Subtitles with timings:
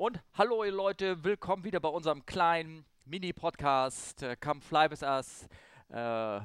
[0.00, 5.46] Und hallo ihr Leute, willkommen wieder bei unserem kleinen Mini-Podcast äh, Come Fly With Us.
[5.90, 6.40] Äh,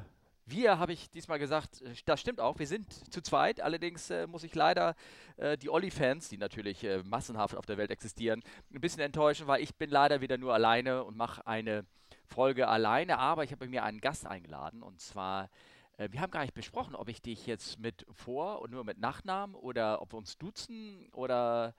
[0.45, 3.61] wir, habe ich diesmal gesagt, äh, das stimmt auch, wir sind zu zweit.
[3.61, 4.93] Allerdings äh, muss ich leider
[5.37, 9.63] äh, die Olli-Fans, die natürlich äh, massenhaft auf der Welt existieren, ein bisschen enttäuschen, weil
[9.63, 11.85] ich bin leider wieder nur alleine und mache eine
[12.25, 13.19] Folge alleine.
[13.19, 15.49] Aber ich habe mir einen Gast eingeladen und zwar
[15.97, 18.99] äh, wir haben gar nicht besprochen, ob ich dich jetzt mit Vor- und nur mit
[18.99, 21.73] Nachnamen oder ob wir uns duzen oder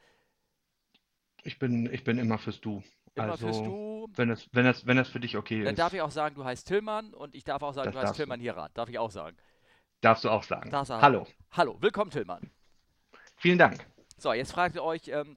[1.46, 2.82] Ich bin, ich bin immer fürs Du.
[3.14, 4.08] immer fürs Also, Du.
[4.16, 6.34] wenn es, wenn es, wenn es für dich okay Dann darf ist, ich auch sagen,
[6.34, 8.16] du heißt Tillmann und ich darf auch sagen, das du heißt.
[8.16, 8.76] Tillmann Hierat.
[8.76, 9.36] Darf ich auch sagen.
[10.00, 10.70] Darfst du auch sagen.
[10.70, 11.26] Darfst Hallo.
[11.52, 12.50] Hallo, willkommen Tillmann.
[13.36, 13.86] Vielen Dank.
[14.18, 15.36] So, jetzt fragt ihr euch, ähm,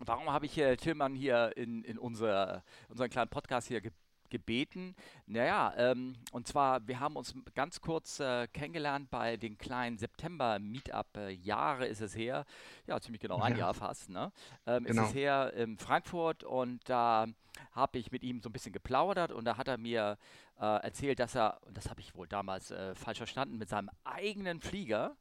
[0.00, 3.90] warum habe ich äh, Tillmann hier in, in unser, unseren kleinen Podcast hier ge
[4.30, 4.94] gebeten?
[5.26, 11.16] Naja, ähm, und zwar, wir haben uns ganz kurz äh, kennengelernt bei den kleinen September-Meetup.
[11.16, 12.44] Äh, Jahre ist es her,
[12.86, 14.32] ja, ziemlich genau ein Ja, Jahr fast, ne?
[14.66, 15.08] Ähm, ist genau.
[15.08, 17.26] es her in Frankfurt und da
[17.72, 20.18] habe ich mit ihm so ein bisschen geplaudert und da hat er mir
[20.60, 23.90] äh, erzählt, dass er, und das habe ich wohl damals äh, falsch verstanden, mit seinem
[24.04, 25.16] eigenen Flieger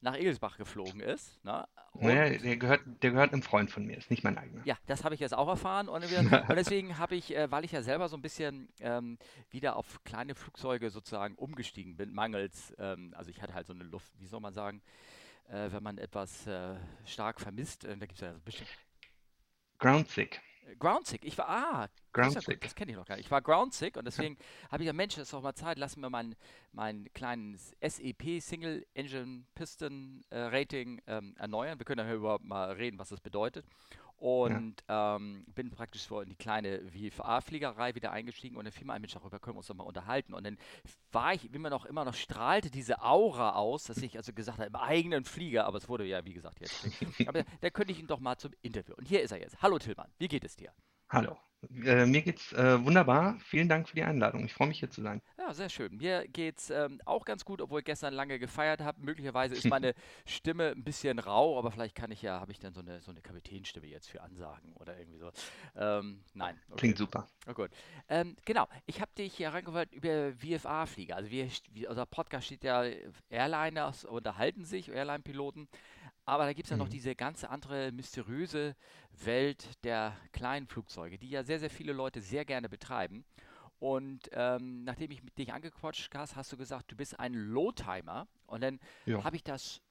[0.00, 1.42] nach Egelsbach geflogen ist.
[1.44, 1.66] Ne?
[1.94, 4.62] Naja, der gehört, der gehört einem Freund von mir, ist nicht mein eigener.
[4.64, 5.88] ja, das habe ich jetzt auch erfahren.
[5.88, 6.04] Und,
[6.48, 9.18] und deswegen habe ich, äh, weil ich ja selber so ein bisschen ähm,
[9.50, 13.84] wieder auf kleine Flugzeuge sozusagen umgestiegen bin, mangels, ähm, also ich hatte halt so eine
[13.84, 14.82] Luft, wie soll man sagen,
[15.48, 18.66] äh, wenn man etwas äh, stark vermisst, äh, da gibt es ja so ein bisschen
[19.78, 20.40] Groundsick.
[20.78, 21.24] Groundsick.
[21.24, 22.60] Ich war, ah, das ja Groundsick.
[22.60, 23.26] das kenne ich noch gar nicht.
[23.26, 24.36] Ich war Groundsick und deswegen
[24.70, 26.34] habe ich gesagt, Mensch, es ist doch mal Zeit, lassen wir meinen
[26.72, 31.78] mein kleinen SEP Single Engine Piston äh, Rating ähm, erneuern.
[31.78, 33.64] Wir können dann überhaupt mal reden, was das bedeutet.
[34.20, 34.26] Ja.
[34.26, 38.92] Und ähm, bin praktisch so in die kleine VFA-Fliegerei wieder eingestiegen und dann fiel mir
[38.92, 40.34] ein, Mensch, darüber können wir uns doch mal unterhalten.
[40.34, 40.58] Und dann
[41.10, 44.68] war ich immer noch, immer noch strahlte diese Aura aus, dass ich also gesagt habe,
[44.68, 46.86] im eigenen Flieger, aber es wurde ja, wie gesagt, jetzt.
[47.26, 48.94] Aber da könnte ich ihn doch mal zum Interview.
[48.94, 49.60] Und hier ist er jetzt.
[49.62, 50.72] Hallo Tillmann, wie geht es dir?
[51.08, 51.36] Hallo.
[51.84, 53.38] Äh, mir geht's äh, wunderbar.
[53.44, 54.44] Vielen Dank für die Einladung.
[54.46, 55.20] Ich freue mich hier zu sein.
[55.38, 55.96] Ja, sehr schön.
[55.96, 59.00] Mir geht's ähm, auch ganz gut, obwohl ich gestern lange gefeiert habe.
[59.02, 59.94] Möglicherweise ist meine
[60.26, 63.10] Stimme ein bisschen rau, aber vielleicht kann ich ja, habe ich dann so eine, so
[63.10, 65.30] eine Kapitänstimme jetzt für Ansagen oder irgendwie so.
[65.76, 66.78] Ähm, nein, okay.
[66.78, 67.28] Klingt super.
[67.46, 67.70] Oh gut.
[68.08, 71.16] Ähm, genau, ich habe dich hier reingewollt über VFA-Flieger.
[71.16, 72.84] Also wir, wir, unser Podcast steht ja,
[73.28, 75.68] Airliners unterhalten sich, Airline-Piloten.
[76.30, 76.92] Aber da gibt es ja noch Mhm.
[76.92, 78.76] diese ganze andere mysteriöse
[79.24, 83.24] Welt der kleinen Flugzeuge, die ja sehr, sehr viele Leute sehr gerne betreiben.
[83.80, 88.28] Und ähm, nachdem ich mit dich angequatscht hast, hast du gesagt, du bist ein Low-Timer.
[88.46, 89.24] Und dann Ja.
[89.24, 89.82] habe ich das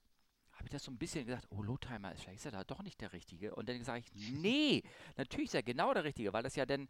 [0.54, 2.84] habe ich das so ein bisschen gedacht, oh, Low-Timer ist vielleicht ist er da doch
[2.84, 3.54] nicht der Richtige.
[3.56, 4.82] Und dann sage ich, nee,
[5.18, 6.88] natürlich ist er genau der Richtige, weil das ja dann,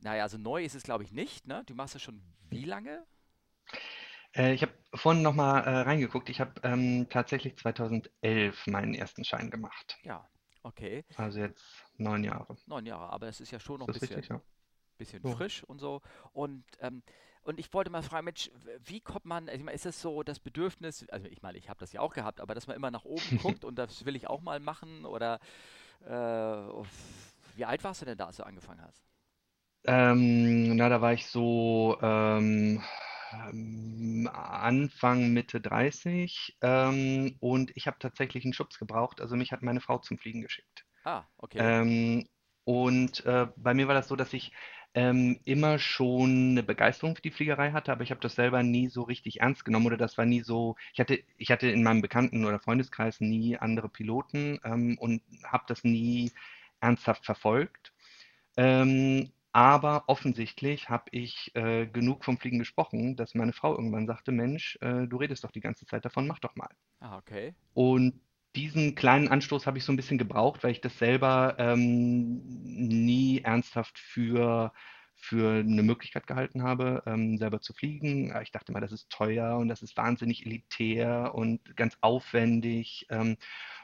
[0.00, 1.64] naja, also neu ist es glaube ich nicht, ne?
[1.66, 3.04] Du machst das schon wie lange?
[4.36, 6.28] Äh, ich habe vorhin nochmal äh, reingeguckt.
[6.28, 9.98] Ich habe ähm, tatsächlich 2011 meinen ersten Schein gemacht.
[10.02, 10.28] Ja,
[10.62, 11.64] okay, Also jetzt
[11.98, 12.56] neun Jahre.
[12.66, 14.10] neun Jahre, aber es ist ja schon noch ein das richtig?
[14.18, 14.40] bisschen, Ja.
[14.98, 15.36] bisschen Ja.
[15.36, 16.02] frisch und so.
[16.32, 17.02] Und, ähm,
[17.44, 18.50] und ich wollte mal fragen, Mensch,
[18.84, 21.68] wie kommt man, also ich meine, ist es so das Bedürfnis, also ich meine, ich
[21.68, 24.16] habe das ja auch gehabt, aber dass man immer nach oben guckt und das will
[24.16, 25.40] ich auch mal machen oder
[26.06, 26.84] äh,
[27.54, 29.02] wie alt warst du denn da, als du angefangen hast?
[29.86, 32.82] Ähm, na, da war ich so ähm,
[33.52, 39.20] ähm, Anfang, Mitte 30 ähm, und ich habe tatsächlich einen Schubs gebraucht.
[39.20, 40.84] Also mich hat meine Frau zum Fliegen geschickt.
[41.04, 41.58] Ah, okay.
[41.60, 42.26] Ähm,
[42.64, 44.52] und äh, bei mir war das so, dass ich
[44.94, 48.88] ähm, immer schon eine Begeisterung für die Fliegerei hatte, aber ich habe das selber nie
[48.88, 50.76] so richtig ernst genommen oder das war nie so.
[50.92, 55.64] Ich hatte, ich hatte in meinem Bekannten- oder Freundeskreis nie andere Piloten ähm, und habe
[55.66, 56.32] das nie
[56.80, 57.92] ernsthaft verfolgt.
[58.56, 64.32] Ähm, aber offensichtlich habe ich äh, genug vom Fliegen gesprochen, dass meine Frau irgendwann sagte,
[64.32, 66.70] Mensch, äh, du redest doch die ganze Zeit davon, mach doch mal.
[66.98, 67.54] Ah, okay.
[67.72, 68.20] Und
[68.56, 73.42] diesen kleinen Anstoß habe ich so ein bisschen gebraucht, weil ich das selber ähm, nie
[73.42, 74.72] ernsthaft für,
[75.16, 78.30] für eine Möglichkeit gehalten habe, ähm, selber zu fliegen.
[78.30, 83.06] Äh, Ich dachte mal, das ist teuer und das ist wahnsinnig elitär und ganz aufwendig.
[83.10, 83.36] Ähm,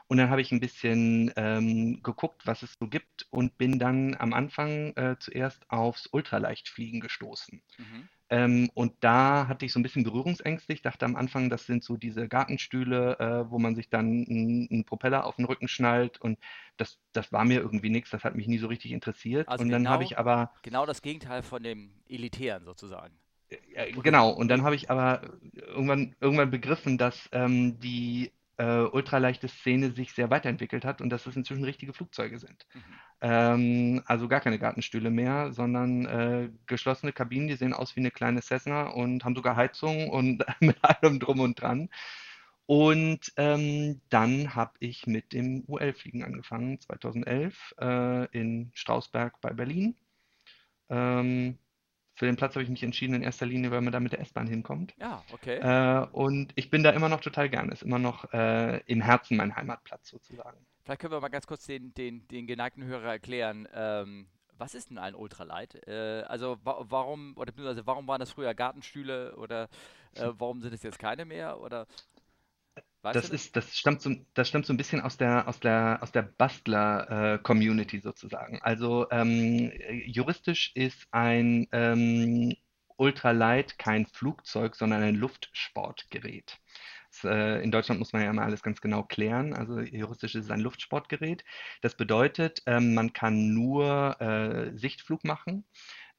[0.07, 4.15] und dann habe ich ein bisschen ähm, geguckt, was es so gibt und bin dann
[4.15, 7.63] am Anfang äh, zuerst aufs Ultraleichtfliegen gestoßen.
[7.77, 8.09] Mhm.
[8.31, 10.73] Ähm, und da hatte ich so ein bisschen Berührungsängste.
[10.73, 14.85] Ich dachte am Anfang, das sind so diese Gartenstühle, äh, wo man sich dann einen,
[14.85, 16.19] Propeller auf den Rücken schnallt.
[16.21, 16.39] Und
[16.77, 18.11] das, das war mir irgendwie nichts.
[18.11, 19.49] Das hat mich nie so richtig interessiert.
[19.49, 23.19] Also Und dann habe genau, ich aber, genau das Gegenteil von dem Elitären sozusagen.
[23.49, 25.21] äh, Oder genau, und dann habe ich aber
[25.55, 28.31] irgendwann, irgendwann begriffen, dass ähm, die
[28.61, 32.67] äh, ultraleichte Szene sich sehr weiterentwickelt hat und dass es inzwischen richtige Flugzeuge sind.
[32.73, 32.81] Mhm.
[33.21, 38.11] Ähm, also gar keine Gartenstühle mehr, sondern äh, geschlossene Kabinen, die sehen aus wie eine
[38.11, 41.89] kleine Cessna und haben sogar Heizung und mit allem drum und dran.
[42.67, 49.95] Und ähm, dann habe ich mit dem UL-Fliegen angefangen, 2011 äh, in Strausberg bei Berlin.
[50.89, 51.57] Ähm,
[52.13, 54.19] für den Platz habe ich mich entschieden in erster Linie, weil man da mit der
[54.19, 54.93] S-Bahn hinkommt.
[54.99, 55.57] Ja, okay.
[55.57, 57.71] Äh, und ich bin da immer noch total gerne.
[57.71, 60.57] Ist immer noch äh, im Herzen mein Heimatplatz sozusagen.
[60.83, 64.27] Vielleicht können wir mal ganz kurz den, den, den geneigten Hörer erklären, ähm,
[64.61, 65.87] was ist denn ein Ultralight?
[65.87, 69.63] Äh, also wa warum, oder beziehungsweise warum waren das früher Gartenstühle oder
[70.13, 71.59] äh, warum sind es jetzt keine mehr?
[71.59, 71.87] Oder
[73.01, 75.99] weißt Das ist, das stammt so, das stammt so ein bisschen aus der, aus der,
[76.01, 78.61] aus der Bastler-Community sozusagen.
[78.61, 79.71] Also ähm,
[80.05, 82.55] juristisch ist ein ähm,
[82.97, 86.59] Ultralight kein Flugzeug, sondern ein Luftsportgerät.
[87.09, 89.53] Das, äh, in Deutschland muss man ja immer alles ganz genau klären.
[89.53, 91.43] Also juristisch ist es ein Luftsportgerät.
[91.81, 95.65] Das bedeutet, ähm, man kann nur äh, Sichtflug machen,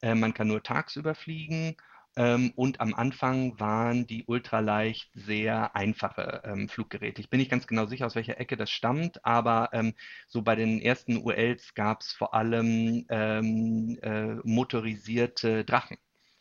[0.03, 1.77] äh, man kann nur tagsüber fliegen
[2.17, 7.21] ähm, und am Anfang waren die ultraleicht sehr einfache ähm, Fluggeräte.
[7.21, 9.95] Ich bin nicht ganz genau sicher, aus welcher Ecke das stammt, aber ähm,
[10.29, 15.97] so bei den ersten ULs gab es vor allem ähm, äh, motorisierte Drachen.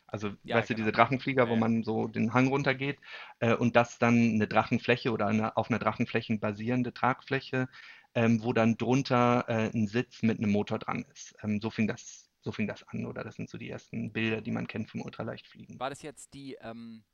[0.06, 0.76] Also, Ja, weißt du, genau.
[0.76, 2.98] diese Drachenflieger, Ja, wo man so den Hang runtergeht
[3.40, 7.68] äh, und das dann eine Drachenfläche oder eine auf einer Drachenfläche basierende Tragfläche,
[8.14, 11.34] ähm, wo dann drunter äh, ein Sitz mit einem Motor dran ist.
[11.42, 14.40] Ähm, so fing das, so fing das an, oder das sind so die ersten Bilder,
[14.42, 15.78] die man kennt vom Ultraleichtfliegen.
[15.78, 17.04] War das jetzt die, ähm,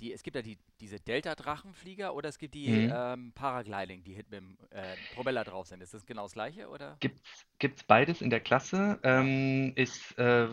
[0.00, 2.88] die, es gibt ja die, diese Delta-Drachenflieger oder es gibt die Mhm.
[2.88, 5.82] ähm, Paragliding, die mit dem äh, Propeller drauf sind.
[5.82, 7.00] Ist das genau das gleiche oder?
[7.00, 10.48] Gibt's, gibt's beides in der Klasse, ähm, ist äh,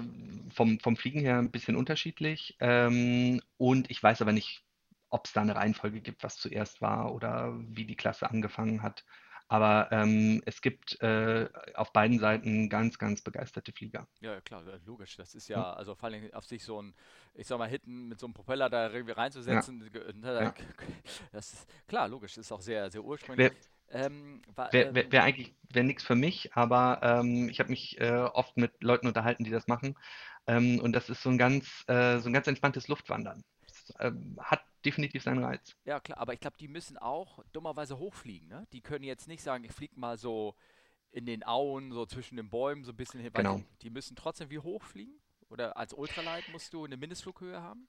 [0.54, 2.56] vom, vom Fliegen her ein bisschen unterschiedlich.
[2.60, 4.63] Ähm, und ich weiß aber nicht,
[5.10, 9.06] ob es da eine Reihenfolge gibt, was zuerst war oder wie die Klasse angefangen hat.
[9.47, 14.07] Aber ähm, es gibt äh, auf beiden Seiten ganz, ganz begeisterte Flieger.
[14.21, 15.15] ja, ja, klar, äh, logisch.
[15.18, 15.63] Das ist Hm?
[15.63, 16.95] ja, also vor allem auf sich so ein,
[17.33, 19.13] ich sag mal, hinten mit so einem Propeller da irgendwie
[19.47, 20.53] Ja, reinzusetzen, ge- ne, da- ja.
[21.31, 23.51] das ist klar, logisch, ist auch sehr, sehr ursprünglich.
[23.51, 23.51] Wer,
[23.89, 28.00] Ähm, Wäre wär, ähm, wär eigentlich wär nichts für mich, aber ähm, ich habe mich
[28.00, 29.95] äh, oft mit Leuten unterhalten, die das machen.
[30.48, 33.44] Ähm, und das ist so ein ganz, äh, so ein ganz entspanntes Luftwandern.
[33.68, 35.75] Das, ähm, hat definitiv seinen Reiz.
[35.85, 38.67] Ja, klar, aber ich glaube, die müssen auch dummerweise hochfliegen, ne?
[38.73, 40.55] Die können jetzt nicht sagen, ich fliege mal so
[41.11, 43.63] in den Auen, so zwischen den Bäumen, so ein bisschen hin, weil die, Genau.
[43.81, 45.19] die müssen trotzdem wie hochfliegen?
[45.49, 47.87] Oder als Ultralight musst du eine Mindestflughöhe haben?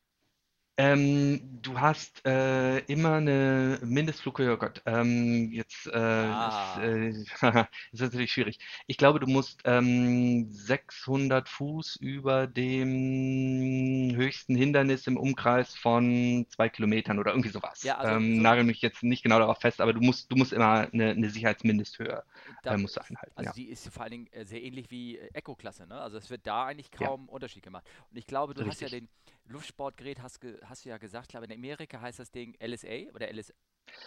[0.78, 4.52] Ähm, du hast äh, immer eine Mindestflughöhe.
[4.55, 7.08] Oh Gott, ähm, jetzt äh, ist, Ah, äh,
[7.93, 8.58] ist natürlich schwierig.
[8.87, 16.69] Ich glaube, du musst ähm, 600 Fuß über dem höchsten Hindernis im Umkreis von zwei
[16.69, 17.81] Kilometern oder irgendwie sowas.
[17.82, 20.37] ja, also Ähm, so, nagel mich jetzt nicht genau darauf fest, aber du musst, du
[20.37, 22.23] musst immer eine, eine Sicherheitsmindesthöhe
[22.67, 23.52] äh, da, musst du einhalten, also ja.
[23.52, 26.00] die ist vor allen Dingen äh, sehr ähnlich wie äh, Eco-Klasse, ne?
[26.00, 27.87] Also es wird da eigentlich Ja, kaum Unterschied gemacht.
[28.11, 28.90] Und ich glaube, du hast ja richtig.
[28.90, 29.08] den
[29.48, 33.28] Luftsportgerät, hast, hast du ja gesagt, ich glaube in Amerika heißt das Ding LSA oder
[33.28, 33.50] LS,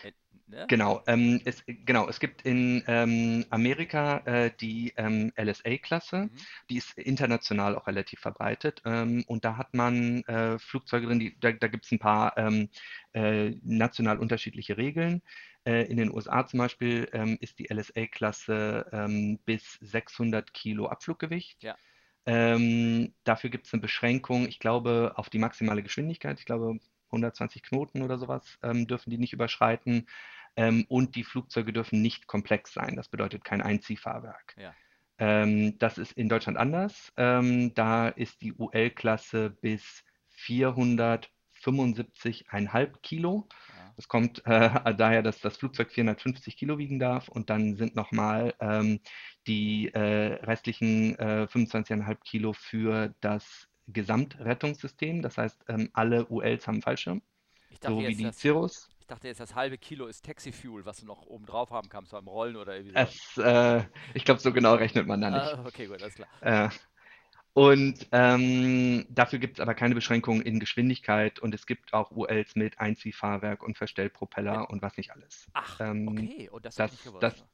[0.03, 0.11] äh,
[0.47, 0.65] ne?
[0.67, 6.47] Genau, ähm, es, genau, es gibt in ähm, Amerika äh, die ähm, LSA-Klasse, Mhm.
[6.69, 11.39] die ist international auch relativ verbreitet ähm, und da hat man äh, Flugzeuge drin, die,
[11.39, 12.69] da, da gibt es ein paar ähm,
[13.13, 15.23] äh, national unterschiedliche Regeln.
[15.65, 21.63] Äh, in den USA zum Beispiel ähm, ist die LSA-Klasse bis 600 Kilo Abfluggewicht.
[21.63, 21.75] Ja,
[22.25, 26.39] Ähm, dafür gibt es eine Beschränkung, ich glaube, auf die maximale Geschwindigkeit.
[26.39, 30.07] Ich glaube, 120 Knoten oder sowas ähm, dürfen die nicht überschreiten.
[30.55, 32.95] Ähm, und die Flugzeuge dürfen nicht komplex sein.
[32.95, 34.55] Das bedeutet kein Einziehfahrwerk.
[34.57, 34.73] ja.
[35.19, 37.11] Ähm, das ist in Deutschland anders.
[37.17, 40.05] Ähm, da ist die UL-Klasse bis
[40.37, 43.49] 475,5 Kilo.
[43.67, 43.73] Ja.
[43.99, 48.53] Das kommt äh, daher, dass das Flugzeug 450 Kilo wiegen darf und dann sind nochmal
[48.61, 49.01] ähm,
[49.45, 55.21] die äh, restlichen äh, 25,5 Kilo für das Gesamtrettungssystem.
[55.21, 57.21] Das heißt, ähm, alle ULs haben Fallschirm,
[57.71, 58.89] Ich dachte so wie die Cirrus.
[59.01, 62.13] Ich dachte jetzt, das halbe Kilo ist Taxi-Fuel, was du noch oben drauf haben kannst
[62.13, 63.19] beim Rollen oder irgendwie sowas.
[63.35, 65.53] Es, äh, ich glaube, so genau rechnet man da nicht.
[65.55, 66.29] Ah, okay, gut, alles klar.
[66.39, 66.69] Äh,
[67.59, 72.55] und ähm, dafür gibt es aber keine Beschränkungen in Geschwindigkeit und es gibt auch ULs
[72.55, 75.51] mit Einziehfahrwerk und Verstellpropeller und was nicht alles.
[75.53, 77.21] ach, Ähm, okay, und das habe ich das, gewusst.
[77.21, 77.45] das,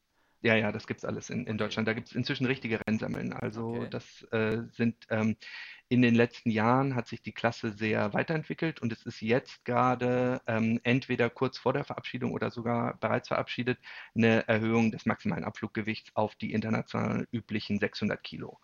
[0.43, 1.87] ja, ja, das gibt es alles in, in Okay, Deutschland.
[1.87, 3.33] Da gibt es inzwischen richtige Rennsemmeln.
[3.33, 3.87] Also okay.
[3.89, 5.37] das äh, sind ähm,
[5.89, 10.39] in den letzten Jahren hat sich die Klasse sehr weiterentwickelt und es ist jetzt gerade
[10.45, 13.79] ähm, entweder kurz vor der Verabschiedung oder sogar bereits verabschiedet
[14.13, 18.59] eine Erhöhung des maximalen Abfluggewichts auf die international üblichen 600 Kilo.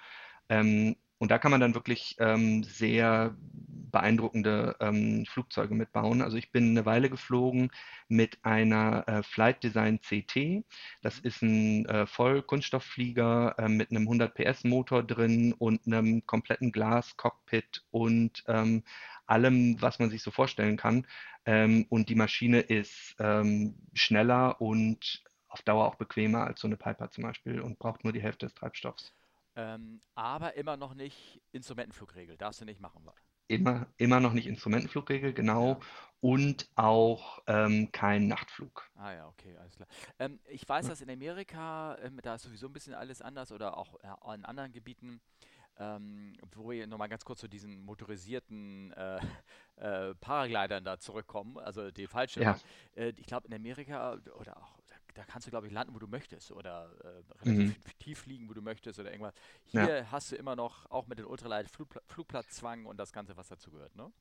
[0.50, 6.22] Ähm, Und da kann man dann wirklich ähm, sehr beeindruckende ähm, Flugzeuge mitbauen.
[6.24, 7.72] Also ich bin eine Weile geflogen
[8.08, 10.66] mit einer äh, Flight Design CT.
[11.04, 11.24] Das Mhm.
[11.24, 17.84] ist ein äh, Vollkunststoffflieger äh, mit einem 100 PS Motor drin und einem kompletten Glas-Cockpit
[17.92, 18.84] und ähm,
[19.28, 21.06] allem, was man sich so vorstellen kann.
[21.46, 26.78] Ähm, und die Maschine ist ähm, schneller und auf Dauer auch bequemer als so eine
[26.78, 29.14] Piper zum Beispiel und braucht nur die Hälfte des Treibstoffs.
[29.56, 33.06] Ähm, aber immer noch nicht Instrumentenflugregel, darfst du nicht machen.
[33.48, 35.74] Immer, immer noch nicht Instrumentenflugregel, genau.
[35.74, 35.80] Ja.
[36.22, 38.90] Und auch ähm, kein Nachtflug.
[38.96, 39.88] Ah ja, okay, alles klar.
[40.20, 43.52] Ähm, ich weiß, Ja, dass in Amerika, ähm, da ist sowieso ein bisschen alles anders
[43.52, 45.20] oder auch äh, in anderen Gebieten,
[45.78, 49.20] ähm, wo wir nochmal ganz kurz zu diesen motorisierten äh,
[49.78, 52.08] äh, Paraglidern da zurückkommen, also die
[52.42, 52.62] ja, Fallschirmern.
[52.96, 54.81] Äh, ich glaube, in Amerika oder auch,
[55.14, 58.50] da, kannst du, glaube ich, landen, wo du möchtest oder äh, mhm, relativ tief fliegen,
[58.50, 59.34] wo du möchtest oder irgendwas.
[59.74, 59.90] ja.
[59.90, 63.48] Hier hast du immer noch, auch mit den Ultralight, Flugpla Flugplatzzwang und das Ganze, was
[63.50, 64.12] dazugehört, ne?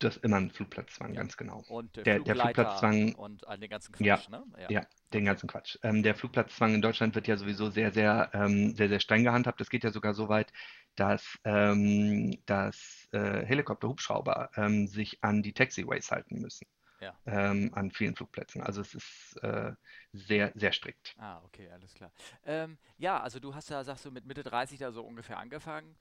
[0.00, 1.14] Das ist immer ein Flugplatzzwang, Ja.
[1.14, 1.64] ganz genau.
[1.66, 4.44] Und äh, Der, der Flugplatzzwang, und all den ganzen ja, Quatsch, ne?
[4.58, 4.72] Ja.
[4.72, 5.78] ja, den ganzen Quatsch.
[5.82, 9.60] Ähm, der Flugplatzzwang in Deutschland wird ja sowieso sehr, sehr, ähm, sehr, sehr streng gehandhabt.
[9.60, 10.52] Das geht ja sogar so weit,
[10.96, 16.66] dass, ähm, dass äh, Helikopter, Hubschrauber ähm, sich an die Taxiways halten müssen,
[17.00, 17.14] Ja.
[17.26, 18.62] ähm, an vielen Flugplätzen.
[18.62, 19.72] Also es ist äh,
[20.12, 21.16] sehr, sehr strikt.
[21.16, 22.12] Ah, okay, alles klar.
[22.44, 25.96] Ähm, ja, also du hast ja, sagst du, mit Mitte 30 da so ungefähr angefangen.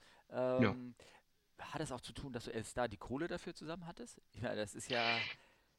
[0.58, 0.76] Ja.
[0.76, 0.96] Ähm,
[1.60, 4.22] hat es auch zu tun, dass du erst da die Kohle dafür zusammen hattest?
[4.34, 5.28] Ich meine, das ist ja,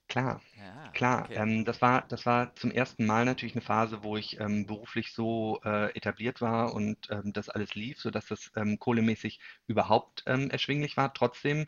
[0.09, 1.31] Klar, ja, klar.
[1.31, 1.35] okay.
[1.35, 5.13] Ähm, das war, das war zum ersten Mal natürlich eine Phase, wo ich ähm, beruflich
[5.13, 10.51] so äh, etabliert war und ähm, das alles lief, sodass das ähm, kohlemäßig überhaupt ähm,
[10.51, 11.13] erschwinglich war.
[11.13, 11.67] Trotzdem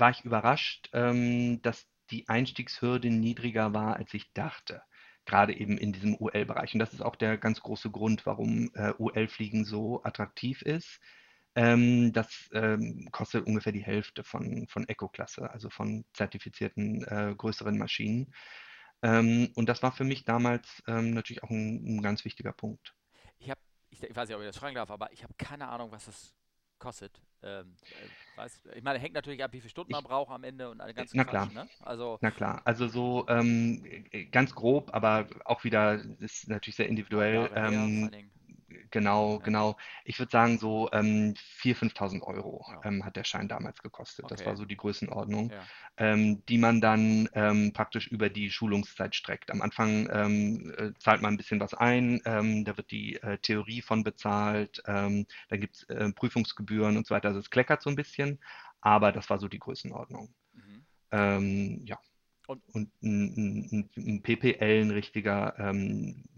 [0.00, 4.82] war ich überrascht, ähm, dass die Einstiegshürde niedriger war, als ich dachte.
[5.26, 6.74] Gerade eben in diesem UL-Bereich.
[6.74, 11.00] Und das ist auch der ganz große Grund, warum äh, UL-Fliegen so attraktiv ist.
[11.54, 17.76] Ähm, das ähm, kostet ungefähr die Hälfte von, von Eco-Klasse, also von zertifizierten äh, größeren
[17.76, 18.32] Maschinen.
[19.02, 22.94] Ähm, und das war für mich damals ähm, natürlich auch ein, ein ganz wichtiger Punkt.
[23.38, 25.68] Ich habe, ich, ich weiß nicht, ob ich das fragen darf, aber ich habe keine
[25.68, 26.34] Ahnung, was das
[26.80, 27.20] kostet.
[27.42, 30.44] Ähm, äh, weiß, ich meine, hängt natürlich ab, wie viele Stunden man Ich, braucht am
[30.44, 31.70] Ende und äh, ganzen na Quatsch, klar, ne?
[31.80, 32.62] Also, na klar.
[32.64, 37.48] Also so ähm, äh, ganz grob, aber auch wieder ist natürlich sehr individuell.
[37.54, 38.30] Allen Ähm.
[38.90, 39.76] Genau, genau.
[40.04, 44.30] Ich würde sagen, so ähm, 4.000, 5.000 Euro ja, ähm, hat der Schein damals gekostet.
[44.30, 45.50] Das war okay, so die Größenordnung.
[45.50, 45.66] ja,
[46.00, 49.50] ähm, die man dann ähm, praktisch über die Schulungszeit streckt.
[49.50, 53.36] Am Anfang ähm, äh, zahlt man ein bisschen was ein, ähm, da wird die äh,
[53.38, 57.28] Theorie von bezahlt, ähm, dann gibt es äh, Prüfungsgebühren und so weiter.
[57.28, 58.38] Also es kleckert so ein bisschen,
[58.80, 60.34] aber das war so die Größenordnung.
[60.54, 61.82] mhm.
[61.84, 61.98] Ja,
[62.46, 65.54] Und und ein, ein, ein PPL, ein richtiger,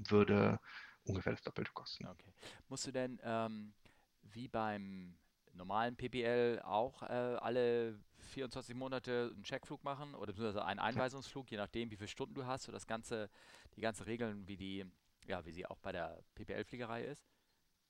[0.09, 0.59] würde
[1.05, 2.07] ungefähr das Doppelte kosten.
[2.07, 2.33] Okay.
[2.69, 3.75] Musst du denn ähm,
[4.23, 5.17] wie beim
[5.55, 11.57] normalen PPL auch äh, alle 24 Monate einen Checkflug machen oder beziehungsweise einen Einweisungsflug, je
[11.59, 13.29] nachdem, wie viele Stunden du hast, so das ganze,
[13.77, 14.85] die ganzen Regeln, wie die,
[15.27, 17.27] ja, wie sie auch bei der PPL-Fliegerei ist?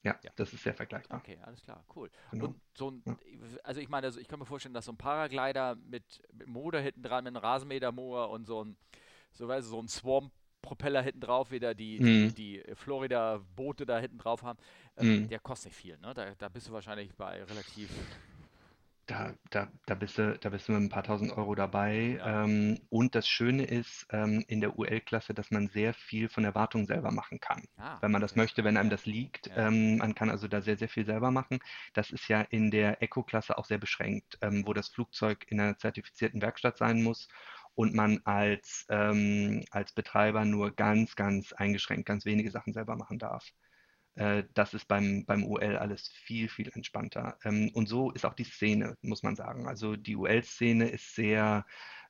[0.03, 0.33] ja, Ja.
[0.35, 1.19] das ist sehr vergleichbar.
[1.19, 2.11] Okay, alles klar, cool.
[2.33, 2.47] Genau.
[2.47, 3.05] Und so ein,
[3.63, 6.81] also ich meine, also ich kann mir vorstellen, dass so ein Paraglider mit, mit Motor
[6.81, 8.77] hinten dran, mit einem Rasenmähermotor und so ein,
[9.33, 9.89] so, weißt so ein
[10.63, 14.59] Swarm-Propeller hinten drauf, wieder die, die, Mm, die Florida-Boote da hinten drauf haben,
[14.97, 15.29] ähm, mm.
[15.29, 16.15] der kostet nicht viel, ne?
[16.15, 18.07] Da, da bist du wahrscheinlich bei relativ,
[19.07, 22.19] Da, da, da bist du, da bist du mit ein paar tausend Euro dabei.
[22.19, 26.45] ja, Ähm, und das Schöne ist ähm, in der UL-Klasse, dass man sehr viel von
[26.45, 27.65] der Wartung selber machen kann.
[27.77, 29.51] ah, Wenn man das okay, möchte, wenn einem ja, das liegt.
[29.51, 31.59] ja, Ähm, man kann also da sehr, sehr viel selber machen.
[31.95, 35.77] Das ist ja in der Eco-Klasse auch sehr beschränkt, ähm, wo das Flugzeug in einer
[35.79, 37.29] zertifizierten Werkstatt sein muss
[37.75, 43.19] und man als, ähm, als Betreiber nur ganz, ganz eingeschränkt, ganz wenige Sachen selber machen
[43.19, 43.53] darf.
[44.15, 47.39] Äh, das ist beim, beim UL alles viel, viel entspannter.
[47.45, 49.67] Ähm, und so ist auch die Szene, muss man sagen.
[49.69, 51.65] Also die UL-Szene ist sehr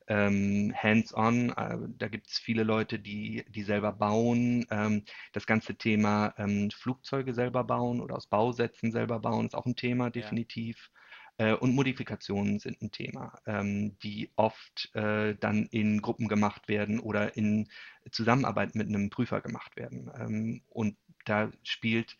[0.07, 1.49] ähm, hands-on.
[1.51, 4.65] Äh, da gibt es viele Leute, die, die selber bauen.
[4.69, 9.65] Ähm, das ganze Thema ähm, Flugzeuge selber bauen oder aus Bausätzen selber bauen ist auch
[9.65, 10.89] ein Thema, ja, definitiv.
[11.37, 16.99] Äh, und Modifikationen sind ein Thema, ähm, die oft äh, dann in Gruppen gemacht werden
[16.99, 17.69] oder in
[18.11, 20.11] Zusammenarbeit mit einem Prüfer gemacht werden.
[20.17, 22.17] Ähm, und da spielt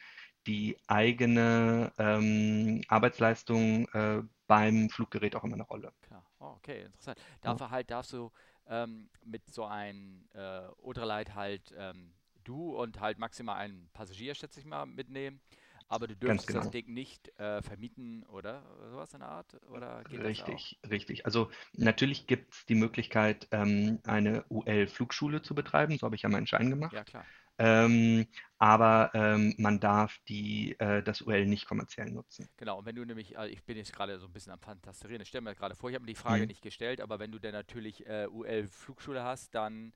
[0.47, 5.93] die eigene ähm, Arbeitsleistung äh, beim Fluggerät auch immer eine Rolle.
[6.01, 6.23] klar.
[6.39, 7.19] Oh, okay, interessant.
[7.43, 8.31] Ja, Dafür halt darfst du
[8.67, 14.59] ähm, mit so einem äh, Ultralight halt ähm, du und halt maximal einen Passagier, schätze
[14.59, 15.39] ich mal, mitnehmen.
[15.87, 16.71] Aber du dürftest das genau.
[16.71, 18.63] Ding nicht äh, vermieten, oder?
[18.91, 19.61] Sowas in der Art?
[19.69, 20.23] Oder das?
[20.23, 21.25] Richtig, richtig.
[21.25, 25.97] Also natürlich gibt es die Möglichkeit, ähm, eine UL-Flugschule zu betreiben.
[25.97, 27.03] So habe ich ja meinen Schein Ja, gemacht.
[27.03, 27.27] klar.
[27.57, 32.49] Ähm, aber ähm, man darf die, äh, das UL nicht kommerziell nutzen.
[32.57, 35.21] Genau, und wenn du nämlich, äh, ich bin jetzt gerade so ein bisschen am Fantasterieren,
[35.21, 36.47] ich stelle mir gerade vor, ich habe mir die Frage Mhm.
[36.47, 39.91] nicht gestellt, aber wenn du dann natürlich äh, UL-Flugschule hast, dann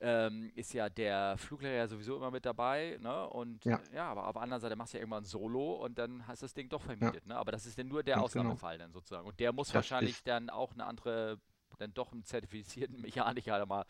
[0.00, 3.28] ähm, ist ja der Fluglehrer ja sowieso immer mit dabei, ne?
[3.28, 6.26] Und Ja, ja, aber auf der anderen Seite machst du ja irgendwann Solo und dann
[6.26, 7.36] hast das Ding doch ja, vermietet, ne?
[7.36, 8.50] Aber das ist dann nur der ganz genau.
[8.50, 9.26] Ausnahmefall dann sozusagen.
[9.26, 11.40] Und der muss Das wahrscheinlich dann auch eine andere,
[11.78, 13.84] dann doch einen zertifizierten Mechaniker mal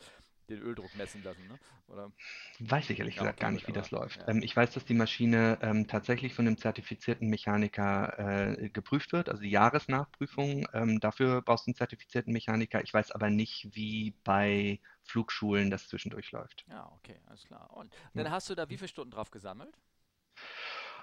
[0.49, 1.59] den Öldruck messen lassen, ne?
[1.87, 2.12] Oder?
[2.61, 4.23] Weiß ich ehrlich Ja, gesagt gar nicht, wie aber das läuft.
[4.23, 4.28] ja.
[4.28, 9.28] Ähm, ich weiß, dass die Maschine ähm, tatsächlich von einem zertifizierten Mechaniker äh, geprüft wird,
[9.28, 10.67] also die Jahresnachprüfung.
[10.73, 12.83] Ähm, dafür brauchst du einen zertifizierten Mechaniker.
[12.83, 16.67] Ich weiß aber nicht, wie bei Flugschulen das zwischendurch läuft.
[16.69, 17.71] Ja, okay, alles klar.
[17.75, 18.25] Und Ja.
[18.25, 19.76] dann hast du da wie viele Stunden drauf gesammelt?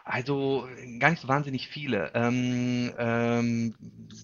[0.03, 0.67] Also
[0.99, 2.11] gar nicht so wahnsinnig viele.
[2.13, 3.75] Ähm, ähm,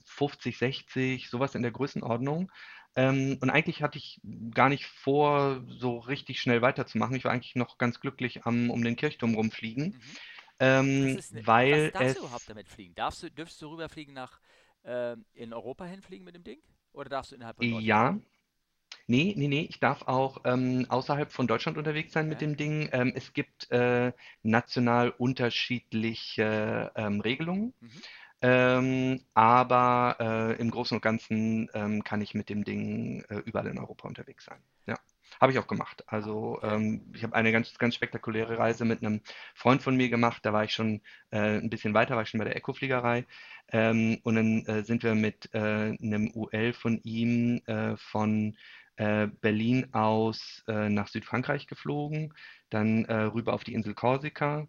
[0.05, 2.51] 50, 60, sowas in der Größenordnung.
[2.95, 4.21] Ähm, und eigentlich hatte ich
[4.53, 7.15] gar nicht vor, so richtig schnell weiterzumachen.
[7.15, 10.17] Ich war eigentlich noch ganz glücklich am um den Kirchturm rumfliegen, Mhm.
[10.59, 12.95] Ähm, ist ne, was weil darfst du überhaupt es, damit fliegen?
[12.95, 14.39] Darfst du, dürfst du rüberfliegen nach
[14.83, 16.61] ähm, in Europa hinfliegen mit dem Ding?
[16.93, 18.03] Oder darfst du innerhalb von Deutschland?
[18.03, 18.19] ja,
[19.07, 22.41] nee, nee, nee, ich darf auch ähm, außerhalb von Deutschland unterwegs sein mit Okay.
[22.41, 22.89] dem Ding.
[22.93, 27.73] Ähm, es gibt äh, national unterschiedliche ähm, Regelungen.
[27.81, 28.01] Mhm.
[28.41, 33.67] Ähm, aber äh, im Großen und Ganzen ähm, kann ich mit dem Ding äh, überall
[33.67, 34.59] in Europa unterwegs sein.
[34.87, 34.97] Ja,
[35.39, 36.03] habe ich auch gemacht.
[36.07, 39.21] Also ähm, ich habe eine ganz, ganz spektakuläre Reise mit einem
[39.53, 40.43] Freund von mir gemacht.
[40.43, 43.25] Da war ich schon äh, ein bisschen weiter, war ich schon bei der Eco-Fliegerei.
[43.71, 45.59] Ähm, und dann äh, sind wir mit äh,
[46.01, 48.57] einem UL von ihm äh, von
[48.97, 52.35] Berlin aus nach Südfrankreich geflogen,
[52.69, 54.67] dann rüber auf die Insel Korsika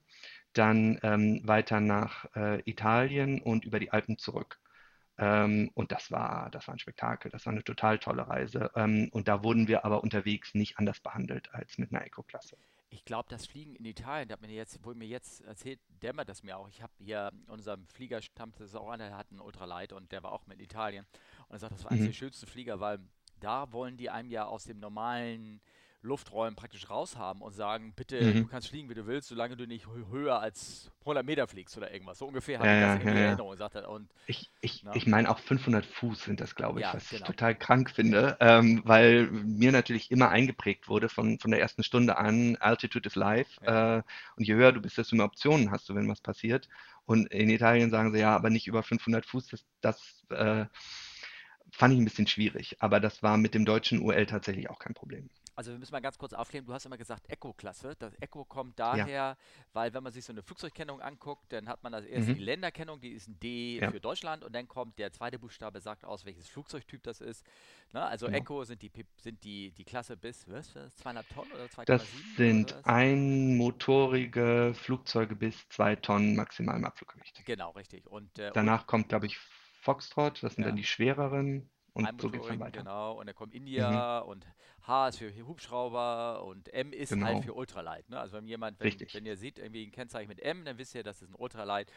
[0.59, 4.61] dann ähm, weiter nach äh, Italien und über die Alpen zurück.
[5.19, 8.71] Ähm, und das war, das war ein Spektakel, das war eine total tolle Reise.
[8.77, 12.57] Ähm, und da wurden wir aber unterwegs nicht anders behandelt als mit einer Eco-Klasse.
[12.91, 16.43] Ich glaube, das Fliegen in Italien, da mir jetzt, wurde mir jetzt erzählt, dämmert das
[16.43, 16.69] mir auch.
[16.69, 20.13] Ich habe hier unserem Flieger stammt das ist auch einer, der hat einen Ultralight und
[20.13, 21.07] der war auch mit Italien.
[21.49, 22.13] Und er sagt, das war eines der Mhm.
[22.13, 22.99] schönsten Flieger, weil
[23.41, 25.63] da wollen die einem ja aus dem normalen
[26.03, 28.49] Lufträumen praktisch raushaben und sagen, bitte, du Mhm.
[28.49, 31.93] kannst fliegen, wie du willst, solange du nicht hö- höher als 100 Meter fliegst oder
[31.93, 32.19] irgendwas.
[32.19, 33.41] So ungefähr Ja, habe ich das ja, irgendwie ja, in ja.
[33.41, 33.89] Erinnerung, sagt er.
[33.89, 37.13] Und, Ich, ich, na, ich meine auch 500 Fuß sind das, glaube ich, ja, was
[37.13, 37.25] ich genau.
[37.25, 42.17] total krank finde, ähm, weil mir natürlich immer eingeprägt wurde von, von der ersten Stunde
[42.19, 43.61] an, Altitude is life.
[43.65, 44.03] Äh,
[44.37, 46.69] und je höher du bist, desto mehr Optionen hast du, wenn was passiert.
[47.05, 49.49] Und in Italien sagen sie ja, aber nicht über 500 Fuß.
[49.49, 50.67] Das, das äh,
[51.73, 52.77] fand ich ein bisschen schwierig.
[52.81, 55.29] Aber das war mit dem deutschen UL tatsächlich auch kein Problem.
[55.55, 56.65] Also wir müssen mal ganz kurz aufklären.
[56.65, 57.95] Du hast immer gesagt Eco-Klasse.
[57.99, 59.37] Das Eco kommt Ja, daher,
[59.73, 62.35] weil wenn man sich so eine Flugzeugkennung anguckt, dann hat man als erstes mhm.
[62.35, 65.81] die Länderkennung, die ist ein D Ja, für Deutschland und dann kommt der zweite Buchstabe,
[65.81, 67.45] sagt aus, welches Flugzeugtyp das ist.
[67.93, 68.03] Ne?
[68.03, 68.39] Also genau.
[68.39, 72.03] Eco sind die, Pip- sind die, die Klasse bis, was, das, 2,5 Tonnen oder Das
[72.03, 77.45] 2,7 oder sind einmotorige Flugzeuge bis zwei Tonnen maximalem Abfluggewicht.
[77.45, 78.07] Genau, richtig.
[78.07, 79.37] Und, äh, und Danach kommt, glaube ich,
[79.83, 82.79] Foxtrot, das sind dann ja, die schwereren und so Einmotorigen, weiter.
[82.81, 83.13] genau.
[83.19, 83.59] Und dann kommt Mhm.
[83.59, 84.47] India und
[84.87, 88.09] H ist für Hubschrauber und M ist halt Genau, für Ultralight.
[88.09, 88.19] Ne?
[88.19, 91.03] Also wenn jemand, wenn, wenn ihr seht, irgendwie ein Kennzeichen mit M, dann wisst ihr,
[91.03, 91.93] das ist ein Ultralight.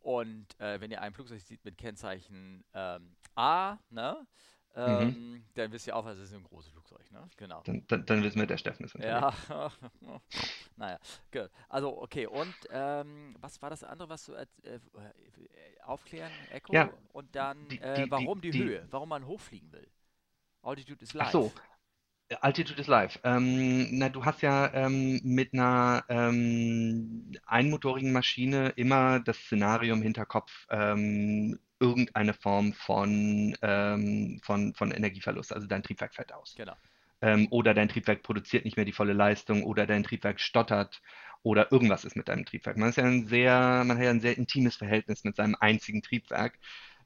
[0.00, 4.26] Und äh, wenn ihr ein Flugzeug seht mit Kennzeichen ähm, A, ne,
[4.84, 5.16] Mhm.
[5.16, 7.10] ähm, dann wisst ihr auch, das ist ein großes Flugzeug.
[7.12, 7.28] Ne?
[7.36, 7.64] Genau.
[7.64, 9.36] Dann, dann, dann wissen wir, der Steffen ist Ja, unterwegs.
[10.76, 10.98] naja,
[11.32, 11.50] gut.
[11.68, 14.80] Also, okay, und ähm, was war das andere, was du äh, äh,
[15.84, 16.72] aufklären, Echo?
[16.72, 18.86] Ja, Und dann, die, äh, die, warum die die, Höhe?
[18.90, 19.86] Warum man hochfliegen will?
[20.62, 21.52] Altitude is ach so.
[22.42, 23.20] Altitude is Life.
[23.24, 30.02] Ähm, na, du hast ja ähm, mit einer ähm, einmotorigen Maschine immer das Szenario im
[30.02, 35.52] Hinterkopf, ähm, irgendeine Form von, ähm, von, von Energieverlust.
[35.52, 36.54] Also dein Triebwerk fällt aus.
[36.56, 36.76] Genau.
[37.22, 41.00] Ähm, oder dein Triebwerk produziert nicht mehr die volle Leistung oder dein Triebwerk stottert
[41.42, 42.76] oder irgendwas ist mit deinem Triebwerk.
[42.76, 46.02] Man ist ja ein sehr, man hat ja ein sehr intimes Verhältnis mit seinem einzigen
[46.02, 46.58] Triebwerk.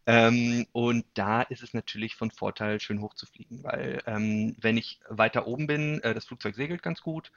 [0.07, 4.77] Ähm, und da ist es natürlich von Vorteil, schön hoch zu fliegen, weil ähm, wenn
[4.77, 7.31] ich weiter oben bin, äh, das Flugzeug segelt ganz gut,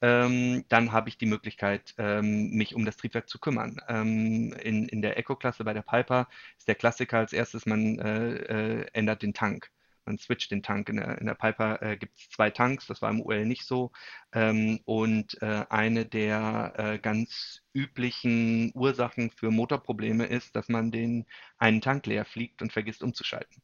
[0.00, 3.78] ähm, dann habe ich die Möglichkeit, ähm, mich um das Triebwerk zu kümmern.
[3.88, 8.82] Ähm, in, in der Eco-Klasse bei der Piper ist der Klassiker als erstes, man äh,
[8.82, 9.70] äh, ändert den Tank.
[10.08, 10.88] Man switcht den Tank.
[10.88, 13.64] In der, in der Piper äh, gibt es zwei Tanks, das war im UL nicht
[13.64, 13.92] so.
[14.32, 21.26] Ähm, und äh, eine der äh, ganz üblichen Ursachen für Motorprobleme ist, dass man den
[21.58, 23.62] einen Tank leer fliegt und vergisst umzuschalten.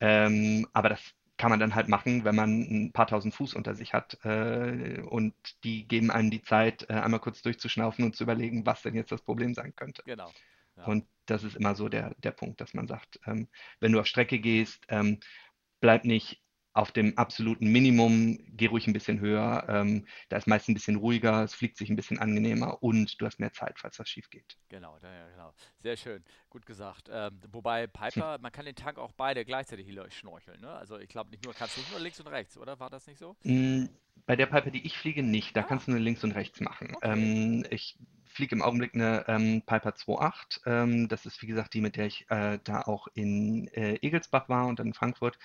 [0.00, 3.74] Ähm, aber das kann man dann halt machen, wenn man ein paar tausend Fuß unter
[3.74, 4.22] sich hat.
[4.26, 8.82] Äh, und die geben einem die Zeit, äh, einmal kurz durchzuschnaufen und zu überlegen, was
[8.82, 10.02] denn jetzt das Problem sein könnte.
[10.04, 10.30] Genau.
[10.76, 10.84] Ja.
[10.84, 13.48] Und das ist immer so der, der Punkt, dass man sagt, ähm,
[13.80, 15.18] wenn du auf Strecke gehst, ähm,
[15.80, 16.39] bleib nicht
[16.72, 19.66] auf dem absoluten Minimum, geh ruhig ein bisschen höher.
[19.68, 23.26] Ähm, da ist meist ein bisschen ruhiger, es fliegt sich ein bisschen angenehmer und du
[23.26, 24.56] hast mehr Zeit, falls was schief geht.
[24.68, 25.52] Genau, ja, genau.
[25.78, 27.08] Sehr schön, gut gesagt.
[27.10, 30.70] Ähm, wobei Piper, man kann den Tank auch beide gleichzeitig hier schnorcheln, ne?
[30.70, 32.78] Also ich glaube nicht nur, kannst nicht nur links und rechts, oder?
[32.78, 33.36] War das nicht so?
[33.44, 33.86] Mm,
[34.26, 35.56] Bei der Piper, die ich fliege, nicht.
[35.56, 36.94] Da Ah, kannst du nur links und rechts machen.
[36.94, 37.32] okay.
[37.34, 40.60] Ähm, ich fliege im Augenblick eine ähm, Piper 2.8.
[40.66, 44.48] Ähm, das ist, wie gesagt, die, mit der ich äh, da auch in äh, Egelsbach
[44.48, 45.38] war und dann in Frankfurt.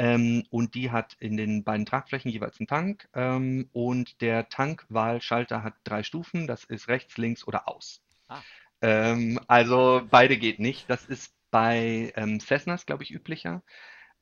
[0.00, 3.08] Ähm, und die hat in den beiden Tragflächen jeweils einen Tank.
[3.14, 6.48] Ähm, und der Tankwahlschalter hat drei Stufen.
[6.48, 8.02] Das ist rechts, links oder aus.
[8.28, 8.44] Ah,
[8.82, 10.88] Ähm, also beide geht nicht.
[10.90, 13.62] Das ist bei ähm, Cessnas, glaube ich, üblicher.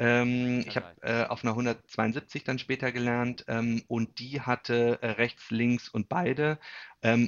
[0.00, 5.10] Ähm, ich habe äh, auf einer 172 dann später gelernt ähm, und die hatte äh,
[5.12, 6.58] rechts, links und beide.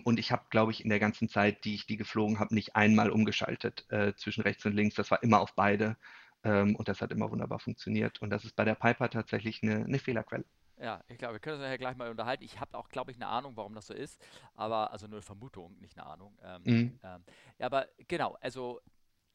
[0.04, 2.76] Und ich habe, glaube ich, in der ganzen Zeit, die ich die geflogen habe, nicht
[2.76, 4.96] einmal umgeschaltet äh, zwischen rechts und links.
[4.96, 5.96] Das war immer auf beide
[6.44, 8.20] ähm, und das hat immer wunderbar funktioniert.
[8.22, 10.44] Und das ist bei der Piper tatsächlich eine, eine Fehlerquelle.
[10.78, 12.42] Ja, ich glaube, wir können uns nachher gleich mal unterhalten.
[12.42, 14.20] Ich habe auch, glaube ich, eine Ahnung, warum das so ist.
[14.54, 16.38] Aber, also nur eine Vermutung, nicht eine Ahnung.
[16.42, 16.98] Ähm, Mhm.
[17.02, 17.24] ähm,
[17.58, 18.80] ja, aber genau, also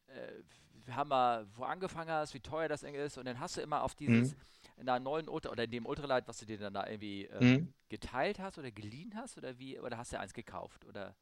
[0.07, 0.43] äh,
[0.85, 3.17] wir haben mal, wo angefangen hast, wie teuer das ist.
[3.17, 4.31] Und dann hast du immer auf Mhm.
[4.31, 4.35] dieses,
[4.77, 7.57] in deinem neuen Ultra oder in dem Ultralight, was du dir dann da irgendwie ähm,
[7.57, 7.73] Mhm.
[7.89, 10.85] geteilt hast oder geliehen hast oder wie, oder hast du eins gekauft?
[10.85, 11.15] Oder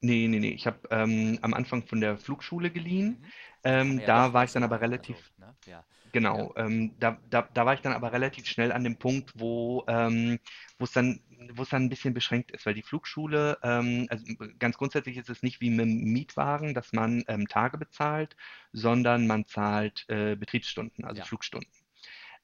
[0.00, 0.50] Nee, nee, nee.
[0.50, 3.18] Ich habe ähm, am Anfang von der Flugschule geliehen.
[3.18, 3.32] mhm.
[3.66, 4.94] Ja, Ähm, ja da war ich dann aber wechseln.
[4.94, 5.56] Also, relativ ne?
[5.64, 5.84] Ja,
[6.30, 6.48] ja.
[6.52, 9.84] Genau, ähm, da, da, da war ich dann aber relativ schnell an dem Punkt, wo
[9.88, 10.38] ähm,
[10.78, 11.20] wo es dann,
[11.54, 14.24] wo es dann ein bisschen beschränkt ist, weil die Flugschule, ähm, also
[14.58, 18.36] ganz grundsätzlich ist es nicht wie mit dem Mietwagen, dass man ähm, Tage bezahlt,
[18.72, 21.70] sondern man zahlt äh, Betriebsstunden, also Ja, Flugstunden.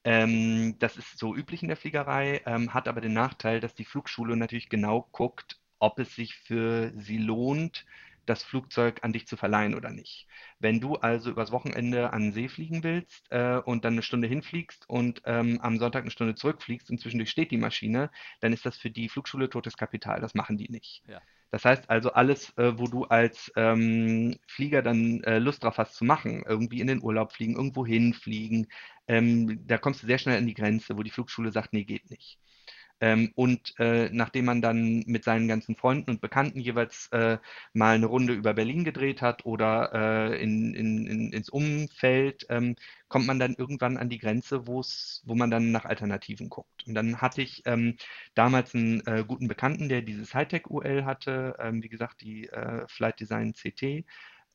[0.03, 3.85] Ähm, das ist so üblich in der Fliegerei, ähm, hat aber den Nachteil, dass die
[3.85, 7.85] Flugschule natürlich genau guckt, ob es sich für sie lohnt,
[8.25, 10.27] das Flugzeug an dich zu verleihen oder nicht.
[10.59, 14.27] Wenn du also übers Wochenende an den See fliegen willst äh, und dann eine Stunde
[14.27, 18.65] hinfliegst und ähm, am Sonntag eine Stunde zurückfliegst und zwischendurch steht die Maschine, dann ist
[18.65, 20.21] das für die Flugschule totes Kapital.
[20.21, 21.03] Das machen die nicht.
[21.07, 25.77] ja, Das heißt also, alles, äh, wo du als ähm, Flieger dann äh, Lust drauf
[25.77, 28.67] hast zu machen, irgendwie in den Urlaub fliegen, irgendwo hinfliegen,
[29.07, 32.09] ähm, da kommst du sehr schnell an die Grenze, wo die Flugschule sagt, nee, geht
[32.09, 32.39] nicht.
[33.03, 37.37] Ähm, und äh, nachdem man dann mit seinen ganzen Freunden und Bekannten jeweils äh,
[37.73, 39.91] mal eine Runde über Berlin gedreht hat oder
[40.31, 42.77] äh, in, in, in, ins Umfeld, ähm,
[43.09, 44.81] kommt man dann irgendwann an die Grenze, wo
[45.25, 46.87] wo man dann nach Alternativen guckt.
[46.87, 47.97] Und dann hatte ich ähm,
[48.35, 53.19] damals einen äh, guten Bekannten, der dieses Hightech-UL hatte, ähm, wie gesagt, die äh, Flight
[53.19, 54.05] Design CT.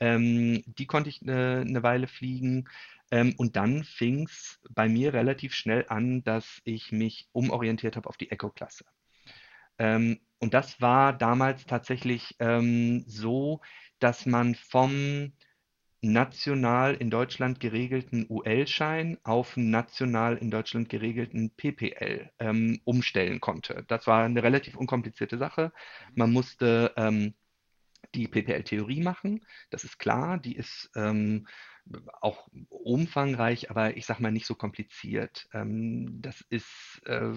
[0.00, 2.68] Ähm, die konnte ich eine, eine Weile fliegen.
[3.11, 8.08] Ähm, und dann fing es bei mir relativ schnell an, dass ich mich umorientiert habe
[8.08, 8.84] auf die Eco-Klasse.
[9.78, 13.61] Ähm, und das war damals tatsächlich ähm, so,
[13.98, 15.32] dass man vom
[16.00, 23.84] national in Deutschland geregelten UL-Schein auf national in Deutschland geregelten PPL ähm, umstellen konnte.
[23.88, 25.72] Das war eine relativ unkomplizierte Sache.
[26.11, 26.12] mhm.
[26.14, 27.34] Man musste ähm,
[28.14, 31.47] die PPL-Theorie machen, das ist klar, die ist ähm,
[32.21, 35.49] auch umfangreich, aber ich sage mal nicht so kompliziert.
[35.53, 37.33] Ähm, das ist, äh,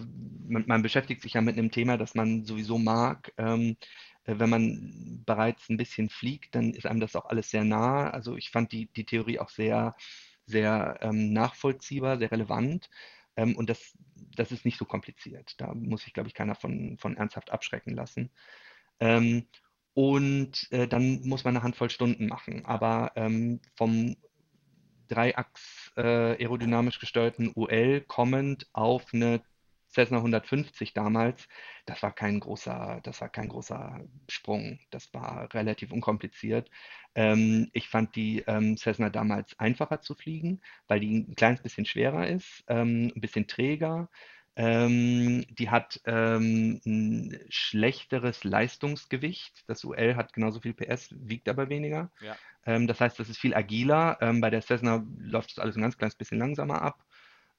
[0.47, 3.33] man, man beschäftigt sich ja mit einem Thema, das man sowieso mag.
[3.37, 3.77] Ähm,
[4.25, 8.09] äh, wenn man bereits ein bisschen fliegt, dann ist einem das auch alles sehr nah.
[8.09, 9.95] Also ich fand die, die Theorie auch sehr,
[10.45, 12.89] sehr ähm, nachvollziehbar, sehr relevant.
[13.35, 13.97] Ähm, und das,
[14.35, 15.59] das ist nicht so kompliziert.
[15.61, 18.31] Da muss sich, glaube ich, keiner von, von ernsthaft abschrecken lassen.
[19.93, 22.65] Und äh, dann muss man eine Handvoll Stunden machen.
[22.65, 24.15] Aber ähm, vom
[25.09, 29.41] Dreiachs äh, aerodynamisch gesteuerten UL kommend auf eine
[29.91, 31.47] Cessna 150 damals,
[31.85, 33.99] das war kein großer, das war kein großer
[34.29, 34.79] Sprung.
[34.89, 36.69] Das war relativ unkompliziert.
[37.13, 41.85] Ähm, ich fand die ähm, Cessna damals einfacher zu fliegen, weil die ein kleines bisschen
[41.85, 44.09] schwerer ist, ähm, ein bisschen träger.
[44.55, 49.63] Ähm, die hat ähm, ein schlechteres Leistungsgewicht.
[49.67, 52.11] Das UL hat genauso viel PS, wiegt aber weniger.
[52.19, 54.17] ja, Ähm, das heißt, das ist viel agiler.
[54.21, 57.05] Ähm, bei der Cessna läuft das alles ein ganz kleines bisschen langsamer ab.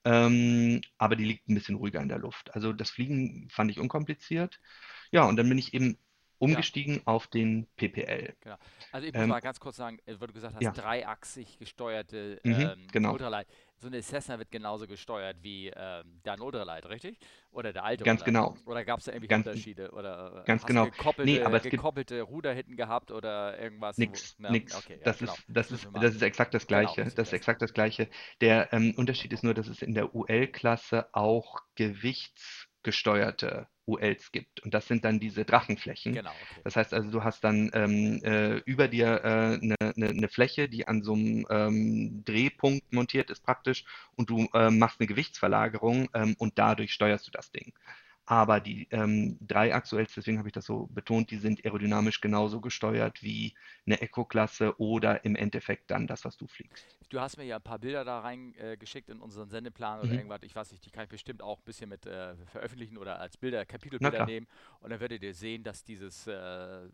[0.05, 2.55] Ähm, aber die liegt ein bisschen ruhiger in der Luft.
[2.55, 4.59] Also das Fliegen fand ich unkompliziert.
[5.13, 5.99] Ja, und dann bin ich eben
[6.45, 6.63] ja.
[6.63, 8.35] umgestiegen auf den PPL.
[8.41, 8.57] Genau.
[8.91, 11.59] Also ich muss Ähm, mal ganz kurz sagen, äh, weil du gesagt hast, ja, dreiachsig
[11.59, 13.13] gesteuerte mhm, ähm, genau.
[13.13, 13.47] Ultralight.
[13.79, 17.19] So eine Cessna wird genauso gesteuert wie ähm, dein Ultralight, richtig?
[17.51, 18.25] Oder der alte Ganz Ultralight?
[18.25, 18.57] genau.
[18.65, 19.91] Oder gab es da irgendwelche Ganz, Unterschiede?
[19.93, 20.91] Oder äh, ganz hast du genau.
[21.23, 24.03] Nee, aber gekoppelte, es gibt gekoppelte Ruder hinten gehabt oder irgendwas?
[24.05, 24.75] Wo, Nix, na, nix.
[24.75, 25.35] okay, ja, Das genau.
[25.35, 27.05] ist, Das ist, das ist exakt das Genau, Gleiche.
[27.05, 28.09] wir Das ist exakt das Gleiche.
[28.41, 34.61] Der ähm, Unterschied ist nur, dass es in der UL-Klasse auch Gewichts gesteuerte ULs gibt.
[34.61, 36.15] Und das sind dann diese Drachenflächen.
[36.15, 36.61] Genau, okay.
[36.65, 40.29] Das heißt also, du hast dann ähm, äh, über dir eine äh, ne, ne, ne
[40.29, 43.85] Fläche, die an so einem ähm, Drehpunkt montiert ist praktisch
[44.17, 47.73] und du äh, machst eine Gewichtsverlagerung ähm, und dadurch steuerst du das Ding.
[48.33, 53.23] Aber die ähm, Dreiachs-ULs, deswegen habe ich das so betont, die sind aerodynamisch genauso gesteuert
[53.23, 53.53] wie
[53.85, 56.97] eine Eco-Klasse oder im Endeffekt dann das, was du fliegst.
[57.11, 60.15] Du hast mir ja ein paar Bilder da reingeschickt äh, in unseren Sendeplan oder mhm.
[60.15, 60.41] irgendwas.
[60.45, 63.37] Ich weiß nicht, die kann ich bestimmt auch ein bisschen mit äh, veröffentlichen oder als
[63.37, 64.47] Bilder, Kapitelbilder nehmen.
[64.81, 66.89] Und dann werdet ihr sehen, dass dieses äh,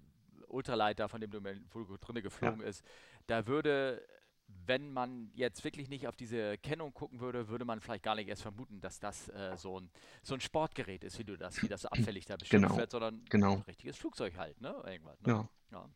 [0.49, 2.67] Ultraleiter, von dem du drin geflogen ja.
[2.67, 2.85] ist,
[3.29, 4.03] da würde
[4.49, 8.29] wenn man jetzt wirklich nicht auf diese Kennung gucken würde, würde man vielleicht gar nicht
[8.29, 9.91] erst vermuten, dass das äh, so, ein,
[10.23, 12.77] so ein Sportgerät ist, wie du das, wie das abfällig da bestimmt genau.
[12.77, 13.57] wird, sondern genau.
[13.57, 14.75] ein richtiges Flugzeug halt, ne?
[14.87, 15.33] Irgendwas, ne?
[15.33, 15.49] Ja.
[15.73, 15.91] ja.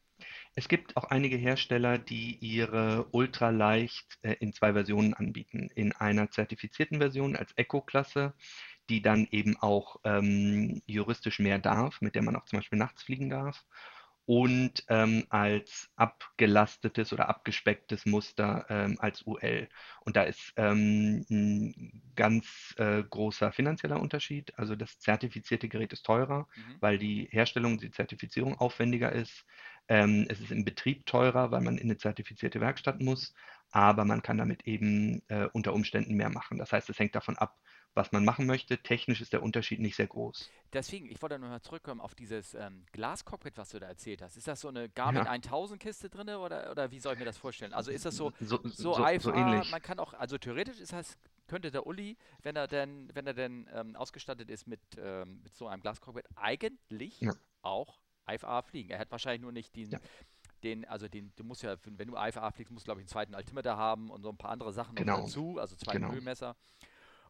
[0.55, 5.71] Es gibt auch einige Hersteller, die ihre ultraleicht äh, in zwei Versionen anbieten.
[5.75, 8.35] In einer zertifizierten Version als Eco-Klasse,
[8.89, 13.03] die dann eben auch ähm, juristisch mehr darf, mit der man auch zum Beispiel nachts
[13.03, 13.65] fliegen darf
[14.25, 19.69] und ähm, als abgelastetes oder abgespecktes Muster ähm, als UL.
[20.01, 24.57] Und da ist ähm, ein ganz äh, großer finanzieller Unterschied.
[24.57, 26.77] Also das zertifizierte Gerät ist teurer, mhm.
[26.81, 29.45] weil die Herstellung, die Zertifizierung aufwendiger ist.
[29.89, 33.35] Ähm, es ist im Betrieb teurer, weil man in eine zertifizierte Werkstatt muss,
[33.73, 36.59] aber man kann damit eben äh, unter Umständen mehr machen.
[36.59, 37.59] Das heißt, es hängt davon ab,
[37.95, 38.79] was man machen möchte.
[38.79, 40.51] Technisch ist der Unterschied nicht sehr groß.
[40.73, 44.37] Deswegen, ich wollte nochmal zurückkommen auf dieses ähm, Glascockpit, was du da erzählt hast.
[44.37, 45.31] Ist das so eine Garmin ja.
[45.31, 47.73] 1000 Kiste drin oder, oder wie soll ich mir das vorstellen?
[47.73, 49.71] Also ist das so, so, so, so, IFA, so ähnlich.
[49.71, 53.35] man kann auch, also theoretisch ist das, könnte der Uli, wenn er denn, wenn er
[53.35, 57.35] denn ähm, ausgestattet ist mit, ähm, mit so einem Glascockpit, eigentlich ja.
[57.61, 57.99] auch
[58.31, 58.91] IFA fliegen.
[58.91, 60.01] Er hat wahrscheinlich nur nicht diesen, ja.
[60.63, 63.09] den, also den, du musst ja, wenn du IFA fliegst, musst du glaube ich einen
[63.09, 65.21] zweiten Altimeter haben und so ein paar andere Sachen genau.
[65.21, 66.13] dazu, also zwei genau.
[66.13, 66.57] Höhenmesser.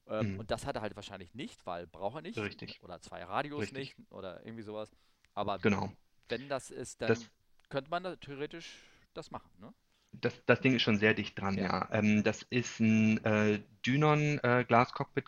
[0.08, 0.40] Ähm, mhm.
[0.40, 2.38] Und das hat er halt wahrscheinlich nicht, weil braucht er nicht.
[2.38, 2.82] Richtig.
[2.82, 3.96] Oder zwei Radios Richtig.
[3.98, 4.90] nicht oder irgendwie sowas.
[5.34, 5.92] Aber genau.
[6.28, 7.30] wenn das ist, dann das,
[7.68, 8.78] könnte man da theoretisch
[9.14, 9.72] das machen, ne?
[10.14, 11.64] Das, das Ding ist schon sehr dicht dran, ja.
[11.64, 11.88] ja.
[11.90, 14.64] Ähm, das ist ein äh, Dynon äh,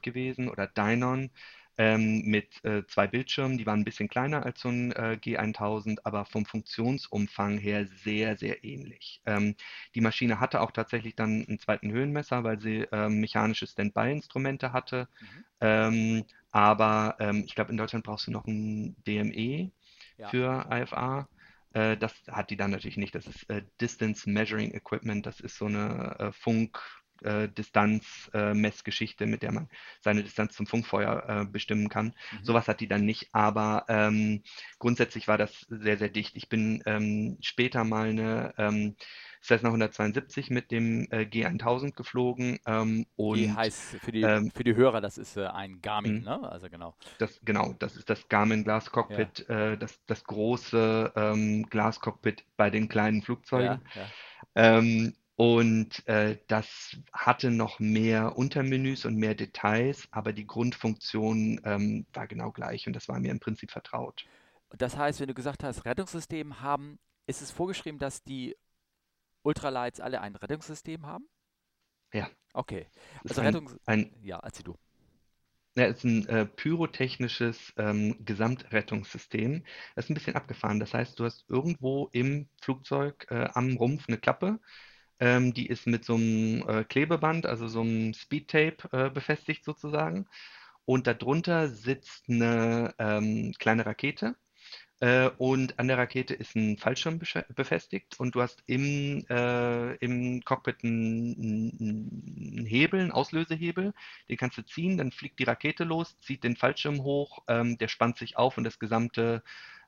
[0.03, 1.31] gewesen oder Dynon
[1.79, 3.59] ähm, mit äh, zwei Bildschirmen.
[3.59, 8.37] Die waren ein bisschen kleiner als so ein äh, G1000, aber vom Funktionsumfang her sehr,
[8.37, 9.21] sehr ähnlich.
[9.27, 9.57] Ähm,
[9.95, 15.09] die Maschine hatte auch tatsächlich dann einen zweiten Höhenmesser, weil sie ähm, mechanische Standby-Instrumente hatte.
[15.21, 15.45] Mhm.
[15.61, 19.73] Ähm, aber ähm, ich glaube, in Deutschland brauchst du noch ein DME
[20.19, 20.31] ja.
[20.31, 21.29] für IFA.
[21.73, 23.15] Äh, das hat die dann natürlich nicht.
[23.15, 25.27] Das ist äh, Distance Measuring Equipment.
[25.27, 26.81] Das ist so eine äh, Funk-
[27.23, 29.69] äh, Distanzmessgeschichte, äh, mit der man
[30.01, 32.07] seine Distanz zum Funkfeuer äh, bestimmen kann.
[32.07, 32.45] Mhm.
[32.45, 34.43] Sowas hat die dann nicht, aber ähm,
[34.79, 36.37] grundsätzlich war das sehr, sehr dicht.
[36.37, 38.97] Ich bin ähm, später mal eine ähm,
[39.45, 42.59] Cessna 172 mit dem äh, G1000 geflogen.
[42.67, 46.21] Ähm, und, die heißt für die, ähm, für die Hörer, das ist äh, ein Garmin,
[46.21, 46.25] mhm.
[46.25, 46.51] ne?
[46.51, 46.97] Also genau.
[47.19, 49.73] Das, genau, das ist das Garmin Glascockpit, ja.
[49.73, 53.83] äh, das, das große ähm, Glascockpit bei den kleinen Flugzeugen.
[53.95, 54.01] Ja,
[54.57, 54.79] ja.
[55.37, 62.29] Und äh, das hatte noch mehr Untermenüs und mehr Details, aber die Grundfunktion ähm, war
[62.29, 64.25] genau gleich und das war mir im Prinzip vertraut.
[64.71, 68.57] Das heißt, wenn du gesagt hast, Rettungssystem haben, ist es vorgeschrieben, dass die
[69.43, 71.27] Ultralights alle ein Rettungssystem haben?
[72.13, 72.31] Ja.
[72.53, 72.87] Okay.
[73.29, 73.77] Also ein, Rettungs...
[73.87, 74.77] Ein, ja, erzähl du.
[75.77, 79.65] Ja, es ist ein äh, pyrotechnisches ähm, Gesamtrettungssystem.
[79.97, 80.79] Das ist ein bisschen abgefahren.
[80.79, 84.61] Das heißt, du hast irgendwo im Flugzeug äh, am Rumpf eine Klappe,
[85.25, 90.27] ähm, die ist mit so einem äh, Klebeband, also so einem Speedtape äh, befestigt sozusagen.
[90.85, 94.37] Und darunter sitzt eine ähm, kleine Rakete.
[95.01, 97.21] Äh, und an der Rakete ist ein Fallschirm
[97.55, 103.95] befestigt und du hast im, äh, im Cockpit einen, einen, Hebel, einen Auslösehebel,
[104.29, 107.89] den kannst du ziehen, dann fliegt die Rakete los, zieht den Fallschirm hoch, ähm, der
[107.89, 109.43] spannt sich auf und das gesamte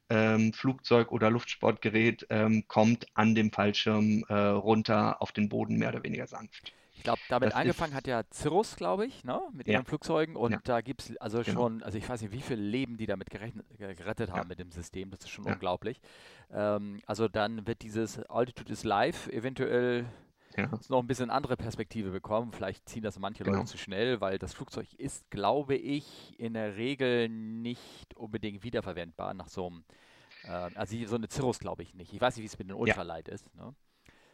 [0.09, 5.89] ähm, Flugzeug oder Luftsportgerät ähm, kommt an dem Fallschirm äh, runter auf den Boden mehr
[5.89, 6.73] oder weniger sanft.
[6.97, 9.41] Ich glaube, damit das angefangen hat ja Cirrus, glaube ich, ne?
[9.53, 9.85] mit ihren ja.
[9.85, 10.35] Flugzeugen.
[10.35, 10.61] Und ja.
[10.65, 11.61] da gibt es also genau.
[11.61, 14.45] schon, also ich weiß nicht, wie viele Leben die damit gerechnet, gerettet haben ja.
[14.49, 15.11] mit dem System.
[15.11, 16.01] Das ist schon unglaublich.
[16.53, 20.07] Ähm, also dann wird dieses Altitude is Live eventuell
[20.57, 20.71] ja.
[20.89, 22.53] noch ein bisschen andere Perspektive bekommen.
[22.53, 23.59] Vielleicht ziehen das manche genau.
[23.59, 29.35] Leute zu schnell, weil das Flugzeug ist, glaube ich, in der Regel nicht unbedingt wiederverwendbar
[29.35, 29.85] nach so einem,
[30.45, 32.13] äh, also so eine Cirrus glaube ich nicht.
[32.13, 33.35] Ich weiß nicht, wie es mit dem Ultralight ja.
[33.35, 33.55] ist.
[33.55, 33.75] Ne?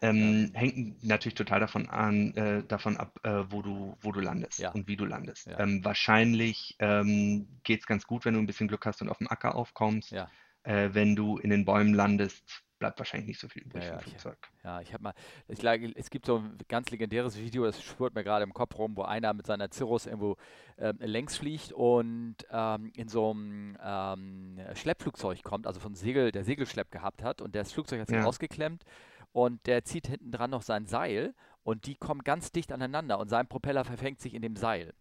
[0.02, 4.58] Ähm, hängt natürlich total davon an, äh, davon ab, äh, wo du, wo du landest
[4.58, 4.72] ja.
[4.72, 5.46] und wie du landest.
[5.46, 5.61] Ja.
[5.61, 9.18] Ähm, wahrscheinlich ähm, geht es ganz gut, wenn du ein bisschen Glück hast und auf
[9.18, 10.11] dem Acker aufkommst.
[10.11, 10.28] Ja.
[10.64, 14.02] Äh, wenn du in den Bäumen landest, bleibt wahrscheinlich nicht so viel übrig Ja, ja,
[14.04, 14.38] ich, Flugzeug.
[14.64, 15.14] ja, ich habe mal,
[15.48, 15.62] ich,
[15.96, 19.02] es gibt so ein ganz legendäres Video, das schwirrt mir gerade im Kopf rum, wo
[19.02, 20.36] einer mit seiner Cirrus irgendwo
[20.78, 26.44] ähm, längs fliegt und ähm, in so einem ähm, Schleppflugzeug kommt, also von Segel, der
[26.44, 28.84] Segelschlepp gehabt hat und das Flugzeug hat sich Ja, ausgeklemmt
[29.32, 33.28] und der zieht hinten dran noch sein Seil und die kommen ganz dicht aneinander und
[33.28, 34.94] sein Propeller verfängt sich in dem Seil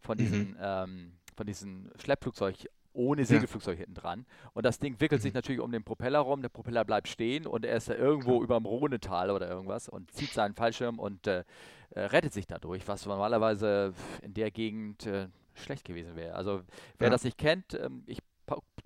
[0.00, 2.68] von mhm, diesem, ähm, von diesem Schleppflugzeug
[2.98, 4.26] ohne ja, Segelflugzeug hinten dran.
[4.54, 7.46] Und das Ding wickelt sich mhm, natürlich um den Propeller rum, der Propeller bleibt stehen
[7.46, 8.42] und er ist da irgendwo klar.
[8.42, 11.44] über dem Rhonetal oder irgendwas und zieht seinen Fallschirm und äh,
[11.90, 16.34] äh, rettet sich dadurch, was normalerweise in der Gegend äh, schlecht gewesen wäre.
[16.34, 16.62] Also
[16.98, 18.18] wer Ja, das nicht kennt, ähm, ich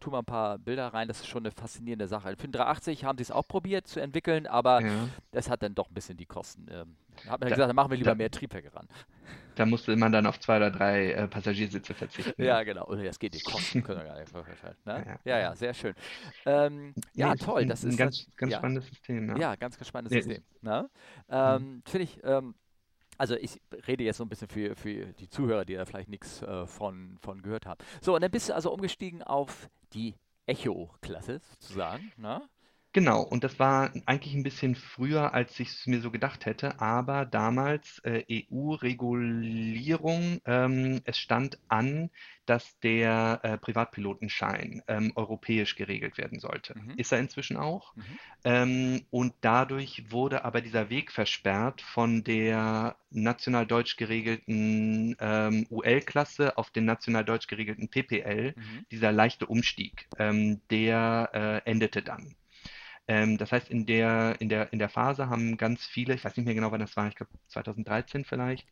[0.01, 2.31] tue mal ein paar Bilder rein, das ist schon eine faszinierende Sache.
[2.37, 5.09] Für den 380 haben sie es auch probiert zu entwickeln, aber ja.
[5.33, 6.67] es hat dann doch ein bisschen die Kosten.
[6.71, 6.97] Ähm,
[7.29, 8.89] hat man Da, gesagt, dann machen wir lieber da, mehr Triebwerke ran.
[9.55, 12.63] da musste man dann auf zwei oder drei äh, Passagiersitze verzichten, Ja, ja.
[12.63, 12.87] genau.
[12.87, 14.33] Oder das geht, die Kosten können wir gar nicht
[14.95, 15.05] Ja, ne?
[15.05, 15.57] ja, Ja, ja, ja.
[15.57, 15.95] sehr schön.
[16.47, 19.37] Ähm, ja, ist toll, ein, das ein ist, nat- ganz, ganz ja, spannendes System, ja.
[19.39, 20.91] ja, ganz spannendes System, ne?
[21.43, 21.67] mhm.
[21.67, 22.55] Ähm, finde ich, ähm,
[23.23, 26.43] also ich rede jetzt so ein bisschen für, für die Zuhörer, die da vielleicht nichts
[26.43, 27.79] äh, von, von gehört haben.
[28.01, 32.43] So, und dann bist du also umgestiegen auf die Echo-Klasse sozusagen, ne?
[32.95, 36.79] Genau, und das war eigentlich ein bisschen früher, als ich es mir so gedacht hätte,
[36.79, 42.11] aber damals äh, EU-Regulierung, ähm, es stand an,
[42.45, 46.77] dass der äh, Privatpilotenschein ähm, europäisch geregelt werden sollte.
[46.77, 47.95] Mhm, Ist er inzwischen auch.
[47.97, 55.67] mhm, Ähm, und dadurch wurde aber dieser Weg versperrt von der national deutsch geregelten ähm,
[55.71, 58.55] UL-Klasse auf den national deutsch geregelten PPL.
[58.57, 61.31] mhm, Dieser leichte Umstieg, ähm, der
[61.65, 62.35] äh, endete dann.
[63.13, 66.35] Ähm, das heißt, in der, in der, in der Phase haben ganz viele, ich weiß
[66.35, 68.67] nicht mehr genau, wann das war, ich glaube 2013 vielleicht,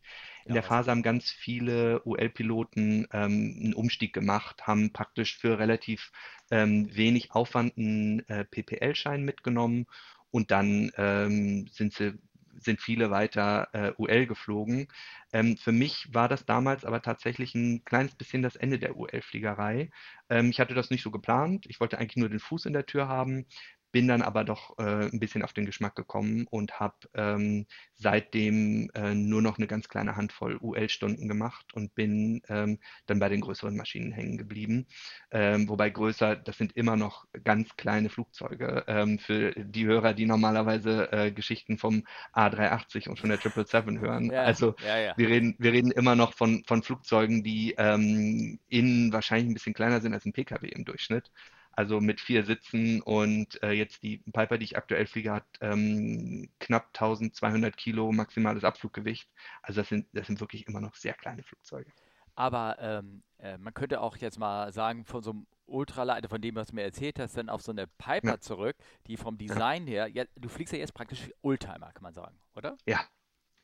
[0.45, 5.59] in ja, der Phase haben ganz viele UL-Piloten ähm, einen Umstieg gemacht, haben praktisch für
[5.59, 6.11] relativ
[6.49, 9.85] ähm, wenig Aufwand einen äh, PPL-Schein mitgenommen
[10.31, 12.17] und dann ähm, sind sie,
[12.59, 14.87] sind viele weiter äh, UL geflogen.
[15.33, 19.91] Ähm, für mich war das damals aber tatsächlich ein kleines bisschen das Ende der UL-Fliegerei.
[20.29, 21.67] Ähm, ich hatte das nicht so geplant.
[21.69, 23.45] Ich wollte eigentlich nur den Fuß in der Tür haben,
[23.91, 28.89] bin dann aber doch äh, ein bisschen auf den Geschmack gekommen und habe ähm, seitdem
[28.93, 33.41] äh, nur noch eine ganz kleine Handvoll UL-Stunden gemacht und bin ähm, dann bei den
[33.41, 34.87] größeren Maschinen hängen geblieben.
[35.31, 38.83] Ähm, wobei größer, das sind immer noch ganz kleine Flugzeuge.
[38.87, 44.31] Ähm, für die Hörer, die normalerweise äh, Geschichten vom A380 und von der 777 hören.
[44.31, 48.59] ja, Also ja, ja, wir reden, wir reden immer noch von, von Flugzeugen, die ähm,
[48.69, 51.31] innen wahrscheinlich ein bisschen kleiner sind als ein PKW im Durchschnitt.
[51.73, 56.49] Also mit vier Sitzen und äh, jetzt die Piper, die ich aktuell fliege, hat ähm,
[56.59, 59.29] knapp 1200 Kilo maximales Abfluggewicht.
[59.61, 61.91] Also das sind, das sind wirklich immer noch sehr kleine Flugzeuge.
[62.35, 66.55] Aber ähm, äh, man könnte auch jetzt mal sagen, von so einem Ultraleiter, von dem,
[66.55, 67.87] was du mir erzählt hast, dann auf so eine
[68.23, 68.75] Ja, Piper zurück,
[69.07, 72.13] die vom ja, Design her, ja, du fliegst ja jetzt praktisch wie Oldtimer, kann man
[72.13, 72.77] sagen, oder?
[72.85, 73.09] ja,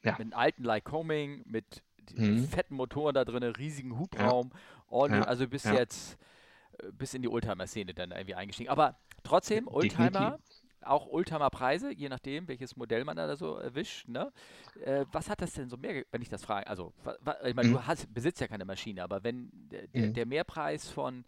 [0.04, 0.17] ja.
[0.17, 1.84] Mit einem alten Lycoming, mit
[2.17, 2.52] Mhm.
[2.52, 4.52] fetten Motoren da drin, riesigen Ja, Hubraum,
[4.88, 6.17] ordentlich, ja, also du bist ja, jetzt
[6.94, 8.70] bis in die Oldtimer-Szene dann irgendwie eingestiegen.
[8.70, 9.68] Aber trotzdem.
[9.68, 10.40] Oldtimer,
[10.82, 14.32] auch Oldtimer-Preise, je nachdem, welches Modell man da so erwischt, ne?
[14.84, 16.68] Äh, was hat das denn so mehr, wenn ich das frage?
[16.68, 16.94] Also,
[17.44, 17.74] ich meine, Mhm.
[17.74, 20.13] du hast, besitzt ja keine Maschine, aber wenn der, Mhm.
[20.13, 21.26] der Mehrpreis von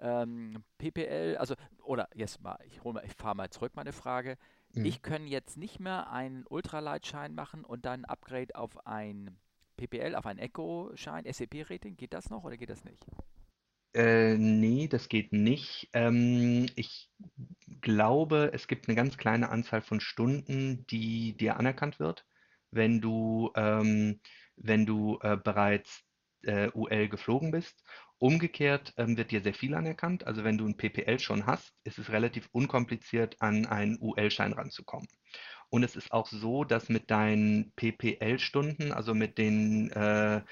[0.00, 4.36] ähm, PPL, also, oder jetzt mal, ich hol mal, ich fahre mal zurück, meine Frage.
[4.74, 4.84] Mhm.
[4.84, 9.36] Ich kann jetzt nicht mehr einen Ultraleitschein machen und dann ein Upgrade auf ein
[9.76, 13.04] PPL, auf ein Echo-Schein, SEP-Rating, geht das noch oder geht das nicht?
[13.94, 15.88] Äh, nee, das geht nicht.
[15.92, 17.10] Ähm, ich
[17.80, 22.26] glaube, es gibt eine ganz kleine Anzahl von Stunden, die dir anerkannt wird,
[22.70, 24.20] wenn du, ähm,
[24.56, 26.02] wenn du äh, bereits
[26.42, 27.82] äh, UL geflogen bist.
[28.18, 30.26] Umgekehrt ähm, wird dir sehr viel anerkannt.
[30.26, 35.08] Also wenn du ein PPL schon hast, ist es relativ unkompliziert, an einen UL-Schein ranzukommen.
[35.70, 40.42] Und es ist auch so, dass mit deinen PPL-Stunden, also mit den äh,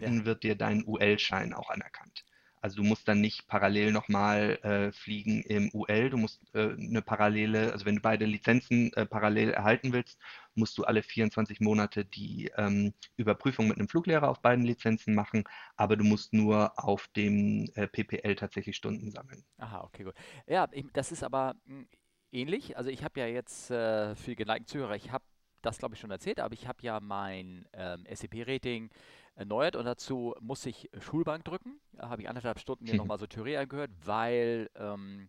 [0.00, 2.24] Oldtimer-Eco-Klasse-Stunden, wird dir dein UL-Schein auch anerkannt.
[2.62, 7.00] Also du musst dann nicht parallel nochmal äh, fliegen im UL, du musst äh, eine
[7.00, 10.18] parallele, also wenn du beide Lizenzen äh, parallel erhalten willst,
[10.54, 15.44] musst du alle 24 Monate die ähm, Überprüfung mit einem Fluglehrer auf beiden Lizenzen machen,
[15.76, 19.42] aber du musst nur auf dem äh, PPL tatsächlich Stunden sammeln.
[19.58, 20.14] aha, okay, gut.
[20.46, 21.84] Ja, das ist aber mh,
[22.32, 22.76] ähnlich.
[22.76, 25.24] Also ich habe ja jetzt äh, für die geneigten Zuhörer, ich habe
[25.62, 28.90] das glaube ich schon erzählt, aber ich habe ja mein ähm, SEP-Rating
[29.34, 31.80] erneuert und dazu muss ich Schulbank drücken.
[31.92, 35.28] Da habe ich anderthalb Stunden mir nochmal so Theorie angehört, weil, ähm,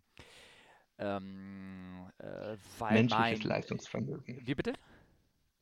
[0.98, 4.46] ähm, äh, weil Menschliches mein, Leistungsvermögen.
[4.46, 4.72] wie bitte?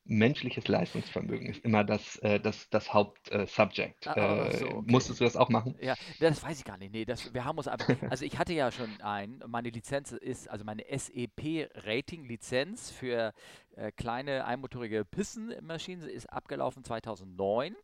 [0.05, 4.07] Menschliches Leistungsvermögen ist immer das, äh, das, das Hauptsubject.
[4.07, 4.83] Ah, ah, so, Äh, okay.
[4.85, 5.75] musstest du das auch machen?
[5.79, 6.91] Ja, das weiß ich gar nicht.
[6.93, 10.49] Nee, das, wir haben uns einfach, also ich hatte ja schon einen, meine Lizenz ist,
[10.49, 13.33] also meine SEP-Rating-Lizenz für
[13.75, 17.75] äh, kleine einmotorige Pissenmaschinen ist abgelaufen 2009.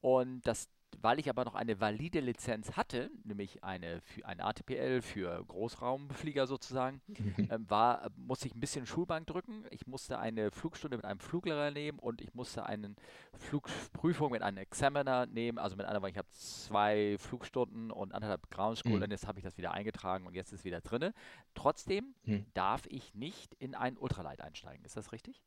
[0.00, 0.68] Und das,
[1.02, 6.46] weil ich aber noch eine valide Lizenz hatte, nämlich eine für ein ATPL für Großraumflieger
[6.46, 7.00] sozusagen,
[7.50, 9.64] ähm, war, musste ich ein bisschen Schulbank drücken.
[9.70, 12.94] Ich musste eine Flugstunde mit einem Fluglehrer nehmen und ich musste eine
[13.36, 15.58] Flugprüfung mit einem Examiner nehmen.
[15.58, 19.26] Also mit einer, weil ich habe zwei Flugstunden und anderthalb Ground School Hm, und jetzt
[19.26, 21.14] habe ich das wieder eingetragen und jetzt ist es wieder drinne.
[21.54, 22.46] Trotzdem hm.
[22.54, 24.84] darf ich nicht in ein Ultralight einsteigen.
[24.84, 25.42] Ist das richtig?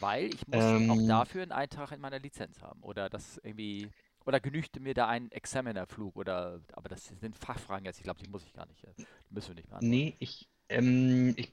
[0.00, 2.82] Weil ich muss auch Ähm, dafür einen Eintrag in meiner Lizenz haben.
[2.82, 3.90] Oder das irgendwie.
[4.26, 6.16] Oder genügt mir da ein Examiner-Flug?
[6.16, 6.60] Oder.
[6.72, 7.98] Aber das sind Fachfragen jetzt.
[7.98, 8.86] Ich glaube, die muss ich gar nicht.
[9.30, 9.88] Die müssen wir nicht beantworten.
[9.90, 11.52] Nee, ich, ähm, ich,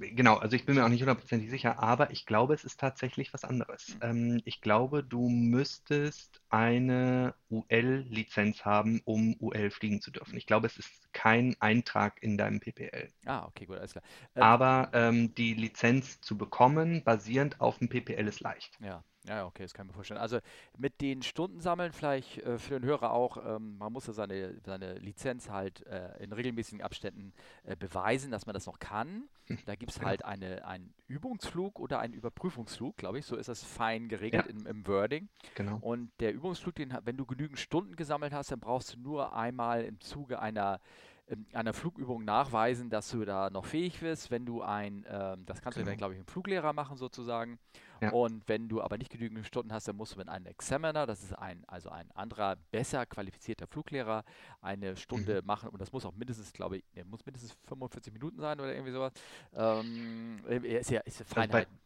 [0.00, 3.32] genau, also ich bin mir auch nicht hundertprozentig sicher, aber ich glaube, es ist tatsächlich
[3.32, 3.96] was anderes.
[4.00, 4.00] Hm.
[4.02, 10.36] Ähm, ich glaube, du müsstest eine UL-Lizenz haben, um UL fliegen zu dürfen.
[10.36, 13.10] Ich glaube, es ist kein Eintrag in deinem PPL.
[13.24, 14.04] Ah, okay, gut, alles klar.
[14.34, 18.76] Ähm, Aber ähm, die Lizenz zu bekommen, basierend auf dem PPL, ist leicht.
[18.80, 20.20] Ja, ja, okay, das kann ich mir vorstellen.
[20.20, 20.38] Also
[20.78, 24.60] mit den Stunden sammeln, vielleicht äh, für den Hörer auch, ähm, man muss ja seine,
[24.64, 27.32] seine Lizenz halt äh, in regelmäßigen Abständen
[27.64, 29.24] äh, beweisen, dass man das noch kann.
[29.64, 30.08] Da gibt es Genau.
[30.08, 33.26] halt eine, einen Übungsflug oder einen Überprüfungsflug, glaube ich.
[33.26, 35.28] So ist das fein geregelt Ja, im, im Wording.
[35.54, 35.78] genau.
[35.80, 39.84] Und der Übungsflug, den, wenn du genügend Stunden gesammelt hast, dann brauchst du nur einmal
[39.84, 40.80] im Zuge einer,
[41.28, 44.30] ähm, einer Flugübung nachweisen, dass du da noch fähig bist.
[44.30, 45.98] Wenn du ein, ähm, das kannst du dann, Genau.
[45.98, 47.58] glaube ich, dem Fluglehrer machen sozusagen.
[48.00, 48.10] Ja.
[48.10, 51.22] Und wenn du aber nicht genügend Stunden hast, dann musst du mit einem Examiner, das
[51.22, 54.24] ist ein, also ein anderer, besser qualifizierter Fluglehrer,
[54.60, 54.96] eine Mhm.
[54.96, 55.68] Stunde machen.
[55.70, 59.12] Und das muss auch mindestens, glaube ich, muss mindestens 45 Minuten sein oder irgendwie sowas.
[59.54, 61.78] Ähm, äh, ist ja, ist Also bei, Feinheiten.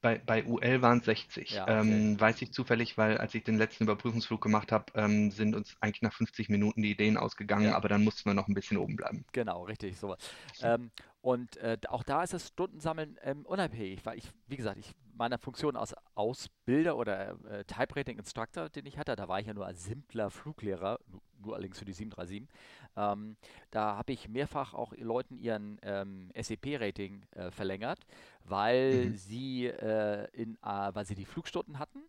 [0.00, 1.50] Bei, bei UL waren es 60.
[1.50, 1.80] Ja, okay.
[1.80, 5.76] Ähm, weiß ich zufällig, weil als ich den letzten Überprüfungsflug gemacht habe, ähm, sind uns
[5.80, 7.76] eigentlich nach 50 Minuten die Ideen ausgegangen, Ja.
[7.76, 9.24] aber dann mussten wir noch ein bisschen oben bleiben.
[9.32, 10.14] Genau, richtig, so.
[10.54, 10.66] So.
[10.66, 10.90] Ähm,
[11.20, 15.38] und äh, auch da ist das Stundensammeln ähm, unabhängig, weil ich, wie gesagt, ich meiner
[15.38, 19.54] Funktion als Ausbilder oder äh, Type Rating Instructor, den ich hatte, da war ich ja
[19.54, 22.48] nur als simpler Fluglehrer, nu- nur allerdings für die 737.
[22.98, 23.36] Ähm,
[23.70, 28.00] da habe ich mehrfach auch Leuten ihren ähm, SEP-Rating äh, verlängert,
[28.44, 29.16] weil Mhm.
[29.16, 32.00] sie äh, in, äh, weil sie die Flugstunden hatten.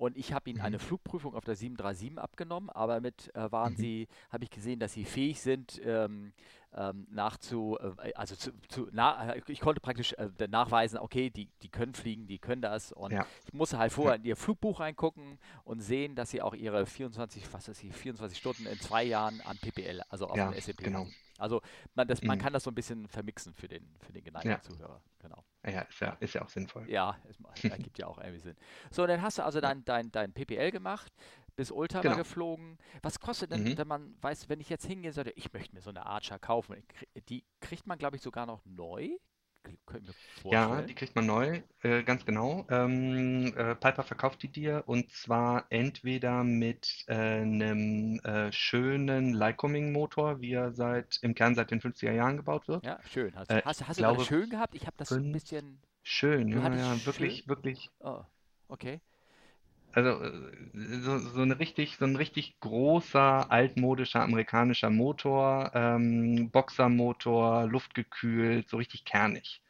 [0.00, 0.80] Und ich habe ihnen eine Mhm.
[0.80, 3.76] Flugprüfung auf der 737 abgenommen, aber mit äh, waren Mhm.
[3.76, 6.32] sie, habe ich gesehen, dass sie fähig sind, ähm,
[6.72, 11.50] ähm, nachzu, äh, also zu, zu na, äh, ich konnte praktisch äh, nachweisen, okay, die,
[11.60, 12.92] die können fliegen, die können das.
[12.92, 16.40] Und Ja, ich musste halt ja, vorher in ihr Flugbuch reingucken und sehen, dass sie
[16.40, 20.40] auch ihre 24, was ist sie, 24 Stunden in zwei Jahren an PPL, also auf
[20.40, 20.90] dem ja, SEP genau.
[20.94, 21.14] hatten.
[21.36, 21.60] Also
[21.94, 22.42] man, das, man Mhm.
[22.42, 25.02] kann das so ein bisschen vermixen für den, für den geneigten Ja, Zuhörer.
[25.18, 25.44] Genau.
[25.66, 26.88] Ja, ist ja, ist ja auch sinnvoll.
[26.88, 27.16] Ja,
[27.54, 28.56] es ergibt ja auch irgendwie Sinn.
[28.90, 31.12] So, dann hast du also dein, dein, dein PPL gemacht,
[31.56, 32.16] bist Ultra genau.
[32.16, 32.78] geflogen.
[33.02, 33.78] Was kostet denn, Mhm.
[33.78, 36.82] wenn man weiß, wenn ich jetzt hingehen sollte, ich möchte mir so eine Archer kaufen,
[37.28, 39.10] die kriegt man, glaube ich, sogar noch neu?
[40.50, 42.66] Ja, die kriegt man neu, äh, ganz genau.
[42.70, 50.40] Ähm, äh, Piper verkauft die dir und zwar entweder mit äh, einem äh, schönen Lycoming-Motor,
[50.40, 52.84] wie er seit im Kern seit den 50er Jahren gebaut wird.
[52.84, 53.34] Ja, schön.
[53.36, 54.74] Hast, Äh, hast, hast du gerade glaube schön gehabt?
[54.74, 55.80] Ich habe das ein bisschen.
[56.02, 57.06] schön, Du ja, ja, schön?
[57.06, 57.90] wirklich, wirklich.
[58.00, 58.22] Oh,
[58.68, 59.00] okay.
[59.92, 67.66] Also äh, so, so eine richtig, so ein richtig großer, altmodischer amerikanischer Motor, ähm, Boxermotor,
[67.68, 69.62] luftgekühlt, so richtig kernig.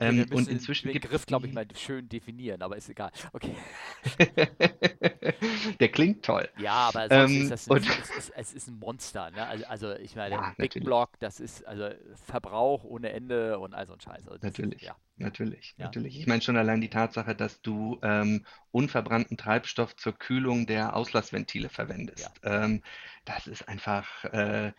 [0.00, 3.10] Okay, Ähm, und den inzwischen Begriff, es glaube ich, mal schön definieren, aber ist egal.
[3.32, 3.56] Okay.
[5.80, 6.48] Der klingt toll.
[6.54, 9.46] Ja, aber sonst ist Ähm, das, und es, es, es, ist ein Monster, ne?
[9.46, 11.88] Also, also ich meine, ja, ein Big natürlich, Block, das ist also
[12.26, 14.26] Verbrauch ohne Ende und all so ein Scheiß.
[14.26, 16.18] Also das ist, natürlich, ja, natürlich, ja, natürlich.
[16.18, 21.68] Ich meine schon allein die Tatsache, dass du ähm, unverbrannten Treibstoff zur Kühlung der Auslassventile
[21.68, 22.30] verwendest.
[22.30, 22.82] ja, Ähm,
[23.24, 24.72] das ist einfach äh,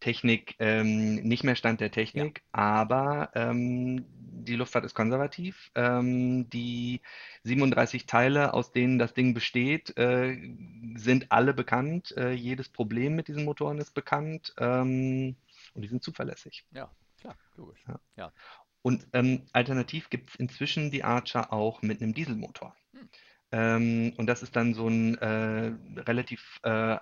[0.00, 4.04] Technik, ähm, nicht mehr Stand der ja, Technik, aber ähm,
[4.46, 5.70] die Luftfahrt ist konservativ.
[5.74, 7.00] Ähm, die
[7.44, 10.38] 37 Teile, aus denen das Ding besteht, äh,
[10.96, 12.16] sind alle bekannt.
[12.16, 14.54] Äh, jedes Problem mit diesen Motoren ist bekannt.
[14.58, 15.36] Ähm,
[15.74, 16.64] und die sind zuverlässig.
[16.72, 16.90] ja,
[17.20, 17.84] klar, logisch.
[17.88, 18.00] Ja.
[18.16, 18.32] Ja.
[18.82, 22.76] Und ähm, alternativ gibt es inzwischen die Archer auch mit einem Dieselmotor.
[22.92, 23.08] Hm.
[23.52, 26.96] Ähm, und das ist dann so ein äh, relativ äh,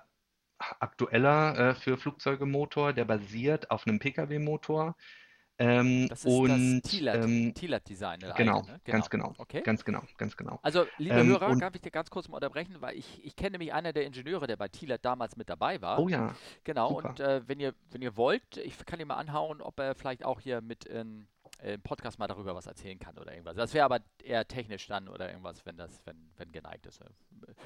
[0.57, 4.95] aktueller äh, für Flugzeuge Motor, der basiert auf einem Pkw-Motor.
[5.57, 8.81] Ähm, Das ist das und Tilat, ähm, Tilat-Design, das alte, genau, ne?
[8.85, 9.27] ganz Genau.
[9.29, 9.61] genau, Okay.
[9.61, 10.59] ganz genau, ganz genau.
[10.63, 13.51] Also, liebe Ähm, Hörer, darf ich dir ganz kurz mal unterbrechen, weil ich, ich kenne
[13.51, 15.99] nämlich einer der Ingenieure, der bei Tilat damals mit dabei war.
[15.99, 16.35] oh ja,
[16.65, 17.09] Genau, super.
[17.09, 20.25] und äh, wenn ihr, wenn ihr wollt, ich kann ihn mal anhauen, ob er vielleicht
[20.25, 21.27] auch hier mit in,
[21.63, 23.55] im Podcast mal darüber was erzählen kann oder irgendwas.
[23.55, 26.99] Das wäre aber eher technisch dann oder irgendwas, wenn das, wenn, wenn geneigt ist.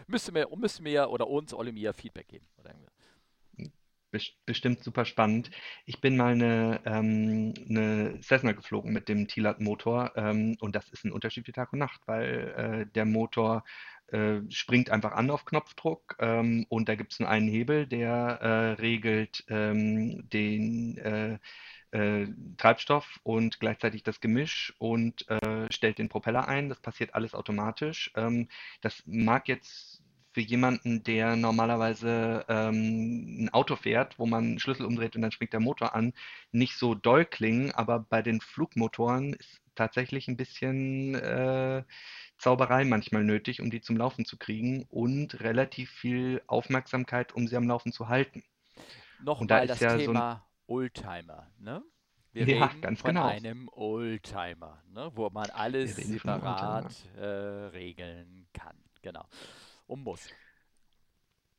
[0.07, 2.93] Müsste mir, müsste mir oder uns, Olimir, Feedback geben oder irgendwas
[4.45, 5.51] bestimmt super spannend.
[5.85, 11.05] Ich bin mal eine, ähm, eine Cessna geflogen mit dem Tilat-Motor ähm, und das ist
[11.05, 13.63] ein Unterschied wie Tag und Nacht, weil äh, der Motor
[14.07, 18.11] äh, springt einfach an auf Knopfdruck ähm, und da gibt es nur einen Hebel, der
[18.41, 21.39] äh, regelt ähm, den
[21.91, 22.27] äh,
[22.57, 26.69] Treibstoff und gleichzeitig das Gemisch und äh, stellt den Propeller ein.
[26.69, 28.11] Das passiert alles automatisch.
[28.15, 28.47] Ähm,
[28.81, 34.85] das mag jetzt für jemanden, der normalerweise ähm, ein Auto fährt, wo man einen Schlüssel
[34.85, 36.13] umdreht und dann springt der Motor an,
[36.51, 41.83] nicht so doll klingen, aber bei den Flugmotoren ist tatsächlich ein bisschen äh,
[42.37, 47.57] Zauberei manchmal nötig, um die zum Laufen zu kriegen und relativ viel Aufmerksamkeit, um sie
[47.57, 48.43] am Laufen zu halten.
[49.21, 51.81] Nochmal da das ja Thema Oldtimer, ne?
[52.31, 53.27] Wir ja, reden ganz von genau.
[53.27, 55.11] einem Oldtimer, ne?
[55.15, 58.77] wo man alles separat äh, regeln kann.
[59.01, 59.25] Genau
[59.89, 60.29] und muss.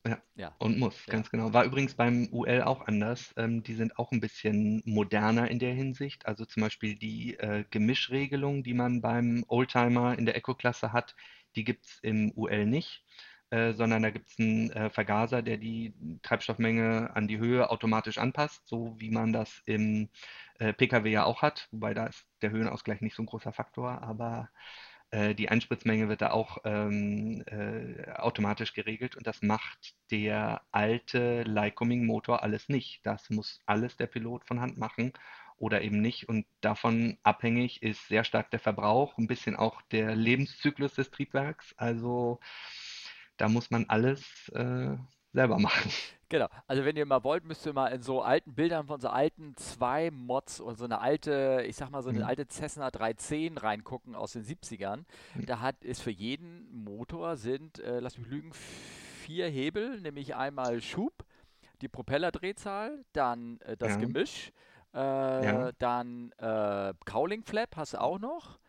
[0.07, 0.55] Ja, ja.
[0.59, 1.13] und muss, ja.
[1.13, 1.53] ganz genau.
[1.53, 3.35] War übrigens beim UL auch anders.
[3.37, 6.25] Ähm, die sind auch ein bisschen moderner in der Hinsicht.
[6.25, 11.15] Also zum Beispiel die äh, Gemischregelung, die man beim Oldtimer in der Eco-Klasse hat,
[11.55, 13.05] die gibt es im UL nicht.
[13.51, 15.93] Äh, sondern da gibt es einen äh, Vergaser, der die
[16.23, 20.09] Treibstoffmenge an die Höhe automatisch anpasst, so wie man das im
[20.61, 24.03] äh, Pkw ja auch hat, wobei da ist der Höhenausgleich nicht so ein großer Faktor,
[24.03, 24.51] aber
[25.11, 31.43] äh, die Einspritzmenge wird da auch ähm, äh, automatisch geregelt und das macht der alte
[31.43, 33.01] Lycoming-Motor alles nicht.
[33.05, 35.13] Das muss alles der Pilot von Hand machen
[35.57, 36.29] oder eben nicht.
[36.29, 41.75] Und davon abhängig ist sehr stark der Verbrauch, ein bisschen auch der Lebenszyklus des Triebwerks.
[41.77, 42.41] Also
[43.41, 44.97] da muss man alles äh,
[45.33, 45.91] selber machen.
[46.29, 46.47] Genau.
[46.69, 49.57] Also wenn ihr mal wollt, müsst ihr mal in so alten Bildern von so alten
[49.57, 52.25] zwei Mods und so eine alte, ich sag mal so eine mhm.
[52.25, 55.05] alte Cessna 310 reingucken aus den 70ern.
[55.35, 55.47] Mhm.
[55.47, 60.81] Da hat ist für jeden Motor sind, äh, lass mich lügen, vier Hebel, nämlich einmal
[60.81, 61.25] Schub,
[61.81, 63.97] die Propellerdrehzahl, dann äh, das ja.
[63.97, 64.53] Gemisch,
[64.95, 65.73] äh, ja.
[65.79, 68.61] dann äh, Cowling Flap hast du auch noch.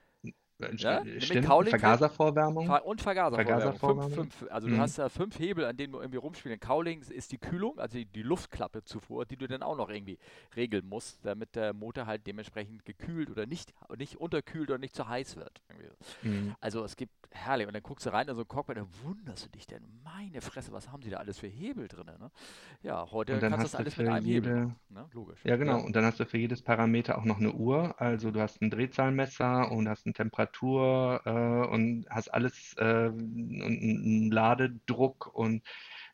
[0.78, 1.04] Ja?
[1.20, 2.70] Stimmt, Vergaservorwärmung.
[2.70, 4.12] Und Vergaservorwärmung.
[4.12, 4.76] Fünf, fünf, also mhm.
[4.76, 6.60] du hast da fünf Hebel, an denen du irgendwie rumspielen.
[6.60, 10.18] Cowling ist die Kühlung, also die, die, Luftklappe zuvor, die du dann auch noch irgendwie
[10.56, 15.08] regeln musst, damit der Motor halt dementsprechend gekühlt oder nicht, nicht unterkühlt oder nicht zu
[15.08, 15.62] heiß wird.
[16.24, 16.56] Mhm.
[16.60, 17.68] Also es gibt herrlich.
[17.68, 20.42] Und dann guckst du rein in so ein Cockpit, dann wunderst du dich denn, meine
[20.42, 22.06] Fresse, was haben sie da alles für Hebel drin?
[22.06, 22.32] Ne?
[22.84, 24.76] Ja, heute kannst du das alles mit einem jede, Hebel.
[24.90, 25.10] Ne?
[25.14, 25.40] Logisch.
[25.44, 25.78] Ja, genau.
[25.78, 25.86] Ja.
[25.86, 28.00] Und dann hast du für jedes Parameter auch noch eine Uhr.
[28.00, 30.51] Also du hast ein Drehzahlmesser und hast eine Temperatur
[31.26, 31.30] äh,
[31.68, 35.64] und hast alles, äh, einen Ladedruck und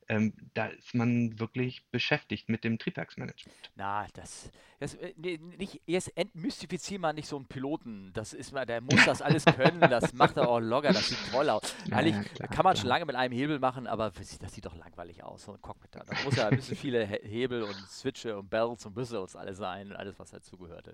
[0.10, 3.72] ähm, da ist man wirklich beschäftigt mit dem Triebwerksmanagement.
[3.76, 5.14] Na, das, das äh,
[5.58, 8.12] nicht, jetzt entmystifizier mal nicht so einen Piloten.
[8.14, 11.18] Das ist mal, der muss das alles können, das macht er auch locker, das sieht
[11.32, 11.76] toll aus.
[11.90, 12.76] Ja, Ehrlich, klar, kann man klar.
[12.78, 15.96] schon lange mit einem Hebel machen, aber das sieht doch langweilig aus, so ein Cockpit
[15.96, 16.04] da.
[16.24, 20.18] Muss ja ein bisschen viele Hebel und Switche und Bells und Whistles alles sein, alles,
[20.20, 20.90] was dazugehört.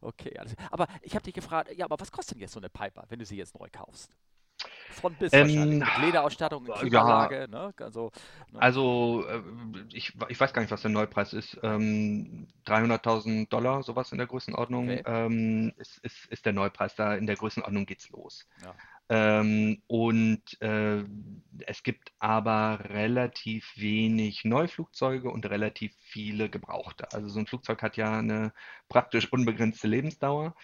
[0.00, 0.54] Okay, alles.
[0.70, 3.18] Aber ich habe dich gefragt, ja, aber was kostet denn jetzt so eine Piper, wenn
[3.18, 4.10] du sie jetzt neu kaufst?
[4.90, 7.74] Von bis ähm, Lederausstattung, Klimaanlage, ja, ne?
[7.78, 8.10] Also,
[8.52, 8.62] ne?
[8.62, 9.42] also äh,
[9.92, 11.58] ich, ich weiß gar nicht, was der Neupreis ist.
[11.62, 15.02] Ähm, 300.000 Dollar, sowas in der Größenordnung, okay.
[15.06, 16.94] ähm, ist, ist, ist der Neupreis.
[16.94, 18.46] Da in der Größenordnung geht's los.
[18.62, 18.74] Ja.
[19.10, 21.04] Ähm, und äh,
[21.66, 27.12] es gibt aber relativ wenig Neuflugzeuge und relativ viele Gebrauchte.
[27.12, 28.52] Also so ein Flugzeug hat ja eine
[28.88, 30.54] praktisch unbegrenzte Lebensdauer.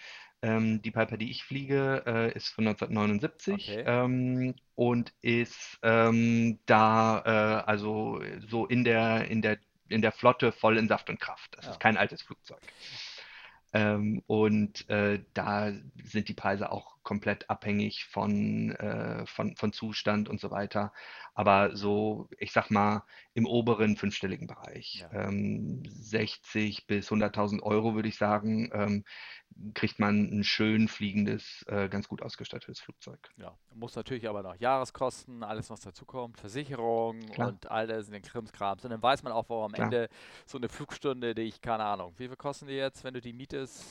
[0.43, 3.83] Ähm, die Piper, die ich fliege, äh, ist von 1979 okay.
[3.85, 10.51] ähm, und ist ähm, da äh, also so in der, in der, in der Flotte
[10.51, 11.55] voll in Saft und Kraft.
[11.57, 11.71] Das ja.
[11.71, 12.61] ist kein altes Flugzeug.
[13.73, 15.71] Ähm, und äh, da
[16.03, 20.93] sind die Preise auch komplett abhängig von, äh, von, von Zustand und so weiter.
[21.33, 25.27] Aber so, ich sag mal, im oberen fünfstelligen Bereich, ja.
[25.27, 29.03] ähm, 60 bis 100.000 Euro würde ich sagen, ähm,
[29.73, 33.19] kriegt man ein schön fliegendes, äh, ganz gut ausgestattetes Flugzeug.
[33.37, 37.49] Ja, muss natürlich aber noch Jahreskosten, alles was dazukommt, Versicherung Klar.
[37.49, 38.83] und alles in den Krimskrams.
[38.83, 39.85] Und dann weiß man auch, wo am Klar.
[39.85, 40.09] Ende
[40.45, 43.33] so eine Flugstunde, die ich, keine Ahnung, wie viel kosten die jetzt, wenn du die
[43.33, 43.85] mietest?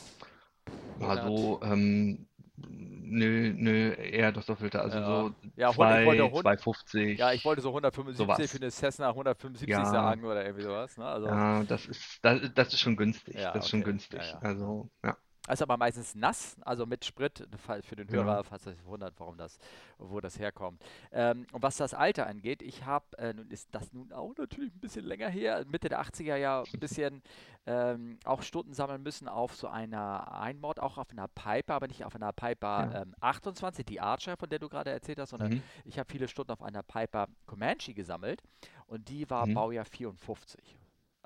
[1.01, 2.27] Also, ähm,
[2.69, 4.81] nö, nö, eher das Doppelte.
[4.81, 5.07] Also ja.
[5.07, 7.19] so ja, 2, 250.
[7.19, 8.51] Ja, ich wollte so 175 sowas.
[8.51, 9.85] für eine Cessna 175 ja.
[9.85, 10.97] sagen oder irgendwie sowas.
[10.97, 11.05] Ne?
[11.05, 13.35] Also, ja, das ist, das, das ist schon günstig.
[13.35, 13.71] Ja, das ist okay.
[13.71, 14.21] schon günstig.
[14.41, 15.17] Also, ja.
[15.53, 17.47] Ist aber meistens nass, also mit Sprit,
[17.83, 18.11] für den.
[18.11, 19.59] Hörer, falls er sich wundert, warum das,
[19.99, 20.83] wo das herkommt.
[21.13, 24.75] Ähm, und was das Alter angeht, ich habe, äh, nun ist das nun auch natürlich
[24.75, 27.23] ein bisschen länger her, Mitte der 80er Jahre ein bisschen
[27.67, 32.05] ähm, auch Stunden sammeln müssen auf so einer Einmord, auch auf einer Piper, aber nicht
[32.05, 33.03] auf einer Piper Ja.
[33.03, 35.63] ähm, 28, die Archer, von der du gerade erzählt hast, sondern Mhm.
[35.85, 38.43] ich habe viele Stunden auf einer Piper Comanche gesammelt
[38.87, 39.55] und die war Mhm.
[39.55, 40.79] Baujahr 54.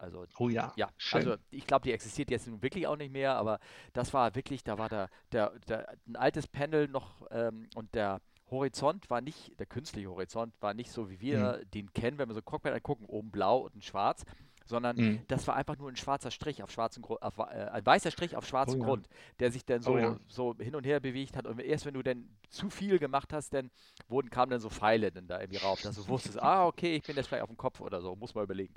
[0.04, 1.20] Also Oh ja, ja, schön.
[1.22, 3.58] also ich glaube, die existiert jetzt nun wirklich auch nicht mehr, aber
[3.92, 8.20] das war wirklich, da war der, der, der ein altes Panel noch ähm, und der
[8.50, 11.70] Horizont war nicht, der künstliche Horizont war nicht so, wie wir Mhm.
[11.70, 14.24] den kennen, wenn wir so Cockpit angucken, oben blau und schwarz,
[14.64, 15.20] sondern Mhm.
[15.28, 18.46] das war einfach nur ein schwarzer Strich auf schwarzem Grund, äh, ein weißer Strich auf
[18.46, 18.86] schwarzem ja.
[18.86, 19.08] Grund,
[19.40, 20.18] der sich dann so, Oh ja.
[20.28, 23.52] so hin und her bewegt hat und erst wenn du dann zu viel gemacht hast,
[23.54, 23.70] dann
[24.08, 27.04] wurden, kamen dann so Pfeile dann da irgendwie rauf, dass du wusstest, ah, okay, ich
[27.04, 28.74] bin jetzt vielleicht auf dem Kopf oder so, muss mal überlegen.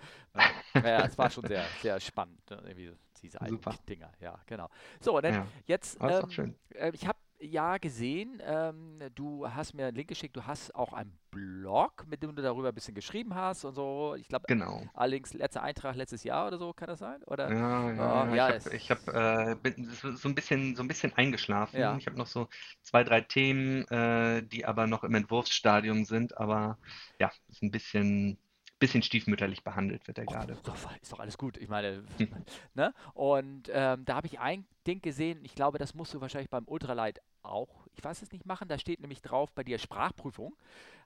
[0.81, 3.59] Ja, ja, es war schon sehr, sehr spannend, ne, irgendwie diese alten.
[3.89, 4.69] Dinger, ja, genau.
[4.99, 5.47] So, und dann Ja.
[5.65, 10.45] jetzt, ähm, äh, ich habe ja gesehen, ähm, du hast mir einen Link geschickt, du
[10.45, 14.15] hast auch einen Blog, mit dem du darüber ein bisschen geschrieben hast und so.
[14.17, 14.81] Ich glaube, Genau.
[14.93, 17.21] allerdings letzter Eintrag letztes Jahr oder so, kann das sein?
[17.23, 17.51] Oder?
[17.53, 20.88] Ja, Ja, ja, ja, Ich habe hab, äh, bin so so ein bisschen, so ein
[20.88, 21.79] bisschen eingeschlafen.
[21.79, 21.95] Ja.
[21.97, 22.47] Ich habe noch so
[22.81, 26.38] zwei, drei Themen, äh, die aber noch im Entwurfsstadium sind.
[26.38, 26.77] Aber
[27.19, 28.38] ja, ist ein bisschen,
[28.80, 30.53] bisschen stiefmütterlich behandelt wird er Och, gerade.
[30.53, 31.57] ist, doch, ist doch alles gut.
[31.57, 32.30] Ich meine, Hm.
[32.73, 32.93] ne?
[33.13, 36.65] Und ähm, da habe ich ein Ding gesehen, ich glaube, das musst du wahrscheinlich beim
[36.67, 38.67] Ultralight auch, ich weiß es nicht, machen.
[38.67, 40.55] Da steht nämlich drauf bei dir Sprachprüfung,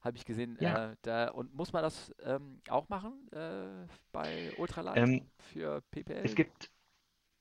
[0.02, 0.58] habe ich gesehen.
[0.60, 0.92] Ja.
[0.92, 5.22] Äh, da, und muss man das ähm, auch machen äh, bei Ultralight Ähm,
[5.54, 6.22] für PPL?
[6.24, 6.72] Es gibt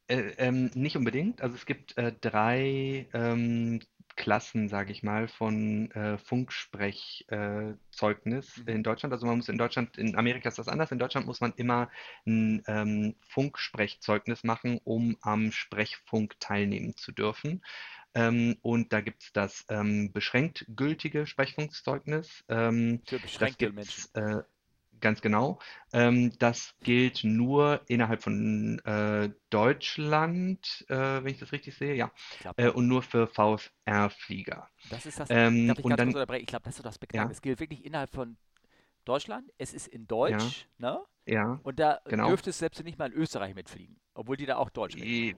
[0.08, 3.80] äh, ähm, nicht unbedingt, also es gibt äh, drei ähm,
[4.20, 8.68] Klassen, sage ich mal, von äh, Funksprechzeugnis äh, Mhm.
[8.74, 9.14] in Deutschland.
[9.14, 10.92] Also man muss in Deutschland, in Amerika ist das anders.
[10.92, 11.88] In Deutschland muss man immer
[12.26, 17.62] ein ähm, Funksprechzeugnis machen, um am Sprechfunk teilnehmen zu dürfen.
[18.14, 22.44] Ähm, und da gibt es das ähm, beschränkt gültige Sprechfunkzeugnis.
[22.48, 24.04] Ähm, für beschränkte Menschen.
[24.14, 24.42] äh,
[25.00, 25.58] ganz genau.
[25.92, 32.10] Ähm, das gilt nur innerhalb von äh, Deutschland, äh, wenn ich das richtig sehe, ja.
[32.56, 34.68] Äh, und nur für VFR-Flieger.
[34.84, 36.16] das ist das, Ähm, darf ich und dann?
[36.42, 37.32] Ich glaube, das ist das Beknackte.
[37.32, 38.36] ja, Es gilt wirklich innerhalb von
[39.04, 41.00] Deutschland, es ist in ja, Deutsch, ne?
[41.26, 42.26] ja, Und da genau.
[42.26, 45.20] dürftest selbst du nicht mal in Österreich mitfliegen, obwohl die da auch Deutsch reden.
[45.22, 45.34] I-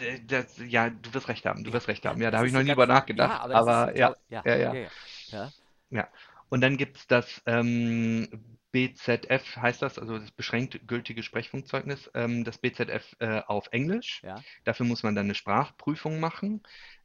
[0.00, 2.20] d- Das, ja, du wirst recht haben, du Ja, wirst recht haben.
[2.20, 3.96] ja, Ja, da habe ist ich noch nie ganz, drüber ja, nachgedacht, aber ist aber
[3.96, 4.90] ja, ja, ja, ja, ja, ja,
[5.32, 5.52] ja,
[5.90, 6.08] ja.
[6.48, 8.28] Und dann gibt es das ähm,
[8.72, 14.22] BZF, heißt das, also das beschränkt gültige Sprechfunkzeugnis, ähm, das BZF äh, auf Englisch.
[14.22, 16.62] ja, Dafür muss man dann eine Sprachprüfung machen.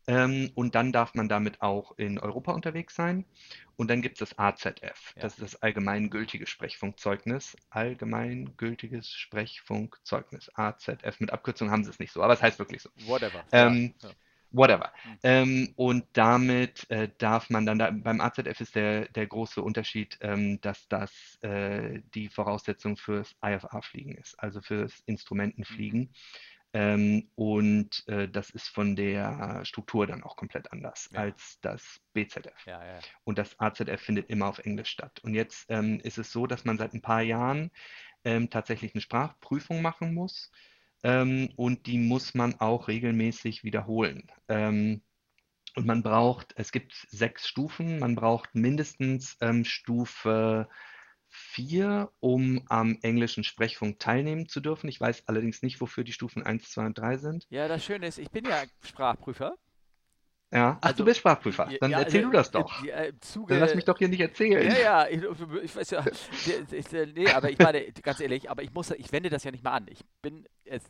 [0.07, 3.25] Ähm, und dann darf man damit auch in Europa unterwegs sein.
[3.75, 5.13] Und dann gibt es das AZF.
[5.15, 5.21] ja.
[5.21, 7.57] Das ist das allgemeingültige Sprechfunkzeugnis.
[7.71, 10.51] Allgemeingültiges Sprechfunkzeugnis.
[10.53, 11.19] AZF.
[11.19, 12.89] Mit Abkürzung haben sie es nicht so, aber es heißt wirklich so.
[13.07, 13.43] Whatever.
[13.51, 14.09] Ähm, ja.
[14.55, 14.91] Whatever.
[15.03, 15.19] Hm.
[15.23, 20.17] Ähm, und damit äh, darf man dann, da, beim AZF ist der, der große Unterschied,
[20.21, 25.03] ähm, dass das äh, die Voraussetzung fürs IFA-Fliegen ist, also fürs
[25.69, 25.85] Mhm.
[25.85, 26.13] Instrumentenfliegen.
[26.73, 32.01] Ähm, und äh, das ist von der Struktur dann auch komplett anders Ja, als das
[32.13, 32.67] BZF.
[32.67, 33.05] ja, ja.
[33.23, 35.19] Und das AZF findet immer auf Englisch statt.
[35.23, 37.71] Und jetzt ähm, ist es so, dass man seit ein paar Jahren
[38.25, 40.51] ähm, tatsächlich eine Sprachprüfung machen muss.
[41.05, 44.31] Ähm, und die muss man auch regelmäßig wiederholen.
[44.49, 45.03] Ähm,
[45.75, 50.67] und man braucht, es gibt sechs Stufen, man braucht mindestens ähm, Stufe
[51.29, 54.87] 4, um am englischen Sprechfunk teilnehmen zu dürfen.
[54.87, 57.45] Ich weiß allerdings nicht, wofür die Stufen 1, 2 und 3 sind.
[57.49, 59.55] Ja, das Schöne ist, ich bin ja Sprachprüfer.
[60.51, 61.71] Ja, ach, du Also, bist Sprachprüfer.
[61.71, 62.73] ja, Dann ja, erzähl also du das doch.
[62.77, 64.21] ja, im Dann lass mich Zuge doch hier nicht
[64.59, 64.77] Ja, erzählen.
[64.77, 65.21] ja, ich,
[65.63, 66.05] ich weiß ja,
[66.71, 69.51] ich, äh, nee, aber ich meine, ganz ehrlich, aber ich muss, ich wende das ja
[69.51, 69.87] nicht mal an.
[69.89, 70.47] Ich bin,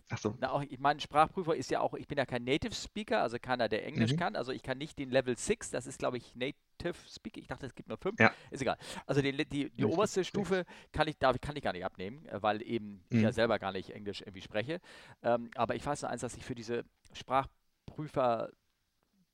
[0.10, 0.38] Ach so.
[0.38, 3.38] na, auch, ich mein Sprachprüfer ist ja auch, ich bin ja kein Native Speaker, also
[3.42, 4.18] keiner, der Englisch Mhm.
[4.18, 7.48] kann, also ich kann nicht den Level 6, das ist, glaube ich, Native Speaker, ich
[7.48, 8.78] dachte, es gibt nur 5, Ja, ist egal.
[9.08, 9.86] Also den, die, die richtig.
[9.86, 10.24] oberste.
[10.26, 13.34] Stufe kann ich, darf, kann ich gar nicht abnehmen, äh, weil eben ich ja Mhm.
[13.34, 14.80] selber gar nicht Englisch irgendwie spreche.
[15.24, 16.84] Ähm, aber ich weiß nur eins, dass ich für diese
[17.14, 18.52] Sprachprüfer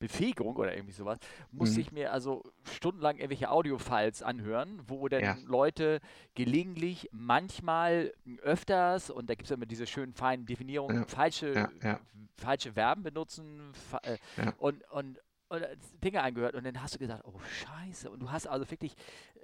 [0.02, 1.18] Befähigung oder irgendwie sowas,
[1.52, 1.80] musste Mhm.
[1.80, 6.00] ich mir also stundenlang irgendwelche Audio-Files anhören, wo Ja, dann Leute
[6.34, 11.54] gelegentlich, manchmal öfters, und da gibt es ja immer diese schönen feinen Definierungen, ja, falsche,
[11.54, 12.00] ja, ja,
[12.36, 13.72] falsche Verben benutzen
[14.02, 14.52] äh, ja.
[14.58, 15.18] und, und,
[16.02, 16.54] Dinge angehört.
[16.54, 18.10] Und dann hast du gesagt, oh Scheiße.
[18.10, 18.94] Und du hast also wirklich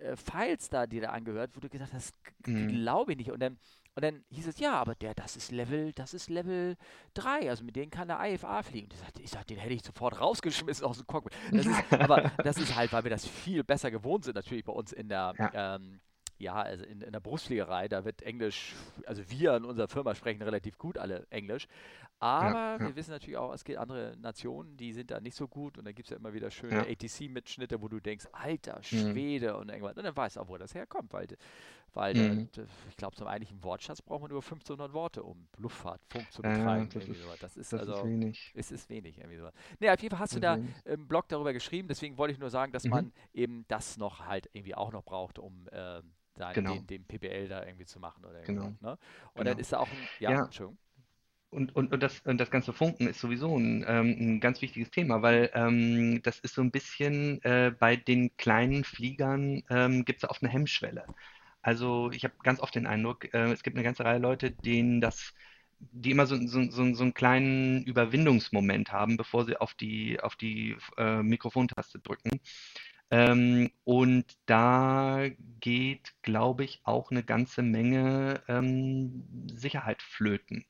[0.00, 2.14] äh, Files da, die da angehört, wo du gesagt hast,
[2.46, 2.68] Mhm.
[2.68, 3.30] glaube ich nicht.
[3.32, 3.58] Und dann,
[3.94, 6.76] und dann hieß es, ja, aber der, das ist Level, das ist Level
[7.14, 8.88] 3, also mit denen kann der IFA fliegen.
[8.92, 11.32] Ich sagte, ich sagte, den hätte ich sofort rausgeschmissen aus dem Cockpit.
[11.52, 14.72] Das ist, aber das ist halt, weil wir das viel besser gewohnt sind, natürlich bei
[14.72, 16.00] uns in der, Ja, ähm,
[16.38, 18.74] ja, also in, in der Berufsfliegerei, da wird Englisch,
[19.06, 23.10] also wir in unserer Firma sprechen relativ gut alle Englisch, Ja, aber ja, wir wissen
[23.10, 26.06] natürlich auch, es gibt andere Nationen, die sind da nicht so gut und dann gibt
[26.06, 26.82] es ja immer wieder schöne ja.
[26.82, 28.82] ATC-Mitschnitte, wo du denkst, alter Mhm.
[28.84, 29.96] Schwede und irgendwas.
[29.96, 31.26] Und dann weißt du auch, wo das herkommt, weil,
[31.94, 32.48] weil der, Mhm.
[32.56, 36.44] der, ich glaube, zum eigentlichen Wortschatz braucht man nur 1500 Worte, um Luftfahrtfunk zu Ja,
[36.44, 36.92] betreiben.
[36.92, 37.32] das Irgendwie ist.
[37.38, 38.54] Das ist das ist also, wenig.
[38.54, 39.48] es ist wenig irgendwie so.
[39.80, 42.32] Nee, auf jeden Fall hast du Das ist da im Blog darüber geschrieben, deswegen wollte
[42.32, 42.88] ich nur sagen, dass Mhm.
[42.88, 47.04] man eben das noch halt irgendwie auch noch braucht, um ähm, da Genau, den, den
[47.04, 48.98] PPL da irgendwie zu machen oder genau, ne?
[49.34, 49.58] Und dann genau.
[49.58, 50.78] ist da auch ein, ja, Ja, Entschuldigung.
[51.50, 54.90] Und, und, und, das, und das ganze Funken ist sowieso ein, ähm, ein ganz wichtiges
[54.90, 60.18] Thema, weil ähm, das ist so ein bisschen äh, bei den kleinen Fliegern ähm, gibt
[60.18, 61.08] es da oft eine Hemmschwelle.
[61.68, 65.00] Also ich habe ganz oft den Eindruck, äh, es gibt eine ganze Reihe Leute, denen
[65.02, 65.34] das,
[65.78, 70.34] die immer so, so, so, so einen kleinen Überwindungsmoment haben, bevor sie auf die, auf
[70.36, 72.40] die äh, Mikrofontaste drücken.
[73.10, 75.26] Ähm, und da
[75.60, 80.64] geht, glaube ich, auch eine ganze Menge ähm, Sicherheit flöten,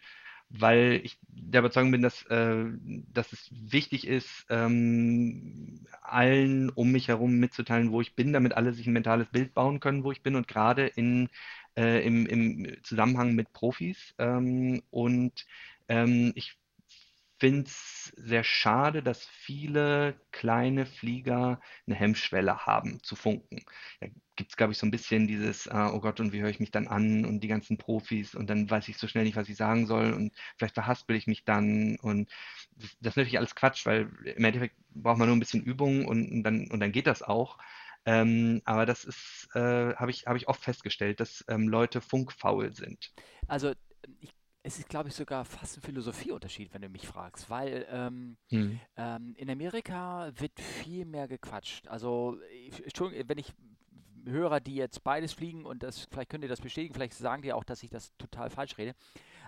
[0.50, 2.64] weil ich der Überzeugung bin, dass, äh,
[3.12, 8.72] dass es wichtig ist, ähm, allen um mich herum mitzuteilen, wo ich bin, damit alle
[8.72, 11.28] sich ein mentales Bild bauen können, wo ich bin und gerade in,
[11.76, 14.14] äh, im, im Zusammenhang mit Profis.
[14.18, 15.46] Ähm, und
[15.88, 16.58] ähm, ich
[17.38, 23.64] finde es sehr schade, dass viele kleine Flieger eine Hemmschwelle haben zu funken.
[24.00, 26.50] Da gibt es, glaube ich, so ein bisschen dieses, äh, oh Gott, und wie höre
[26.50, 29.36] ich mich dann an und die ganzen Profis und dann weiß ich so schnell nicht,
[29.36, 32.30] was ich sagen soll und vielleicht verhaspel ich mich dann und
[32.76, 36.06] das, das ist natürlich alles Quatsch, weil im Endeffekt braucht man nur ein bisschen Übung
[36.06, 37.58] und, und dann, und dann geht das auch.
[38.04, 42.72] Ähm, aber das ist, äh, habe ich, habe ich oft festgestellt, dass ähm, Leute funkfaul
[42.74, 43.12] sind.
[43.48, 43.74] Also,
[44.20, 44.32] ich,
[44.68, 48.78] es ist, glaube ich, sogar fast ein Philosophieunterschied, wenn du mich fragst, weil ähm, Hm.
[48.96, 51.88] ähm, in Amerika wird viel mehr gequatscht.
[51.88, 52.36] Also,
[52.84, 53.52] Entschuldigung, wenn ich
[54.26, 57.52] Hörer, die jetzt beides fliegen und das, vielleicht könnt ihr das bestätigen, vielleicht sagen die
[57.52, 58.94] auch, dass ich das total falsch rede.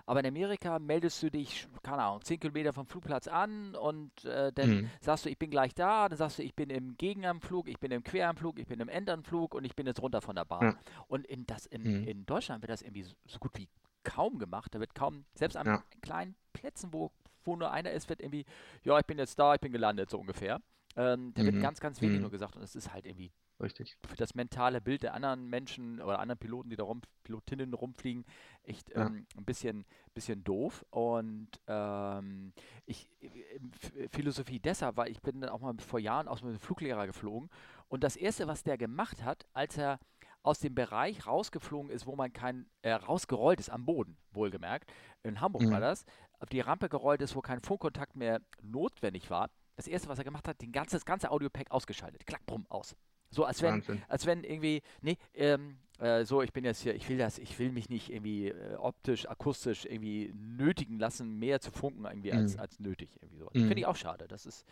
[0.07, 4.51] Aber in Amerika meldest du dich, keine Ahnung, 10 Kilometer vom Flugplatz an und äh,
[4.51, 4.89] dann Hm.
[5.01, 7.91] sagst du, ich bin gleich da, dann sagst du, ich bin im Gegenanflug, ich bin
[7.91, 10.63] im Queranflug, ich bin im Endanflug und ich bin jetzt runter von der Bahn.
[10.63, 10.79] Ja.
[11.07, 12.03] Und in, das, in, Hm.
[12.07, 13.67] in Deutschland wird das irgendwie so gut wie
[14.03, 14.73] kaum gemacht.
[14.73, 15.83] Da wird kaum, selbst an Ja.
[16.01, 17.11] kleinen Plätzen, wo,
[17.43, 18.45] wo nur einer ist, wird irgendwie,
[18.83, 20.61] ja, ich bin jetzt da, ich bin gelandet, so ungefähr.
[20.95, 21.61] Ähm, da wird Mhm.
[21.61, 22.21] ganz, ganz wenig Mhm.
[22.21, 23.31] nur gesagt und es ist halt irgendwie
[23.61, 23.95] Richtig.
[24.05, 28.25] für das mentale Bild der anderen Menschen oder anderen Piloten, die da rum, Pilotinnen rumfliegen,
[28.63, 29.05] echt Ja.
[29.05, 30.85] ähm, ein bisschen, bisschen doof.
[30.89, 32.51] Und ähm,
[32.85, 36.59] ich, ähm, F- Philosophie deshalb, weil ich bin dann auch mal vor Jahren aus einem
[36.59, 37.49] Fluglehrer geflogen
[37.87, 39.97] und das Erste, was der gemacht hat, als er
[40.43, 44.91] aus dem Bereich rausgeflogen ist, wo man kein, äh, rausgerollt ist, am Boden, wohlgemerkt,
[45.23, 45.81] in Hamburg war Mhm.
[45.81, 46.05] das,
[46.39, 49.49] auf die Rampe gerollt ist, wo kein Funkkontakt mehr notwendig war.
[49.75, 52.25] Das Erste, was er gemacht hat, den ganze, das ganze Audiopack ausgeschaltet.
[52.25, 52.95] Klack, brumm, aus.
[53.29, 54.01] So, als wenn, Wahnsinn.
[54.07, 57.57] als wenn irgendwie, nee, ähm, äh, so, ich bin jetzt hier, ich will das, ich
[57.59, 62.55] will mich nicht irgendwie äh, optisch, akustisch irgendwie nötigen lassen, mehr zu funken irgendwie als,
[62.55, 62.59] Mhm.
[62.59, 63.15] als nötig.
[63.21, 63.49] Irgendwie so.
[63.51, 63.85] Finde ich Mhm.
[63.85, 64.27] auch schade.
[64.27, 64.65] Das ist,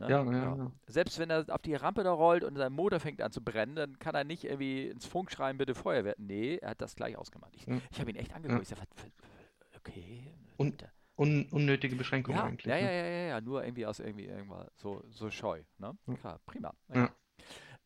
[0.00, 0.56] ne, Ja, ja, ja.
[0.56, 0.72] ja.
[0.86, 3.76] Selbst wenn er auf die Rampe da rollt und sein Motor fängt an zu brennen,
[3.76, 6.14] dann kann er nicht irgendwie ins Funk schreien, bitte Feuerwehr.
[6.18, 7.54] Nee, er hat das gleich ausgemacht.
[7.54, 7.78] Ich, Ja.
[7.90, 8.62] ich habe ihn echt angeguckt.
[8.62, 8.82] Ich sage,
[9.76, 10.32] okay.
[10.56, 10.84] Und
[11.16, 12.96] un unnötige Beschränkung Ja, eigentlich, ja, ja, ne?
[12.96, 15.62] ja, ja, ja, nur irgendwie aus irgendwie irgendwas so, so scheu.
[15.78, 15.96] Ne?
[16.06, 16.14] Ja.
[16.14, 16.72] Klar, prima.
[16.88, 16.96] Ja.
[16.96, 17.10] Ja.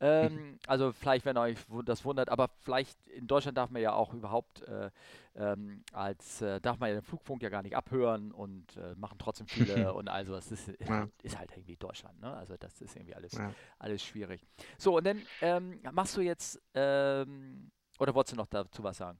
[0.05, 4.13] Ähm, also vielleicht, wenn euch das wundert, aber vielleicht in Deutschland darf man ja auch
[4.13, 4.91] überhaupt äh,
[5.35, 9.17] ähm, als äh, darf man ja den Flugfunk ja gar nicht abhören und äh, machen
[9.19, 10.97] trotzdem viele und also das ist, ist, Ja.
[11.01, 12.37] halt, ist halt irgendwie Deutschland, ne?
[12.37, 13.55] Also das ist irgendwie alles, Ja.
[13.79, 14.47] alles schwierig.
[14.77, 19.19] So, und dann ähm, machst du jetzt ähm, oder wolltest du noch dazu was sagen?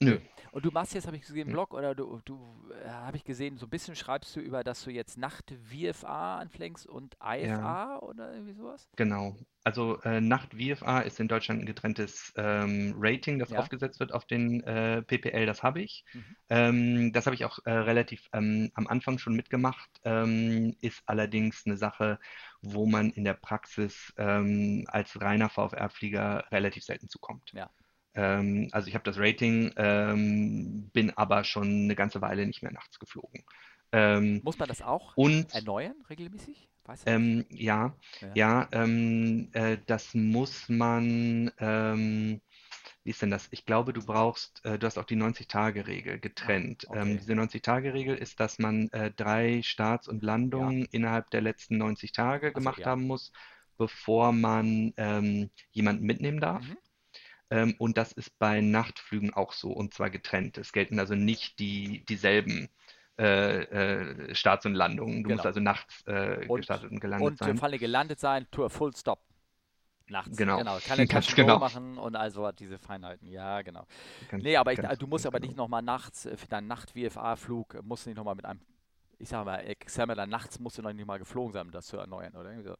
[0.00, 0.20] Nö.
[0.52, 1.50] Und du machst jetzt, habe ich gesehen, einen.
[1.50, 4.82] Blog oder du, du äh, habe ich gesehen, so ein bisschen schreibst du über, dass
[4.84, 8.88] du jetzt Nacht VFA anfängst und Ja, IFA oder irgendwie sowas?
[8.96, 9.36] genau.
[9.64, 13.58] Also äh, Nacht VFA ist in Deutschland ein getrenntes ähm, Rating, das Ja.
[13.58, 15.44] aufgesetzt wird auf den äh, PPL.
[15.46, 16.04] Das habe ich.
[16.12, 16.36] Mhm.
[16.48, 19.90] Ähm, das habe ich auch äh, relativ ähm, am Anfang schon mitgemacht.
[20.04, 22.20] Ähm, ist allerdings eine Sache,
[22.62, 27.52] wo man in der Praxis ähm, als reiner VFR-Flieger relativ selten zukommt.
[27.52, 27.70] Ja.
[28.16, 32.72] Ähm, also ich habe das Rating, ähm, bin aber schon eine ganze Weile nicht mehr
[32.72, 33.44] nachts geflogen.
[33.92, 36.68] Ähm, Muss man das auch und erneuern regelmäßig?
[37.04, 38.28] Ähm, ja, Ja.
[38.34, 42.40] ja, ähm, äh, das muss man, ähm,
[43.04, 43.48] wie ist denn das?
[43.52, 46.88] Ich glaube, du brauchst, äh, du hast auch die 90-Tage-Regel Ah, getrennt.
[46.92, 47.18] Ähm, okay.
[47.18, 50.26] diese 90-Tage-Regel ist, dass man äh, drei Starts und Ja.
[50.26, 52.86] Landungen innerhalb der letzten 90 Tage gemacht ja.
[52.86, 53.32] haben muss,
[53.78, 56.64] bevor man ähm, jemanden mitnehmen darf.
[56.64, 56.76] Mhm.
[57.50, 60.58] Ähm, und das ist bei Nachtflügen auch so, und zwar getrennt.
[60.58, 62.68] Es gelten also nicht die, dieselben
[63.18, 63.62] äh,
[64.30, 65.22] äh, Starts und Landungen.
[65.24, 65.48] Du musst Genau.
[65.48, 67.56] also nachts äh, Und, gestartet und gelandet und sein.
[67.56, 69.20] vor allem gelandet sein, Tour, Full Stop.
[70.08, 70.78] Nachts, Genau, genau.
[70.84, 71.58] Keine, Stroh genau.
[71.58, 73.26] machen und also diese Feinheiten.
[73.28, 73.86] Ja, genau.
[74.28, 75.64] Ganz, Nee, aber ich, du musst aber nicht genau.
[75.64, 78.60] nochmal nachts äh, für deinen Nacht-VFA-Flug, äh, musst du nicht nochmal mit einem,
[79.18, 81.96] ich sag mal, Examiner nachts musst du noch nicht mal geflogen sein, um das zu
[81.96, 82.50] erneuern, oder?
[82.50, 82.76] Irgendwie so.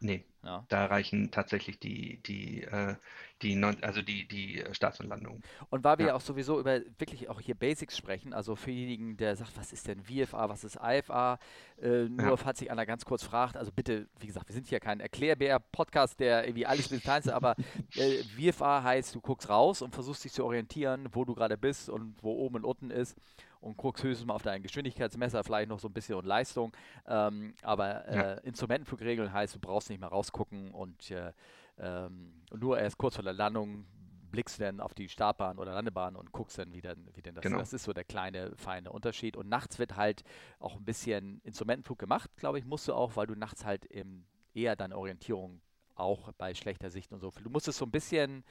[0.00, 0.64] Nee, Ja.
[0.68, 2.96] da reichen tatsächlich die, die, äh,
[3.42, 5.42] die, neun, also die, die äh, Starts und Landungen.
[5.70, 9.16] Und weil wir ja auch sowieso über wirklich auch hier Basics sprechen, also für diejenigen,
[9.16, 11.38] der sagt, was ist denn VFA, was ist IFA,
[11.80, 14.66] äh, nur ja, falls sich einer ganz kurz fragt, also bitte, wie gesagt, wir sind
[14.66, 17.54] hier kein Erklärbär-Podcast, der irgendwie alles bis Details, aber
[17.94, 21.88] äh, VFA heißt, du guckst raus und versuchst dich zu orientieren, wo du gerade bist
[21.88, 23.16] und wo oben und unten ist
[23.60, 26.72] und guckst höchstens mal auf dein Geschwindigkeitsmesser, vielleicht noch so ein bisschen und Leistung,
[27.06, 31.32] ähm, aber ja, äh, Instrumentenflugregeln heißt, du brauchst nicht mehr rausgucken und äh,
[31.78, 33.86] ähm, nur erst kurz vor der Landung
[34.30, 37.34] blickst du dann auf die Startbahn oder Landebahn und guckst dann, wie denn, wie denn
[37.34, 37.58] das, genau.
[37.58, 39.36] das ist so der kleine, feine Unterschied.
[39.36, 40.22] Und nachts wird halt
[40.58, 44.26] auch ein bisschen Instrumentenflug gemacht, glaube ich, musst du auch, weil du nachts halt eben
[44.54, 45.60] eher deine Orientierung
[45.94, 47.32] auch bei schlechter Sicht und so.
[47.42, 48.44] Du musst es so ein bisschen,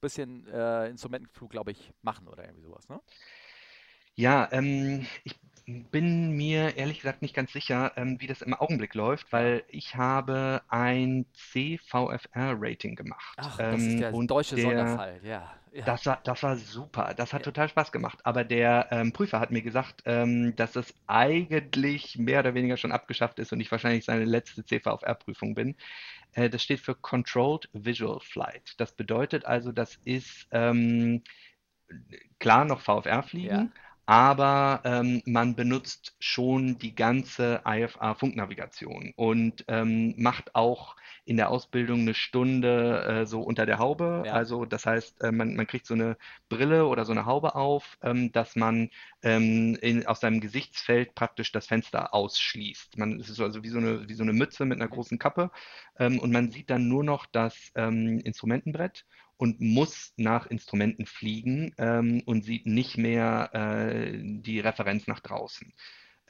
[0.00, 3.00] bisschen äh, Instrumentenflug, glaube ich, machen oder irgendwie sowas, ne?
[4.16, 5.34] Ja, ähm, ich
[5.66, 9.32] bin mir ehrlich gesagt nicht ganz sicher, ähm, wie das im Augenblick läuft, Ja.
[9.32, 13.38] weil ich habe ein CVFR-Rating gemacht.
[13.38, 16.56] Ach, das ist Ähm, der und deutsche der, Sonderfall, ja, ja, das war, das war
[16.56, 17.14] super.
[17.14, 18.20] Das hat ja, total Spaß gemacht.
[18.24, 22.92] Aber der ähm, Prüfer hat mir gesagt, ähm, dass es eigentlich mehr oder weniger schon
[22.92, 25.76] abgeschafft ist und ich wahrscheinlich seine letzte CVFR-Prüfung bin.
[26.34, 28.74] Äh, das steht für Controlled Visual Flight.
[28.78, 31.22] Das bedeutet also, das ist ähm,
[32.38, 33.72] klar noch VFR ja, fliegen,
[34.06, 42.00] aber ähm, man benutzt schon die ganze IFA-Funknavigation und ähm, macht auch in der Ausbildung
[42.00, 44.24] eine Stunde äh, so unter der Haube.
[44.26, 46.18] ja, Also das heißt, äh, man, man kriegt so eine
[46.50, 48.90] Brille oder so eine Haube auf, ähm, dass man
[49.22, 52.98] ähm, in, aus seinem Gesichtsfeld praktisch das Fenster ausschließt.
[52.98, 54.94] Man, es ist also wie so eine, wie so eine Mütze mit einer mhm.
[54.94, 55.50] großen Kappe
[55.98, 59.06] ähm, und man sieht dann nur noch das ähm, Instrumentenbrett
[59.44, 65.74] und muss nach Instrumenten fliegen ähm, und sieht nicht mehr äh, die Referenz nach draußen.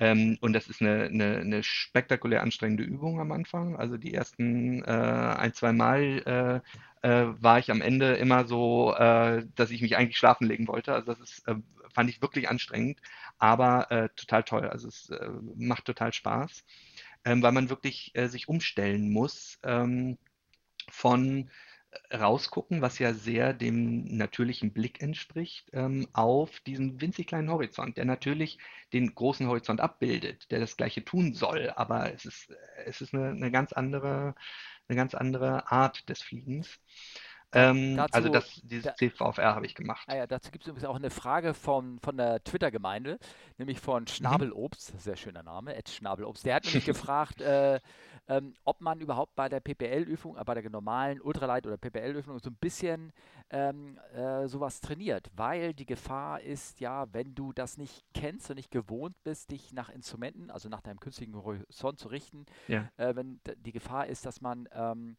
[0.00, 3.76] Ähm, und das ist eine, eine, eine spektakulär anstrengende Übung am Anfang.
[3.76, 6.62] Also die ersten äh, ein, zwei Mal
[7.04, 10.66] äh, äh, war ich am Ende immer so, äh, dass ich mich eigentlich schlafen legen
[10.66, 10.92] wollte.
[10.92, 11.54] Also das ist, äh,
[11.92, 12.98] fand ich wirklich anstrengend,
[13.38, 14.68] aber äh, total toll.
[14.68, 15.08] Also es
[15.54, 16.64] macht total Spaß,
[17.24, 19.60] ähm, weil man wirklich sich umstellen muss.
[19.62, 20.18] Ähm,
[20.90, 21.48] von
[22.12, 28.05] rausgucken, was ja sehr dem natürlichen Blick entspricht, ähm, auf diesen winzig kleinen Horizont, der
[28.05, 28.59] natürlich
[28.92, 32.53] den großen Horizont abbildet, der das Gleiche tun soll, aber es ist,
[32.86, 34.34] es ist eine, eine ganz andere,
[34.88, 36.78] eine ganz andere Art des Fliegens.
[37.55, 39.74] Ähm, also dazu, das, dieses da, CVFR habe ich
[40.07, 40.16] Ah gemacht.
[40.16, 43.18] ja, dazu gibt es übrigens auch eine Frage von, von der Twitter-Gemeinde,
[43.57, 44.07] nämlich von Mhm.
[44.07, 46.44] Schnabelobst, sehr schöner Name, Ed Schnabelobst.
[46.44, 47.80] Der hat nämlich gefragt, äh,
[48.28, 52.50] ähm, ob man überhaupt bei der PPL-Übung, äh, bei der normalen Ultralight- oder PPL-Übung so
[52.50, 53.12] ein bisschen
[53.48, 58.57] ähm, äh, sowas trainiert, weil die Gefahr ist ja, wenn du das nicht kennst und
[58.57, 62.90] nicht gewohnt bist, dich nach Instrumenten, also nach deinem künstlichen Horizont zu richten, Ja.
[62.98, 65.16] äh, wenn die Gefahr ist, dass man ähm,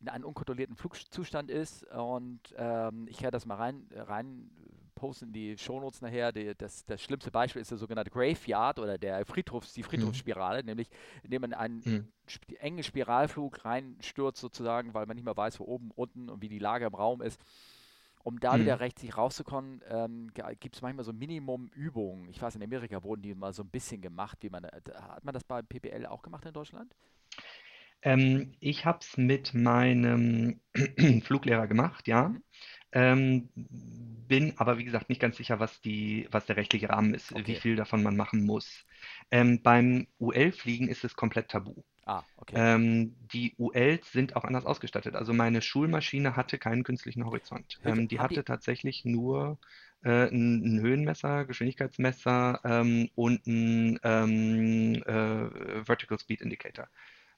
[0.00, 4.50] in einem unkontrollierten Flugzustand ist und ähm, ich werde das mal rein, rein
[4.94, 6.32] posten in die Shownotes nachher.
[6.32, 10.24] Die, das, das schlimmste Beispiel ist der sogenannte Graveyard oder der Friedhofs, die Mhm.
[10.30, 10.88] Friedhofsspirale, nämlich
[11.22, 12.06] indem man einen Mhm.
[12.26, 16.48] sp engen Spiralflug reinstürzt sozusagen, weil man nicht mehr weiß, wo oben, unten und wie
[16.48, 17.40] die Lage im Raum ist.
[18.24, 18.58] Um da Mhm.
[18.58, 22.28] wieder rechtzeitig rauszukommen, ähm, gibt es manchmal so Minimum-Übungen.
[22.28, 25.24] Ich weiß, in Amerika wurden die mal so ein bisschen gemacht, wie man, äh, hat
[25.24, 26.92] man das bei PPL auch gemacht in Deutschland?
[28.06, 30.60] Ähm, ich habe es mit meinem
[31.24, 32.28] Fluglehrer gemacht, ja.
[32.28, 32.42] Mhm.
[32.92, 37.32] Ähm, bin aber, wie gesagt, nicht ganz sicher, was die, was der rechtliche Rahmen ist,
[37.34, 37.56] wie Okay.
[37.56, 38.84] viel davon man machen muss.
[39.30, 41.82] Ähm, beim UL-Fliegen ist es komplett tabu.
[42.06, 42.54] Ah, okay.
[42.54, 45.16] Ähm, die ULs sind auch anders ausgestattet.
[45.16, 47.80] Also meine Schulmaschine hatte keinen künstlichen Horizont.
[47.84, 49.58] Ähm, die, hatte tatsächlich nur
[50.02, 56.88] äh, ein, ein Höhenmesser, Geschwindigkeitsmesser ähm, und ein ähm, äh, Vertical Speed Indicator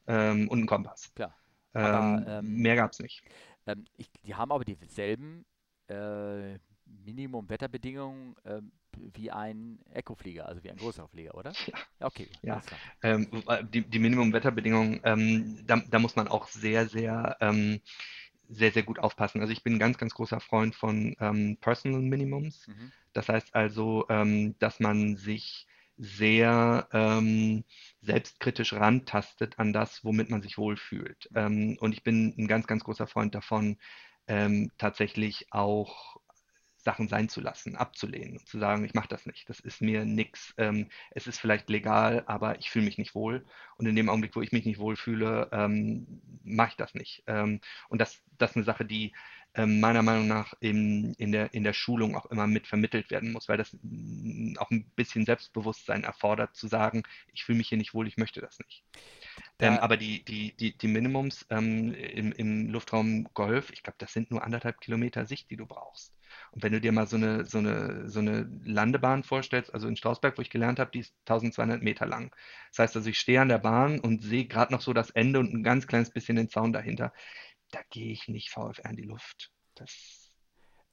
[0.09, 1.13] ähm, und einen Kompass.
[1.15, 1.35] klar.
[1.81, 3.23] Aber Ähm, ähm, mehr gab es nicht.
[3.67, 5.45] ähm, ich, die haben aber dieselben
[5.89, 8.73] äh, Minimum-Wetterbedingungen ähm,
[9.15, 11.57] wie ein Ecoflieger, also wie ein größerer Flieger, oder?
[12.01, 12.63] Ja, okay, ja.
[13.03, 13.29] Ähm,
[13.73, 17.81] die, die Minimum-Wetterbedingungen, ähm, da, da muss man auch sehr, sehr, ähm,
[18.49, 19.41] sehr, sehr gut aufpassen.
[19.41, 21.15] Also ich bin ein ganz, ganz großer Freund von
[21.61, 22.67] Personal Minimums.
[22.67, 22.93] Mhm.
[23.13, 24.07] Das heißt also,
[24.59, 25.67] dass man sich
[25.99, 27.65] sehr ähm,
[28.01, 31.29] selbstkritisch rantastet an das, womit man sich wohlfühlt.
[31.35, 33.79] Ähm, und ich bin ein ganz, ganz großer Freund davon,
[34.29, 36.17] ähm, tatsächlich auch
[36.77, 40.05] Sachen sein zu lassen, abzulehnen und zu sagen, ich mache das nicht, das ist mir
[40.05, 40.55] nix.
[40.57, 43.45] Ähm, es ist vielleicht legal, aber ich fühle mich nicht wohl.
[43.77, 47.25] Und in dem Augenblick, wo ich mich nicht wohl fühle, ähm, mache ich das nicht.
[47.27, 49.13] Ähm, und das, das ist eine Sache, die
[49.57, 53.49] meiner Meinung nach in, in, der, in der Schulung auch immer mit vermittelt werden muss,
[53.49, 57.95] weil das mm, auch ein bisschen Selbstbewusstsein erfordert, zu sagen, ich fühle mich hier nicht
[57.95, 58.85] wohl, ich möchte das nicht.
[59.61, 64.13] Ähm, aber die, die, die, die Minimums ähm, im, im Luftraum Golf, ich glaube, das
[64.13, 66.13] sind nur anderthalb Kilometer Sicht, die du brauchst.
[66.53, 69.97] Und wenn du dir mal so eine, so eine, so eine Landebahn vorstellst, also in
[69.97, 72.35] Strausberg, wo ich gelernt habe, die ist 1200 Meter lang.
[72.71, 75.41] Das heißt also, ich stehe an der Bahn und sehe gerade noch so das Ende
[75.41, 77.13] und ein ganz kleines bisschen den Zaun dahinter
[77.71, 79.51] da gehe ich nicht VfR in die Luft.
[79.75, 80.29] Das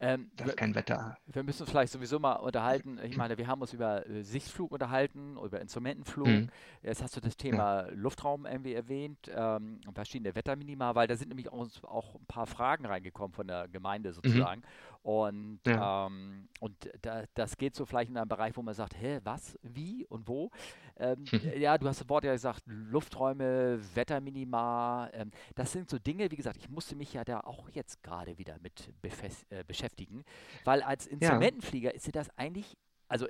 [0.02, 1.18] ähm, das ist kein Wetter.
[1.26, 3.00] Wir müssen uns vielleicht sowieso mal unterhalten.
[3.04, 6.28] Ich meine, wir haben uns über äh, Sichtflug unterhalten, über Instrumentenflug.
[6.28, 6.50] Mhm.
[6.82, 7.90] Jetzt hast du das Thema ja.
[7.94, 12.86] Luftraum irgendwie erwähnt, ähm, verschiedene Wetterminima, weil da sind nämlich auch, auch, ein paar Fragen
[12.86, 14.14] reingekommen von der Gemeinde mhm.
[14.14, 14.62] sozusagen.
[14.62, 14.95] Mhm.
[15.06, 16.08] Und, ja.
[16.08, 19.56] ähm, und da, das geht so vielleicht in einem Bereich, wo man sagt, hä, was,
[19.62, 20.50] wie und wo.
[20.98, 21.26] Ähm,
[21.56, 25.08] ja, du hast das Wort ja gesagt, Lufträume, Wetterminima.
[25.14, 28.40] Ähm, das sind so Dinge, wie gesagt, ich musste mich ja da auch jetzt gerade
[28.40, 28.92] wieder mit
[29.52, 30.24] äh, beschäftigen,
[30.64, 31.96] weil als Instrumentenflieger ja.
[31.96, 32.76] ist dir das eigentlich,
[33.08, 33.28] also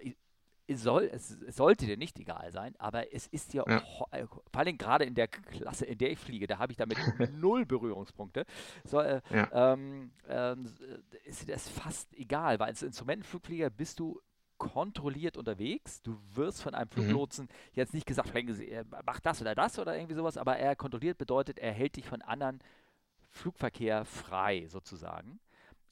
[0.68, 3.78] es, soll, es, es, sollte dir nicht egal sein, aber es ist ja, ja.
[4.12, 6.98] Äh, vor allem gerade in der Klasse, in der ich fliege, da habe ich damit
[7.34, 8.46] null Berührungspunkte,
[8.84, 9.74] so, äh, ja.
[9.74, 10.66] ähm, ähm,
[11.24, 14.22] ist dir das fast egal, weil als Instrumentenflugflieger bist du
[14.58, 16.02] kontrolliert unterwegs.
[16.02, 16.94] Du wirst von einem mhm.
[16.94, 17.50] Fluglotsen mhm.
[17.74, 18.34] jetzt nicht gesagt,
[19.06, 22.22] mach das oder das oder irgendwie sowas, aber er kontrolliert bedeutet, er hält dich von
[22.22, 22.60] anderen
[23.30, 25.40] Flugverkehr frei sozusagen.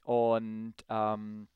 [0.04, 1.48] Und ähm,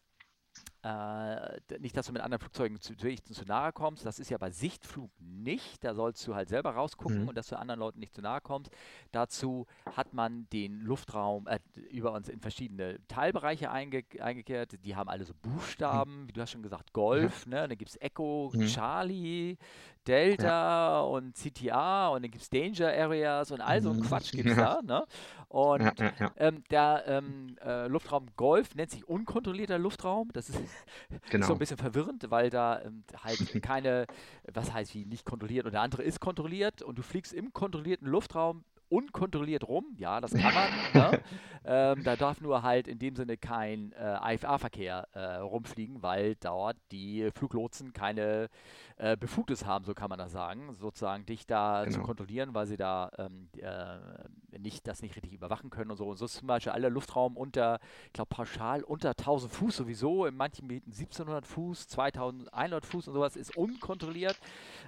[0.82, 4.06] äh, nicht, dass du mit anderen Flugzeugen zu, zu, nahe kommst.
[4.06, 5.82] Das ist ja bei Sichtflug nicht.
[5.82, 7.28] Da sollst du halt selber rausgucken mhm.
[7.28, 8.70] und dass du anderen Leuten nicht zu nahe kommst.
[9.10, 9.66] Dazu
[9.96, 11.58] hat man den Luftraum äh,
[11.90, 14.84] über uns in verschiedene Teilbereiche einge eingekehrt.
[14.84, 16.28] Die haben alle so Buchstaben, mhm.
[16.28, 17.46] wie du hast schon gesagt, Golf.
[17.46, 17.62] Ja.
[17.62, 17.68] Ne?
[17.68, 18.66] Dann gibt es Echo, mhm.
[18.66, 19.58] Charlie,
[20.06, 21.00] Delta ja.
[21.00, 24.02] und CTA und dann gibt es Danger Areas und all so ein mhm.
[24.02, 24.80] Quatsch gibt es ja.
[24.80, 24.82] da.
[24.82, 25.04] Ne?
[25.48, 30.30] Und ja, ähm, der ähm, äh, Luftraum Golf nennt sich unkontrollierter Luftraum.
[30.32, 30.58] Das ist
[31.30, 31.46] genau.
[31.46, 34.06] so ein bisschen verwirrend, weil da ähm, halt keine,
[34.52, 38.08] was heißt wie nicht kontrolliert und der andere ist kontrolliert und du fliegst im kontrollierten
[38.08, 39.86] Luftraum unkontrolliert rum.
[39.96, 40.70] Ja, das kann man.
[40.94, 41.20] ne?
[41.64, 46.76] ähm, da darf nur halt in dem Sinne kein äh, IFA-Verkehr äh, rumfliegen, weil dort
[46.90, 48.48] die Fluglotsen keine
[48.96, 51.98] äh, Befugnis haben, so kann man das sagen, sozusagen dich da genau.
[51.98, 56.06] zu kontrollieren, weil sie da ähm, äh, nicht, das nicht richtig überwachen können und so.
[56.06, 60.26] Und so ist zum Beispiel aller Luftraum unter, ich glaube pauschal unter 1000 Fuß sowieso,
[60.26, 64.38] in manchen Gebieten 1700 Fuß, 2100 Fuß und sowas ist unkontrolliert.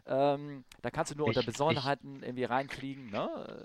[0.06, 3.10] Ähm, da kannst du nur ich, unter Besonderheiten ich, irgendwie reinfliegen.
[3.10, 3.62] Ne?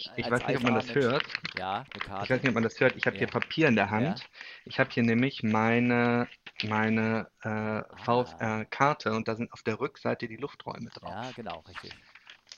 [0.00, 1.24] Ich, ich weiß nicht, ob man das hört.
[1.58, 2.24] Ja, eine Karte.
[2.24, 2.96] Ich weiß nicht, ob man das hört.
[2.96, 3.20] Ich habe ja.
[3.20, 4.20] hier Papier in der Hand.
[4.20, 4.24] Ja.
[4.64, 6.26] Ich habe hier nämlich meine
[6.64, 7.84] meine äh, ah.
[8.04, 11.10] VFR-Karte und da sind auf der Rückseite die Lufträume drauf.
[11.10, 11.94] Ja, genau, richtig.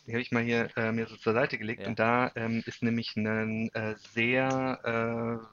[0.07, 1.89] Die habe ich mal hier äh, mir so zur Seite gelegt ja.
[1.89, 5.47] und da ähm, ist nämlich eine äh, sehr äh,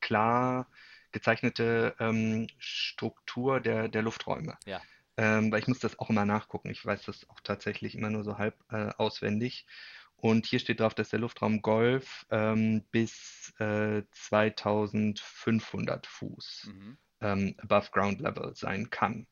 [0.00, 0.66] klar
[1.12, 4.56] gezeichnete ähm, Struktur der, der Lufträume.
[4.64, 4.80] Ja.
[5.18, 6.70] Ähm, weil ich muss das auch immer nachgucken.
[6.70, 9.66] Ich weiß das auch tatsächlich immer nur so halb äh, auswendig.
[10.22, 17.54] Und hier steht drauf, dass der Luftraum Golf ähm, bis äh, 2500 Fuß mhm ähm,
[17.58, 19.26] above ground level sein kann.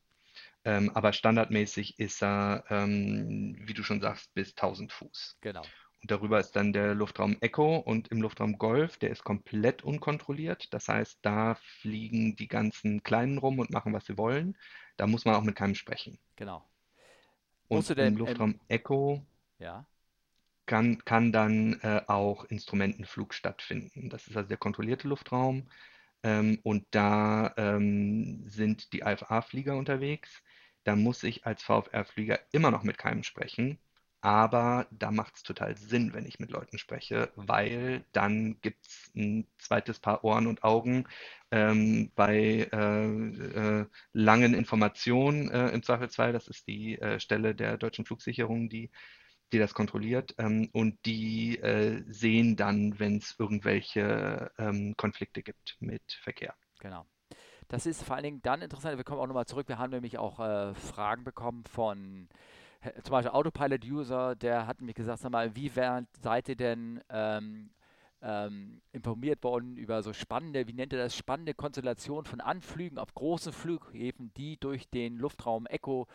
[0.63, 5.37] Ähm, aber standardmäßig ist er, ähm, wie du schon sagst, bis 1000 Fuß.
[5.41, 5.63] Genau.
[6.01, 10.73] Und darüber ist dann der Luftraum Echo und im Luftraum Golf, der ist komplett unkontrolliert.
[10.73, 14.57] Das heißt, da fliegen die ganzen Kleinen rum und machen, was sie wollen.
[14.97, 16.17] Da muss man auch mit keinem sprechen.
[16.35, 16.67] Genau.
[17.67, 19.25] Und im Luftraum Echo
[19.59, 19.85] ja.
[20.71, 24.09] Kann, kann dann äh, auch Instrumentenflug stattfinden.
[24.09, 25.67] Das ist also der kontrollierte Luftraum.
[26.23, 30.41] Ähm, und da ähm, sind die IFA-Flieger unterwegs.
[30.85, 33.79] Da muss ich als VFR-Flieger immer noch mit keinem sprechen.
[34.21, 39.11] Aber da macht es total Sinn, wenn ich mit Leuten spreche, weil dann gibt es
[39.15, 41.05] ein zweites Paar Ohren und Augen
[41.51, 46.31] ähm, bei äh, äh, langen Informationen äh, im Zweifelsfall.
[46.33, 48.89] Das ist die äh, Stelle der deutschen Flugsicherung, die
[49.51, 55.77] die das kontrolliert ähm, und die äh, sehen dann, wenn es irgendwelche ähm, Konflikte gibt
[55.79, 56.53] mit Verkehr.
[56.79, 57.05] Genau.
[57.67, 60.17] Das ist vor allen Dingen dann interessant, wir kommen auch nochmal zurück, wir haben nämlich
[60.17, 62.27] auch äh, Fragen bekommen von
[62.81, 67.69] äh, zum Beispiel Autopilot-User, der hat mir gesagt, sag mal, wie seid ihr denn ähm,
[68.21, 73.13] ähm, informiert worden über so spannende, wie nennt ihr das, spannende Konstellationen von Anflügen auf
[73.13, 76.07] großen Flughäfen, die durch den Luftraum Echo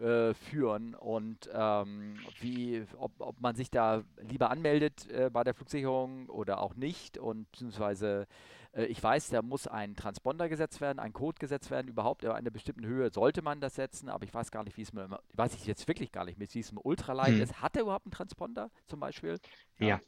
[0.00, 5.54] äh, führen und ähm, wie, ob, ob man sich da lieber anmeldet äh, bei der
[5.54, 8.26] Flugsicherung oder auch nicht und beziehungsweise
[8.72, 12.30] äh, ich weiß, da muss ein Transponder gesetzt werden, ein Code gesetzt werden, überhaupt in
[12.30, 15.06] einer bestimmten Höhe sollte man das setzen, aber ich weiß gar nicht, wie es mit,
[15.34, 17.42] weiß ich jetzt wirklich gar nicht, mit diesem Ultralight hm.
[17.42, 17.60] ist.
[17.60, 19.38] Hat er überhaupt einen Transponder zum Beispiel?
[19.78, 19.86] Ja.
[19.86, 20.00] ja.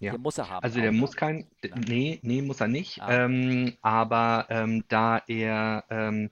[0.00, 0.12] Ja.
[0.12, 0.64] Den muss er haben.
[0.64, 1.46] Also der auch, muss kein,
[1.86, 3.00] nee, nee, muss er nicht.
[3.02, 3.24] Ah.
[3.24, 6.30] Ähm, aber ähm, da er ähm,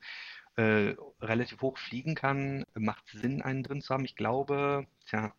[0.56, 4.04] äh, relativ hoch fliegen kann, macht es Sinn, einen drin zu haben.
[4.04, 5.34] Ich glaube, tja,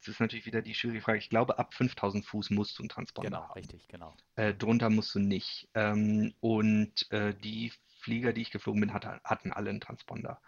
[0.00, 1.18] es ist natürlich wieder die schwierige Frage.
[1.18, 3.52] Ich glaube, ab 5000 Fuß musst du einen Transponder genau, haben.
[3.54, 4.16] richtig, genau.
[4.36, 5.68] Äh, drunter musst du nicht.
[5.74, 10.40] Ähm, und äh, die Flieger, die ich geflogen bin, hatte, hatten alle einen Transponder.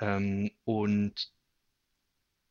[0.00, 1.30] Ähm, und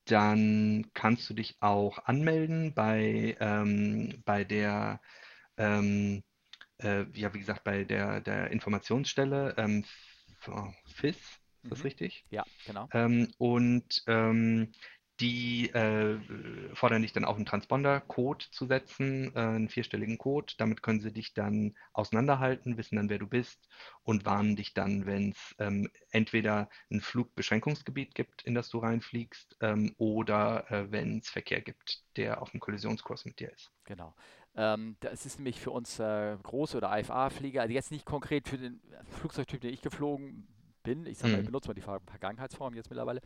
[0.06, 5.02] dann kannst du dich auch anmelden bei, ähm, bei der,
[5.58, 6.24] ähm,
[6.78, 9.84] äh, ja, wie gesagt, bei der, der Informationsstelle ähm,
[10.86, 11.18] FIS,
[11.66, 11.86] ist das Mhm.
[11.86, 12.26] richtig?
[12.30, 12.90] Ja, genau.
[12.94, 14.72] Ähm, und ähm,
[15.22, 16.20] die äh,
[16.76, 20.54] fordern dich dann auch einen Transponder-Code zu setzen, äh, einen vierstelligen Code.
[20.58, 23.68] Damit können sie dich dann auseinanderhalten, wissen dann, wer du bist
[24.04, 29.58] und warnen dich dann, wenn es ähm, entweder ein Flugbeschränkungsgebiet gibt, in das du reinfliegst,
[29.62, 33.72] ähm, oder äh, wenn es Verkehr gibt, der auf dem Kollisionskurs mit dir ist.
[33.86, 34.16] Genau.
[34.56, 38.58] Ähm, das ist nämlich für uns äh, große oder IFA-Flieger, also jetzt nicht konkret für
[38.58, 38.82] den
[39.20, 40.48] Flugzeugtyp, den ich geflogen
[40.86, 41.06] bin.
[41.08, 41.46] Ich sage mal, ich Hm.
[41.46, 43.22] benutze mal die Ver Vergangenheitsform jetzt mittlerweile.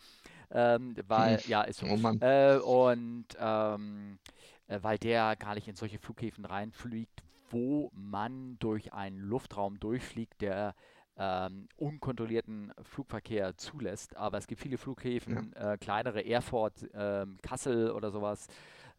[0.51, 1.49] Ähm, weil, Hm.
[1.49, 1.87] ja, ist so.
[1.87, 1.97] Oh.
[2.21, 4.19] Äh, und ähm,
[4.67, 10.41] äh, weil der gar nicht in solche Flughäfen reinfliegt, wo man durch einen Luftraum durchfliegt,
[10.41, 10.75] der
[11.17, 14.15] ähm, unkontrollierten Flugverkehr zulässt.
[14.15, 14.81] Aber es gibt viele Ja.
[14.83, 18.47] Flughäfen, äh, kleinere Erfurt, ähm, Kassel oder sowas,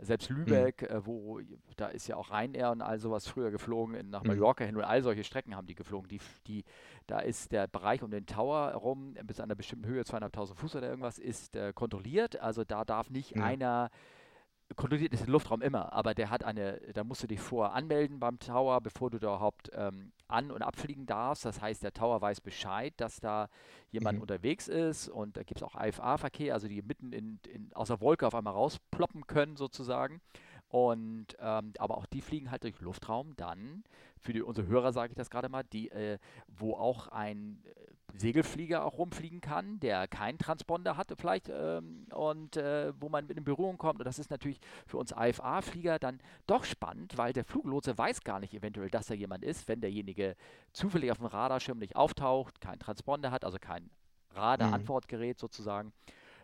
[0.01, 0.37] selbst Hm.
[0.37, 1.41] Lübeck, äh, wo
[1.77, 4.29] da ist ja auch Ryanair und all sowas früher geflogen, in, nach Hm.
[4.29, 6.09] Mallorca hin und all solche Strecken haben die geflogen.
[6.09, 6.65] Die, die,
[7.07, 10.77] da ist der Bereich um den Tower herum bis an einer bestimmten Höhe, zweieinhalbtausend Fuß
[10.77, 12.41] oder irgendwas, ist äh, kontrolliert.
[12.41, 13.45] Also da darf nicht Ja.
[13.45, 13.91] einer
[14.77, 18.21] kontrolliert ist der Luftraum immer, aber der hat eine, da musst du dich vorher anmelden
[18.21, 21.45] beim Tower, bevor du da überhaupt ähm, an- und abfliegen darfst.
[21.45, 23.49] Das heißt, der Tower weiß Bescheid, dass da
[23.91, 24.23] jemand Mhm.
[24.23, 28.01] unterwegs ist und da gibt es auch IFA-Verkehr, also die mitten in, in, aus der
[28.01, 30.21] Wolke auf einmal rausploppen können sozusagen.
[30.68, 33.83] Und ähm, aber auch die fliegen halt durch Luftraum dann,
[34.21, 37.71] für die, unsere Hörer sage ich das gerade mal, die, äh, wo auch ein äh,
[38.15, 43.37] Segelflieger auch rumfliegen kann, der keinen Transponder hatte vielleicht ähm, und äh, wo man mit
[43.39, 44.01] in Berührung kommt.
[44.01, 48.41] Und das ist natürlich für uns IFA-Flieger dann doch spannend, weil der Fluglotse weiß gar
[48.41, 50.37] nicht eventuell, dass da jemand ist, wenn derjenige
[50.73, 54.37] zufällig auf dem Radarschirm nicht auftaucht, keinen Transponder hat, also kein Mhm.
[54.37, 55.93] Radar-Antwortgerät sozusagen.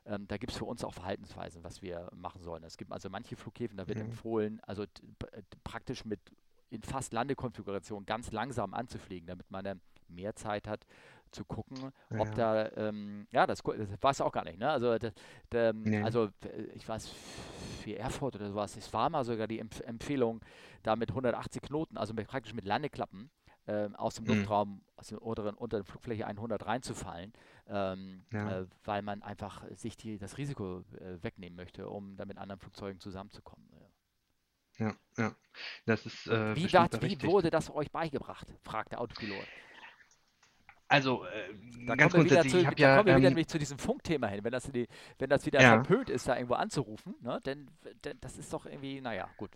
[0.06, 2.62] Ähm, da gibt es für uns auch Verhaltensweisen, was wir machen sollen.
[2.64, 4.04] Es gibt also manche Flughäfen, da wird Mhm.
[4.06, 4.84] empfohlen, also
[5.64, 6.20] praktisch mit
[6.70, 10.86] in fast Landekonfiguration ganz langsam anzufliegen, damit man dann mehr Zeit hat
[11.32, 12.34] zu gucken, ob Ja.
[12.34, 13.90] da, ähm, ja, das, das
[14.20, 14.70] du auch gar nicht, ne?
[14.70, 15.10] Also, da,
[15.50, 16.02] da, ähm, Nee.
[16.02, 16.30] also
[16.74, 17.08] ich weiß,
[17.82, 20.40] für Erfurt oder sowas, es war mal sogar die Empf Empfehlung,
[20.82, 23.30] da mit 180 Knoten, also mit, praktisch mit Landeklappen,
[23.66, 24.30] ähm, aus dem Mhm.
[24.30, 27.32] Luftraum, aus der unteren, unter der Flugfläche 100 reinzufallen,
[27.68, 28.60] ähm, Ja.
[28.60, 32.60] äh, weil man einfach sich die, das Risiko äh, wegnehmen möchte, um dann mit anderen
[32.60, 33.68] Flugzeugen zusammenzukommen.
[33.72, 33.86] Ja.
[34.78, 35.34] Ja, ja.
[35.86, 38.46] Das ist äh, wie, wat, wie wurde das euch beigebracht?
[38.62, 39.48] fragt der Autopilot.
[40.88, 41.54] Also, äh,
[41.86, 44.26] Da ganz grundsätzlich, zu, ich habe ja, kommen wir wieder ähm, nämlich zu diesem Funkthema
[44.28, 44.42] hin.
[44.42, 47.70] Wenn das, die, wenn das wieder ja, verpönt ist, da irgendwo anzurufen, ne, denn,
[48.04, 49.50] denn das ist doch irgendwie, naja, gut.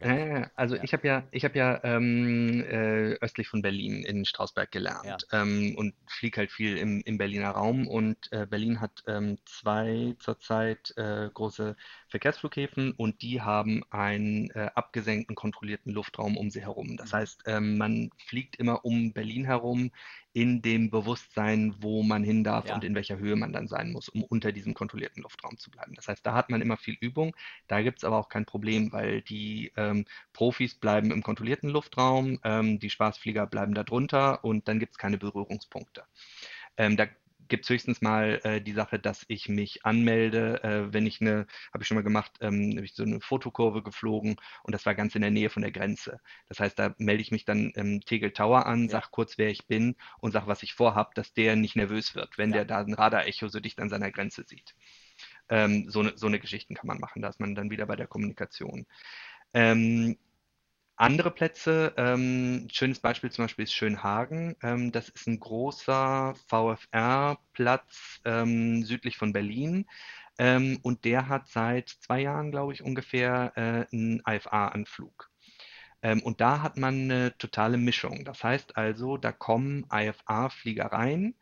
[0.00, 4.24] äh, also Ja, ich habe ja, ich habe ja ähm, äh, östlich von Berlin in
[4.24, 4.70] Strausberg
[5.02, 9.02] ja, gelernt ähm, und fliege halt viel im, im Berliner Raum und äh, Berlin hat
[9.08, 11.76] ähm, zwei zurzeit äh, große
[12.08, 16.96] Verkehrsflughäfen und die haben einen äh, abgesenkten, kontrollierten Luftraum um sie herum.
[16.96, 19.90] Das mhm, heißt, ähm, man fliegt immer um Berlin herum
[20.38, 23.90] in dem Bewusstsein, wo man hin darf und ja, in welcher Höhe man dann sein
[23.90, 25.94] muss, um unter diesem kontrollierten Luftraum zu bleiben.
[25.96, 27.34] Das heißt, da hat man immer viel Übung.
[27.66, 32.38] Da gibt es aber auch kein Problem, weil die ähm, Profis bleiben im kontrollierten Luftraum,
[32.44, 36.04] ähm, die Spaßflieger bleiben da drunter und dann gibt es keine Berührungspunkte.
[36.76, 37.06] Ähm, da
[37.48, 41.46] gibt es höchstens mal äh, die Sache, dass ich mich anmelde, äh, wenn ich eine,
[41.72, 44.94] habe ich schon mal gemacht, ähm, habe ich so eine Fotokurve geflogen und das war
[44.94, 46.20] ganz in der Nähe von der Grenze.
[46.48, 49.50] Das heißt, da melde ich mich dann im Tegel Tower an, ja, sag kurz, wer
[49.50, 52.64] ich bin und sag, was ich vorhab, dass der nicht nervös wird, wenn ja, der
[52.66, 54.74] da ein Radarecho so dicht an seiner Grenze sieht.
[55.48, 57.96] Ähm, so, ne, so eine Geschichten kann man machen, da ist man dann wieder bei
[57.96, 58.86] der Kommunikation.
[59.54, 60.18] Ähm,
[60.98, 64.56] andere Plätze, ähm, schönes Beispiel zum Beispiel ist Schönhagen.
[64.62, 69.86] Ähm, das ist ein großer VFR-Platz ähm, südlich von Berlin.
[70.38, 75.30] Ähm, und der hat seit zwei Jahren, glaube ich, ungefähr äh, einen IFA-Anflug.
[76.02, 78.24] Ähm, und da hat man eine totale Mischung.
[78.24, 81.34] Das heißt also, da kommen IFA-Flieger rein,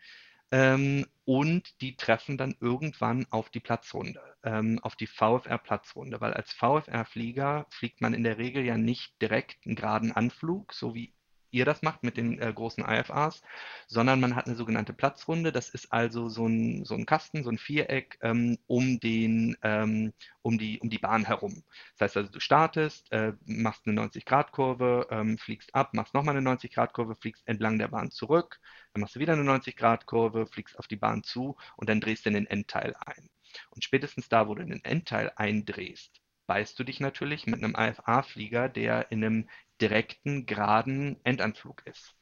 [0.52, 6.52] Ähm, und die treffen dann irgendwann auf die Platzrunde, ähm, auf die VFR-Platzrunde, weil als
[6.52, 11.12] VFR-Flieger fliegt man in der Regel ja nicht direkt einen geraden Anflug, so wie
[11.50, 13.42] ihr das macht mit den äh, großen IFAs,
[13.86, 15.52] sondern man hat eine sogenannte Platzrunde.
[15.52, 20.12] Das ist also so ein, so ein Kasten, so ein Viereck ähm, um, den, ähm,
[20.42, 21.62] um, die, um die Bahn herum.
[21.98, 26.48] Das heißt also, du startest, äh, machst eine 90-Grad-Kurve, ähm, fliegst ab, machst nochmal eine
[26.48, 28.60] 90-Grad-Kurve, fliegst entlang der Bahn zurück,
[28.92, 32.30] dann machst du wieder eine 90-Grad-Kurve, fliegst auf die Bahn zu und dann drehst du
[32.30, 33.30] in den Endteil ein.
[33.70, 37.74] Und spätestens da, wo du in den Endteil eindrehst, beißt du dich natürlich mit einem
[37.76, 39.48] IFA-Flieger, der in einem
[39.80, 42.14] direkten, geraden Endanflug ist.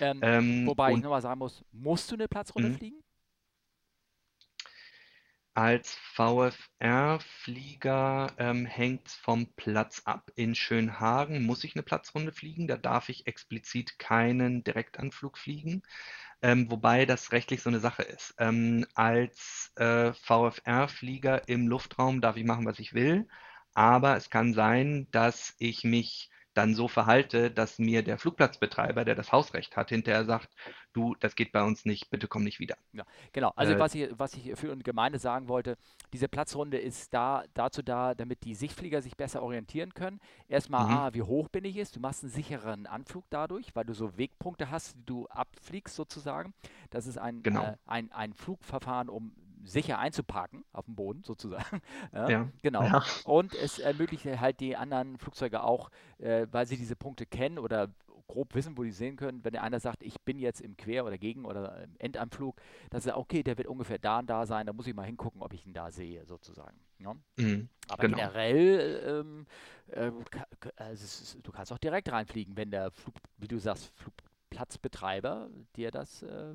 [0.00, 2.76] Ähm, ähm, wobei ich nochmal sagen muss, musst du eine Platzrunde mhm.
[2.76, 3.02] fliegen?
[5.54, 10.30] Als VFR-Flieger ähm, hängt es vom Platz ab.
[10.36, 15.82] In Schönhagen muss ich eine Platzrunde fliegen, da darf ich explizit keinen Direktanflug fliegen,
[16.42, 18.34] ähm, wobei das rechtlich so eine Sache ist.
[18.38, 23.28] Ähm, als äh, VFR-Flieger im Luftraum darf ich machen, was ich will,
[23.74, 29.14] aber es kann sein, dass ich mich dann so verhalte, dass mir der Flugplatzbetreiber, der
[29.14, 30.48] das Hausrecht hat, hinterher sagt,
[30.92, 32.76] du, das geht bei uns nicht, bitte komm nicht wieder.
[32.92, 33.52] Ja, genau.
[33.54, 35.76] Also äh, was, ich, was ich für eine Gemeinde sagen wollte,
[36.12, 40.20] diese Platzrunde ist da, dazu da, damit die Sichtflieger sich besser orientieren können.
[40.48, 40.92] Erstmal, mhm.
[40.92, 41.94] ah, wie hoch bin ich jetzt?
[41.94, 46.52] Du machst einen sicheren Anflug dadurch, weil du so Wegpunkte hast, die du abfliegst sozusagen.
[46.90, 47.64] Das ist ein, genau.
[47.64, 49.32] äh, ein, ein Flugverfahren, um
[49.64, 51.80] sicher einzuparken auf dem Boden sozusagen.
[52.12, 52.82] ja, ja, Genau.
[52.82, 53.04] Ja.
[53.24, 57.88] Und es ermöglicht halt die anderen Flugzeuge auch, äh, weil sie diese Punkte kennen oder
[58.30, 61.04] grob wissen, wo die sehen können, wenn der einer sagt, ich bin jetzt im Quer-
[61.04, 62.60] oder Gegen- oder im Endanflug,
[62.90, 65.42] dass er, okay, der wird ungefähr da und da sein, da muss ich mal hingucken,
[65.42, 66.78] ob ich ihn da sehe, sozusagen.
[66.98, 67.14] Ja?
[67.36, 68.18] Mhm, Aber genau.
[68.18, 69.46] generell, ähm,
[69.88, 70.12] äh,
[70.76, 75.90] also ist, du kannst auch direkt reinfliegen, wenn der Flug, wie du sagst, Flugplatzbetreiber dir
[75.90, 76.54] das äh,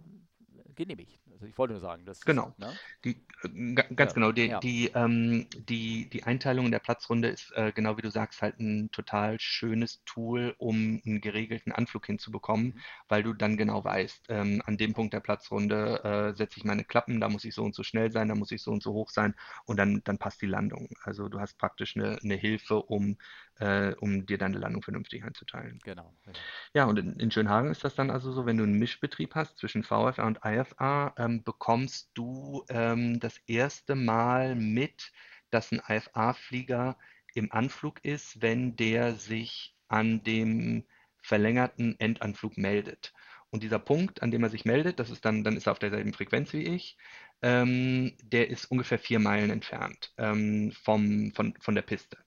[0.76, 1.20] genehmigt.
[1.32, 2.54] Also ich wollte nur sagen, dass genau.
[2.58, 2.74] Ne?
[3.04, 4.14] Die, äh, ganz ja.
[4.14, 4.32] genau.
[4.32, 4.60] Die, ja.
[4.60, 8.60] die, ähm, die, die Einteilung in der Platzrunde ist äh, genau wie du sagst halt
[8.60, 12.80] ein total schönes Tool, um einen geregelten Anflug hinzubekommen, mhm.
[13.08, 16.84] weil du dann genau weißt, ähm, an dem Punkt der Platzrunde äh, setze ich meine
[16.84, 18.94] Klappen, da muss ich so und so schnell sein, da muss ich so und so
[18.94, 19.36] hoch sein
[19.66, 20.90] und dann, dann passt die Landung.
[21.04, 23.18] Also du hast praktisch eine, eine Hilfe, um
[23.60, 25.80] äh, um dir deine Landung vernünftig einzuteilen.
[25.84, 26.14] Genau.
[26.24, 26.38] genau.
[26.74, 29.58] Ja, und in, in, Schönhagen ist das dann also so, wenn du einen Mischbetrieb hast
[29.58, 35.12] zwischen VFA und IFA, ähm, bekommst du ähm, das erste Mal mit,
[35.50, 36.98] dass ein IFA-Flieger
[37.34, 40.86] im Anflug ist, wenn der sich an dem
[41.22, 43.14] verlängerten Endanflug meldet.
[43.50, 45.80] Und dieser Punkt, an dem er sich meldet, das ist dann, dann ist er auf
[45.80, 46.98] derselben Frequenz wie ich,
[47.42, 52.18] ähm, der ist ungefähr vier Meilen entfernt ähm, vom, von, von der Piste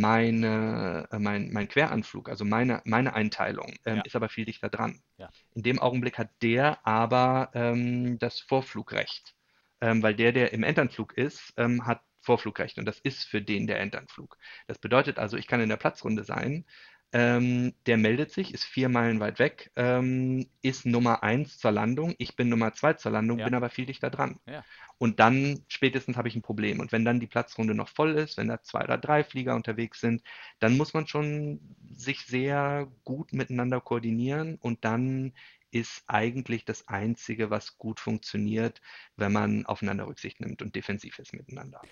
[0.00, 4.02] meine, äh, mein, mein Queranflug, also meine, meine Einteilung, ähm, ja.
[4.02, 5.02] ist aber viel dichter dran.
[5.18, 5.30] Ja.
[5.54, 9.34] In dem Augenblick hat der aber ähm, das Vorflugrecht,
[9.80, 13.66] ähm, weil der, der im Endanflug ist, ähm, hat Vorflugrecht und das ist für den
[13.66, 14.36] der Endanflug.
[14.66, 16.66] Das bedeutet also, ich kann in der Platzrunde sein,
[17.12, 22.14] ähm, der meldet sich, ist vier Meilen weit weg, ähm, ist Nummer eins zur Landung.
[22.18, 23.44] Ich bin Nummer zwei zur Landung, ja.
[23.44, 24.38] bin aber viel dichter dran.
[24.46, 24.64] Ja.
[24.98, 26.80] Und dann spätestens habe ich ein Problem.
[26.80, 30.00] Und wenn dann die Platzrunde noch voll ist, wenn da zwei oder drei Flieger unterwegs
[30.00, 30.22] sind,
[30.58, 31.60] dann muss man schon
[31.90, 35.32] sich sehr gut miteinander koordinieren und dann
[35.70, 38.80] ist eigentlich das Einzige, was gut funktioniert,
[39.16, 41.82] wenn man aufeinander Rücksicht nimmt und defensiv ist miteinander.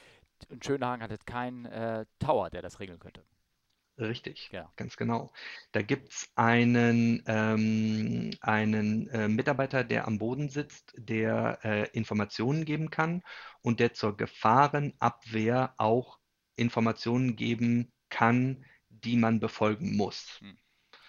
[0.49, 3.25] Und Schönhagen hat jetzt keinen äh, Tower, der das regeln könnte.
[3.99, 4.73] Richtig, Ja.
[4.77, 5.33] ganz genau.
[5.73, 12.65] Da gibt es einen, ähm, einen äh, Mitarbeiter, der am Boden sitzt, der äh, Informationen
[12.65, 13.23] geben kann
[13.63, 16.19] und der zur Gefahrenabwehr auch
[16.57, 20.41] Informationen geben kann, die man befolgen muss.
[20.41, 20.57] Hm.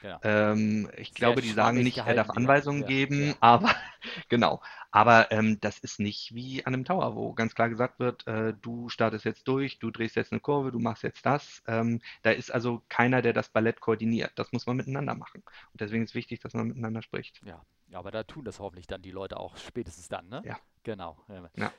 [0.05, 0.19] Genau.
[0.21, 3.35] Ähm, ich Sehr glaube, die sagen nicht, er darf Anweisungen ja, geben, ja.
[3.39, 3.73] aber
[4.29, 4.61] genau.
[4.91, 8.53] Aber ähm, das ist nicht wie an einem Tower, wo ganz klar gesagt wird, äh,
[8.61, 11.63] du startest jetzt durch, du drehst jetzt eine Kurve, du machst jetzt das.
[11.67, 14.31] Ähm, da ist also keiner, der das Ballett koordiniert.
[14.35, 15.43] Das muss man miteinander machen.
[15.71, 17.41] Und deswegen ist wichtig, dass man miteinander spricht.
[17.43, 20.43] Ja, ja aber da tun das hoffentlich dann die Leute auch spätestens dann, ne?
[20.45, 20.59] Ja.
[20.83, 21.17] Genau.
[21.55, 21.71] Ja.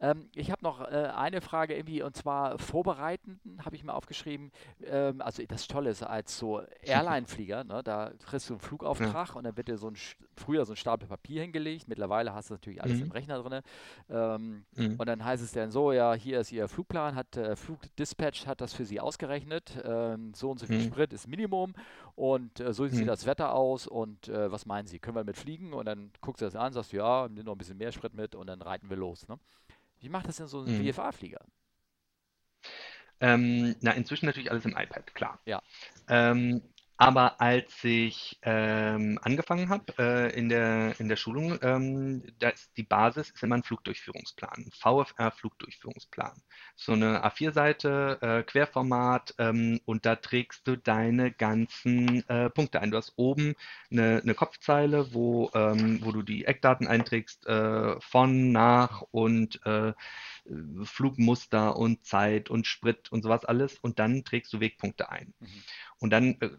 [0.00, 4.50] Ähm, ich habe noch äh, eine Frage irgendwie und zwar Vorbereitenden habe ich mir aufgeschrieben.
[4.84, 9.34] Ähm, also das Tolle ist als so Airline-Flieger, ne, da kriegst du einen Flugauftrag ja.
[9.34, 9.96] und dann wird dir so ein
[10.36, 11.86] früher so ein Stapel Papier hingelegt.
[11.86, 13.04] Mittlerweile hast du natürlich alles mhm.
[13.04, 13.60] im Rechner drin.
[14.08, 14.96] Ähm, mhm.
[14.96, 18.60] Und dann heißt es dann so, ja, hier ist Ihr Flugplan, hat äh, Flugdispatch hat
[18.60, 19.78] das für Sie ausgerechnet.
[19.84, 20.84] Ähm, so und so viel mhm.
[20.84, 21.74] Sprit ist Minimum
[22.14, 23.06] und äh, so sieht mhm.
[23.06, 25.72] das Wetter aus und äh, was meinen Sie, können wir mit fliegen?
[25.74, 28.14] Und dann guckst du das an, sagst du, ja, nimm noch ein bisschen mehr Sprit
[28.14, 29.28] mit und dann reiten wir los.
[29.28, 29.38] Ne?
[30.00, 30.92] Wie macht das denn so ein mhm.
[30.92, 31.44] VFA-Flieger?
[33.20, 35.40] Ähm, na, inzwischen natürlich alles im iPad, klar.
[35.44, 35.62] Ja.
[36.08, 36.62] Ähm,
[37.00, 42.76] Aber als ich ähm, angefangen habe äh, in der, in der Schulung, ähm, da ist
[42.76, 46.42] die Basis ist immer ein Flugdurchführungsplan, VFR-Flugdurchführungsplan.
[46.76, 52.90] So eine A4-Seite, äh, Querformat ähm, und da trägst du deine ganzen äh, Punkte ein.
[52.90, 53.54] Du hast oben
[53.90, 59.94] eine, eine Kopfzeile, wo, ähm, wo du die Eckdaten einträgst, äh, von, nach und äh,
[60.84, 65.34] Flugmuster und Zeit und Sprit und sowas alles und dann trägst du Wegpunkte ein.
[65.40, 65.62] Mhm.
[65.98, 66.50] Und dann äh,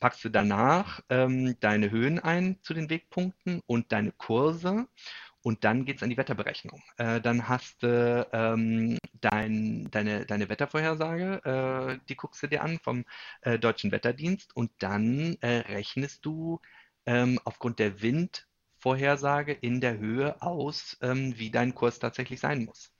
[0.00, 4.86] packst du danach ähm, deine Höhen ein zu den Wegpunkten und deine Kurse
[5.42, 6.82] und dann geht es an die Wetterberechnung.
[6.96, 12.78] Äh, dann hast du ähm, dein, deine, deine Wettervorhersage, äh, die guckst du dir an
[12.78, 13.04] vom
[13.42, 16.60] äh, Deutschen Wetterdienst und dann äh, rechnest du
[17.06, 22.91] ähm, aufgrund der Windvorhersage in der Höhe aus, ähm, wie dein Kurs tatsächlich sein muss.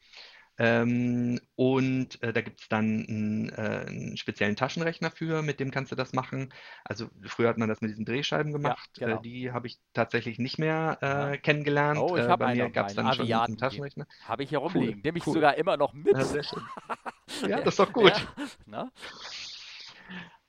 [0.64, 5.72] Ähm, und äh, da gibt es dann einen, äh, einen speziellen Taschenrechner für, mit dem
[5.72, 6.54] kannst du das machen.
[6.84, 8.88] Also früher hat man das mit diesen Drehscheiben gemacht.
[8.98, 9.18] Ja, genau.
[9.18, 11.98] äh, die habe ich tatsächlich nicht mehr äh, kennengelernt.
[11.98, 14.06] Oh, ich äh, habe Bei mir gab es dann schon einen Taschenrechner.
[14.28, 14.94] Habe ich hier rumliegen.
[14.94, 15.34] Cool, Nehme ich cool.
[15.34, 16.12] sogar immer noch mit.
[16.12, 18.12] Ja, ja, das ist doch gut.
[18.70, 18.88] Ja,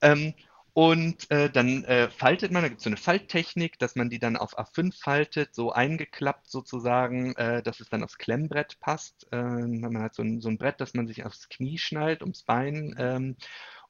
[0.03, 0.33] ähm,
[0.73, 4.17] und äh, dann äh, faltet man, da gibt es so eine Falttechnik, dass man die
[4.17, 9.27] dann auf A5 faltet, so eingeklappt sozusagen, äh, dass es dann aufs Klemmbrett passt.
[9.31, 12.41] Äh, man hat so ein, so ein Brett, das man sich aufs Knie schnallt, ums
[12.41, 12.95] Bein.
[12.97, 13.35] Ähm,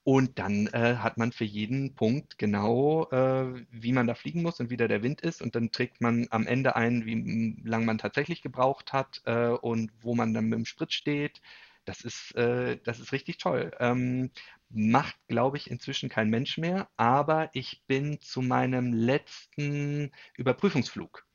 [0.04, 4.60] und dann äh, hat man für jeden Punkt genau, äh, wie man da fliegen muss
[4.60, 5.42] und wie da der Wind ist.
[5.42, 9.92] Und dann trägt man am Ende ein, wie lange man tatsächlich gebraucht hat äh, und
[10.02, 11.42] wo man dann mit dem Sprit steht.
[11.86, 13.72] Das ist, äh, das ist richtig toll.
[13.80, 14.32] Ähm,
[14.70, 21.26] macht, glaube ich, inzwischen kein Mensch mehr, aber ich bin zu meinem letzten Überprüfungsflug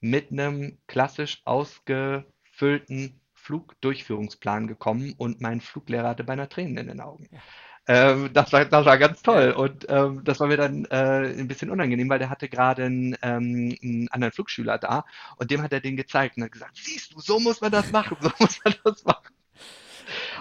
[0.00, 7.28] mit einem klassisch ausgefüllten Flugdurchführungsplan gekommen und mein Fluglehrer hatte beinahe Tränen in den Augen.
[7.30, 7.40] Ja.
[7.88, 11.46] Ähm, das, war, das war ganz toll und ähm, das war mir dann äh, ein
[11.46, 15.04] bisschen unangenehm, weil der hatte gerade einen, ähm, einen anderen Flugschüler da
[15.36, 17.92] und dem hat er den gezeigt und hat gesagt, siehst du, so muss man das
[17.92, 19.35] machen, so muss man das machen.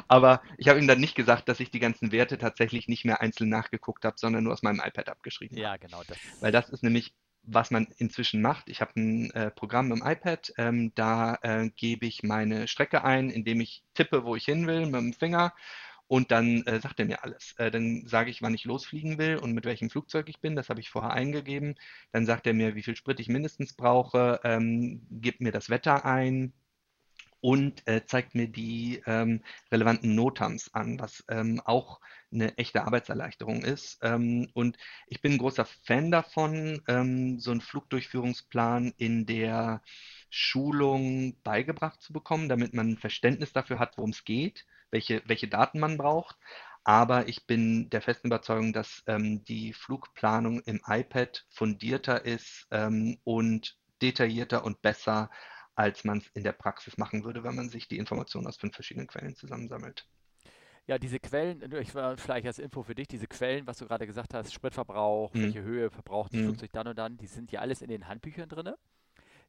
[0.08, 3.22] Aber ich habe ihm dann nicht gesagt, dass ich die ganzen Werte tatsächlich nicht mehr
[3.22, 6.02] einzeln nachgeguckt habe, sondern nur aus meinem iPad abgeschrieben Ja, genau.
[6.08, 6.18] Das.
[6.40, 7.14] Weil das ist nämlich
[7.48, 8.70] was man inzwischen macht.
[8.70, 13.30] Ich habe ein äh, Programm im iPad, ähm, da äh, gebe ich meine Strecke ein,
[13.30, 15.54] indem ich tippe, wo ich hin will mit dem Finger
[16.08, 17.54] und dann äh, sagt er mir alles.
[17.58, 20.56] Äh, dann sage ich, wann ich losfliegen will und mit welchem Flugzeug ich bin.
[20.56, 21.76] Das habe ich vorher eingegeben.
[22.12, 26.06] Dann sagt er mir, wie viel Sprit ich mindestens brauche, ähm, gibt mir das Wetter
[26.06, 26.54] ein,
[27.46, 32.00] und äh, zeigt mir die ähm, relevanten Notams an, was ähm, auch
[32.34, 34.00] eine echte Arbeitserleichterung ist.
[34.02, 39.84] Ähm, und ich bin ein großer Fan davon, ähm, so einen Flugdurchführungsplan in der
[40.32, 45.48] Schulung beigebracht zu bekommen, damit man ein Verständnis dafür hat, worum es geht, welche, welche
[45.48, 46.38] Daten man braucht.
[46.84, 53.20] Aber ich bin der festen Überzeugung, dass ähm, die Flugplanung im iPad fundierter ist ähm,
[53.24, 55.30] und detaillierter und besser
[55.76, 58.76] als man es in der Praxis machen würde, wenn man sich die Informationen aus fünf
[58.76, 60.08] verschiedenen Quellen zusammensammelt.
[60.88, 64.06] Ja, diese Quellen, ich war vielleicht als Info für dich, diese Quellen, was du gerade
[64.06, 65.42] gesagt hast, Spritverbrauch, mhm.
[65.42, 66.46] welche Höhe verbraucht das mhm.
[66.46, 68.72] Flugzeug dann und dann, die sind ja alles in den Handbüchern drin,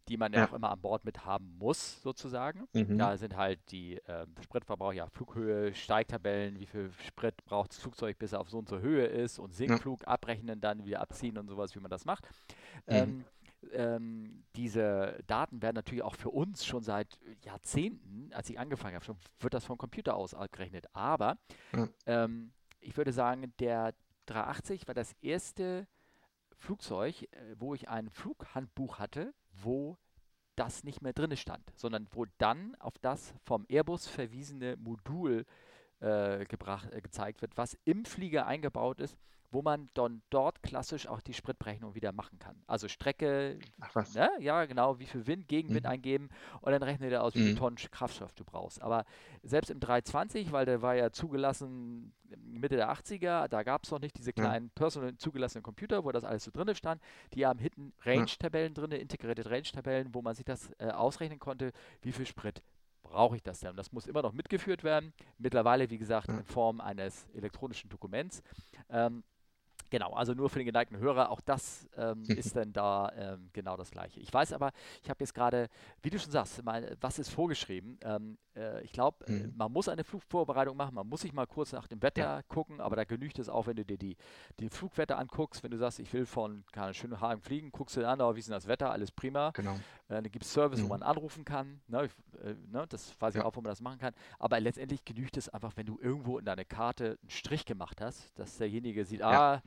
[0.08, 2.66] die man ja, ja auch immer an Bord mit haben muss, sozusagen.
[2.72, 2.96] Mhm.
[2.96, 8.18] Da sind halt die äh, Spritverbrauch, ja, Flughöhe, Steigtabellen, wie viel Sprit braucht das Flugzeug,
[8.18, 10.08] bis er auf so und so Höhe ist und Sinkflug ja.
[10.08, 12.30] abrechnen, dann wieder abziehen und sowas, wie man das macht.
[12.86, 12.94] Mhm.
[12.94, 13.24] Ähm,
[13.72, 19.04] ähm, diese Daten werden natürlich auch für uns schon seit Jahrzehnten, als ich angefangen habe,
[19.04, 20.86] schon wird das vom Computer aus gerechnet.
[20.92, 21.38] Aber
[21.74, 21.88] ja.
[22.06, 23.94] ähm, ich würde sagen, der
[24.26, 25.86] 380 war das erste
[26.56, 29.96] Flugzeug, äh, wo ich ein Flughandbuch hatte, wo
[30.56, 35.44] das nicht mehr drin stand, sondern wo dann auf das vom Airbus verwiesene Modul
[36.00, 39.16] äh, gebracht, äh, gezeigt wird, was im Flieger eingebaut ist
[39.50, 42.56] wo man dann dort klassisch auch die Spritberechnung wieder machen kann.
[42.66, 43.58] Also Strecke,
[44.14, 44.30] ne?
[44.40, 45.90] ja genau, wie viel Wind, Gegenwind mhm.
[45.90, 46.28] eingeben
[46.60, 47.58] und dann rechnet er aus, wie viel mhm.
[47.58, 48.82] Tonnen Kraftstoff du brauchst.
[48.82, 49.04] Aber
[49.42, 52.12] selbst im 320, weil der war ja zugelassen
[52.44, 54.72] Mitte der 80er, da gab es noch nicht diese kleinen ja.
[54.74, 57.00] personal zugelassenen Computer, wo das alles so drin stand.
[57.34, 62.12] Die haben hinten Range-Tabellen drin, integrierte Range-Tabellen, wo man sich das äh, ausrechnen konnte, wie
[62.12, 62.62] viel Sprit
[63.06, 63.70] brauche ich das denn?
[63.70, 65.12] Und das muss immer noch mitgeführt werden.
[65.38, 68.42] Mittlerweile, wie gesagt, in Form eines elektronischen Dokuments.
[68.90, 69.22] Ähm,
[69.90, 73.76] Genau, also nur für den geneigten Hörer, auch das ähm, ist dann da ähm, genau
[73.76, 74.20] das Gleiche.
[74.20, 74.72] Ich weiß aber,
[75.02, 75.68] ich habe jetzt gerade,
[76.02, 77.98] wie du schon sagst, mal, was ist vorgeschrieben?
[78.02, 79.54] Ähm, äh, ich glaube, äh, mhm.
[79.56, 82.42] man muss eine Flugvorbereitung machen, man muss sich mal kurz nach dem Wetter ja.
[82.42, 84.16] gucken, aber da genügt es auch, wenn du dir die,
[84.58, 88.00] die Flugwetter anguckst, wenn du sagst, ich will von keine schönen Hagen fliegen, guckst du
[88.00, 89.50] dir an, aber wie ist denn das Wetter, alles prima.
[89.50, 89.78] Genau.
[90.08, 90.84] Äh, dann gibt es Service, mhm.
[90.84, 92.12] wo man anrufen kann, ne, ich,
[92.42, 95.48] äh, ne, das weiß ich auch, wo man das machen kann, aber letztendlich genügt es
[95.48, 99.54] einfach, wenn du irgendwo in deine Karte einen Strich gemacht hast, dass derjenige sieht, ja.
[99.54, 99.62] ah,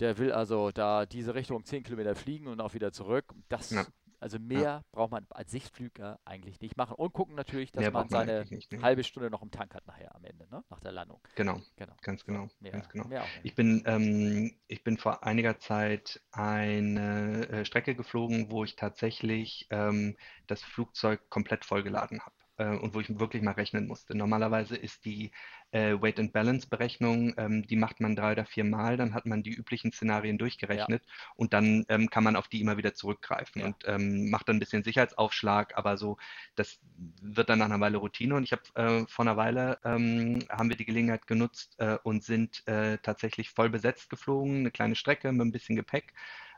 [0.00, 3.34] der will also da diese Richtung 10 Kilometer fliegen und auch wieder zurück.
[3.48, 3.84] Das Ja,
[4.20, 4.42] also ja.
[4.42, 6.94] mehr braucht man als Sichtflüger eigentlich nicht machen.
[6.96, 8.72] Und gucken natürlich, dass Mehr man seine nicht.
[8.72, 8.82] Ne?
[8.82, 10.64] halbe Stunde noch im Tank hat nachher am Ende, ne?
[10.68, 11.20] Nach der Landung.
[11.34, 11.94] Genau, Genau.
[12.02, 13.08] ganz genau, mehr, ganz genau.
[13.42, 19.66] Ich bin, ähm, ich bin vor einiger Zeit eine äh, Strecke geflogen, wo ich tatsächlich
[19.70, 20.16] ähm,
[20.46, 24.14] das Flugzeug komplett vollgeladen habe äh, und wo ich wirklich mal rechnen musste.
[24.16, 25.30] Normalerweise ist die
[25.72, 29.26] äh, Weight and Balance Berechnung, ähm, die macht man drei oder vier Mal, dann hat
[29.26, 30.38] man die üblichen Szenarien
[30.70, 31.04] Ja, durchgerechnet
[31.36, 34.56] und dann ähm, kann man auf die immer wieder zurückgreifen ja, und ähm, macht dann
[34.56, 36.16] ein bisschen Sicherheitsaufschlag, aber so,
[36.56, 36.80] das
[37.22, 40.68] wird dann nach einer Weile Routine und ich habe äh, vor einer Weile ähm, haben
[40.68, 45.32] wir die Gelegenheit genutzt äh, und sind äh, tatsächlich voll besetzt geflogen, eine kleine Strecke
[45.32, 46.12] mit ein bisschen Gepäck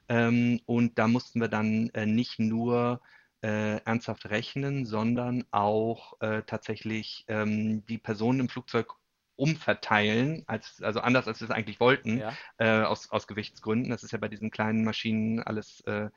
[0.08, 3.00] ähm, und da mussten wir dann äh, nicht nur
[3.42, 8.94] äh, ernsthaft rechnen, sondern auch äh, tatsächlich ähm, die Personen im Flugzeug
[9.40, 12.32] umverteilen, als, also anders als wir es eigentlich wollten, ja.
[12.58, 13.90] äh, aus, aus Gewichtsgründen.
[13.90, 16.10] Das ist ja bei diesen kleinen Maschinen alles äh,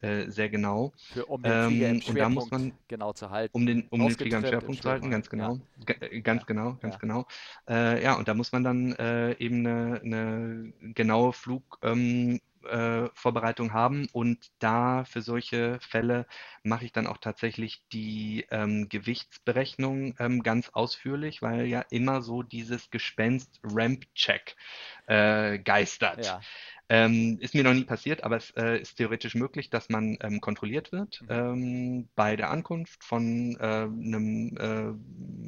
[0.00, 0.92] äh, sehr genau.
[1.12, 3.66] Für, um den Flieger im Ähm, und da muss Schwerpunkt man genau zu um halten.
[3.66, 5.62] den, um den Flieger im Schwerpunkt zu halten, ganz Schwerpunkt.
[5.76, 6.08] Ja, genau.
[6.08, 6.98] G äh, ganz ja, genau, ganz ja.
[7.00, 7.26] genau.
[7.68, 8.96] Äh, ja, und da muss man dann
[9.38, 14.08] eben eine, eine genaue Flugvorbereitung ähm, äh, Vorbereitung haben.
[14.12, 16.26] Und da für solche Fälle
[16.62, 22.42] mache ich dann auch tatsächlich die ähm, Gewichtsberechnung ähm, ganz ausführlich, weil ja immer so
[22.42, 24.56] dieses Gespenst Ramp-Check
[25.06, 26.26] äh, geistert.
[26.26, 26.40] Ja.
[26.92, 30.40] Ähm, ist mir noch nie passiert, aber es äh, ist theoretisch möglich, dass man ähm,
[30.40, 31.28] kontrolliert wird Mhm.
[31.28, 34.92] ähm, bei der Ankunft von äh, einem äh,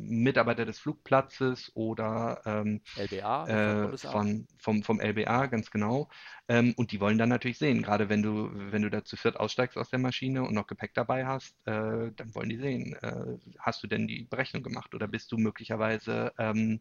[0.09, 6.09] Mitarbeiter des Flugplatzes oder ähm, LBA vom äh, von, vom, vom LBA, ganz genau.
[6.49, 9.37] Ähm, und die wollen dann natürlich sehen, gerade wenn du, wenn du da zu viert
[9.41, 13.39] aussteigst aus der Maschine und noch Gepäck dabei hast, äh, dann wollen die sehen, äh,
[13.59, 16.81] hast du denn die Berechnung gemacht oder bist du möglicherweise ähm,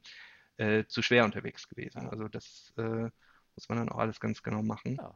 [0.58, 2.08] äh, zu schwer unterwegs gewesen?
[2.08, 2.74] Also das
[3.56, 4.96] muss man dann auch alles ganz genau machen.
[4.96, 5.14] Ja.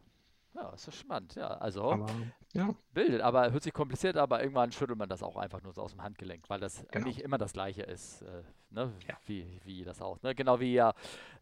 [0.56, 1.36] Ja, ist doch spannend.
[1.36, 2.06] Ja, also Aber
[2.54, 5.82] ja, bildet, aber hört sich kompliziert, aber irgendwann schüttelt man das auch einfach nur so
[5.82, 7.06] aus dem Handgelenk, weil das genau.
[7.06, 8.94] eigentlich immer das Gleiche ist, äh, ne?
[9.06, 9.18] Ja.
[9.26, 10.22] Wie, wie das auch.
[10.22, 10.34] Ne?
[10.34, 10.94] Genau wie ja,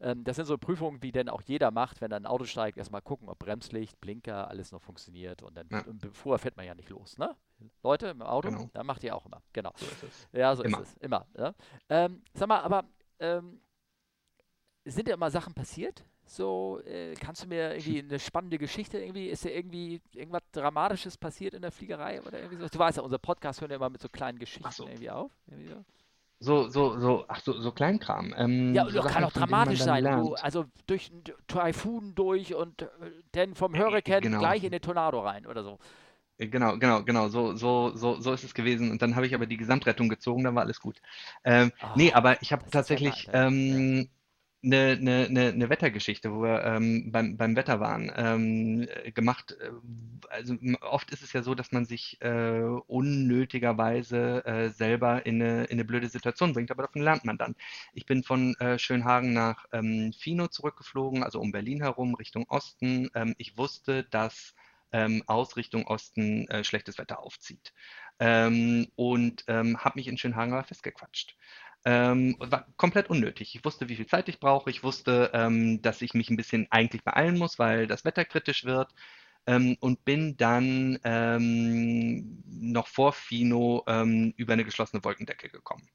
[0.01, 2.79] ähm, das sind so Prüfungen, wie denn auch jeder macht, wenn er ein Auto steigt,
[2.79, 5.83] erstmal gucken, ob Bremslicht, Blinker, alles noch funktioniert und dann Ja.
[6.11, 7.35] vorher fährt man ja nicht los, ne?
[7.83, 8.71] Leute im Auto, Genau.
[8.73, 9.43] da macht ihr auch immer.
[9.53, 9.73] Genau.
[9.75, 10.27] So ist es.
[10.31, 10.81] Ja, so Immer.
[10.81, 10.97] ist es.
[10.97, 11.27] Immer.
[11.37, 11.53] Ja?
[11.87, 12.83] Ähm, sag mal, aber
[13.19, 13.61] ähm,
[14.85, 16.03] sind ja immer Sachen passiert?
[16.33, 21.15] So, äh, kannst du mir irgendwie eine spannende Geschichte irgendwie, ist ja irgendwie irgendwas Dramatisches
[21.15, 22.67] passiert in der Fliegerei oder irgendwie so?
[22.67, 24.87] Du weißt ja, unser Podcast hört ja immer mit so kleinen Geschichten so.
[24.87, 25.31] irgendwie auf.
[25.47, 25.85] Irgendwie so.
[26.39, 28.33] So, so, so, ach so, so Kleinkram.
[28.35, 30.03] Ähm, Ja, so das kann Sachen, auch dramatisch sein.
[30.03, 32.87] Du, also durch einen Taifun durch und äh,
[33.33, 34.39] dann vom Hurrikan Genau.
[34.39, 35.77] gleich in den Tornado rein oder so.
[36.39, 38.89] Äh, Genau, genau, genau, so, so, so, so ist es gewesen.
[38.91, 40.99] Und dann habe ich aber die Gesamtrettung gezogen, dann war alles gut.
[41.43, 43.25] Ähm, nee, Ah, aber ich habe tatsächlich.
[43.31, 43.47] Ja.
[43.47, 44.09] ähm,
[44.63, 49.55] eine, eine, eine, eine Wettergeschichte, wo wir ähm, beim, beim Wetter waren, ähm, äh, gemacht.
[49.59, 49.71] Äh,
[50.29, 55.65] Also oft ist es ja so, dass man sich äh, unnötigerweise äh, selber in eine,
[55.65, 57.55] in eine blöde Situation bringt, aber davon lernt man dann.
[57.93, 63.09] Ich bin von äh, Schönhagen nach ähm, Fino zurückgeflogen, also um Berlin herum, Richtung Osten.
[63.15, 64.53] Ähm, ich wusste, dass
[64.91, 67.73] ähm, aus Richtung Osten äh, schlechtes Wetter aufzieht.
[68.19, 71.35] Ähm, und ähm, habe mich in Schönhagen aber festgequatscht.
[71.85, 73.55] Ähm, war komplett unnötig.
[73.55, 74.69] Ich wusste, wie viel Zeit ich brauche.
[74.69, 78.63] Ich wusste, ähm, dass ich mich ein bisschen eigentlich beeilen muss, weil das Wetter kritisch
[78.63, 78.93] wird.
[79.45, 85.89] Ähm, und bin dann ähm, noch vor Fino ähm, über eine geschlossene Wolkendecke gekommen.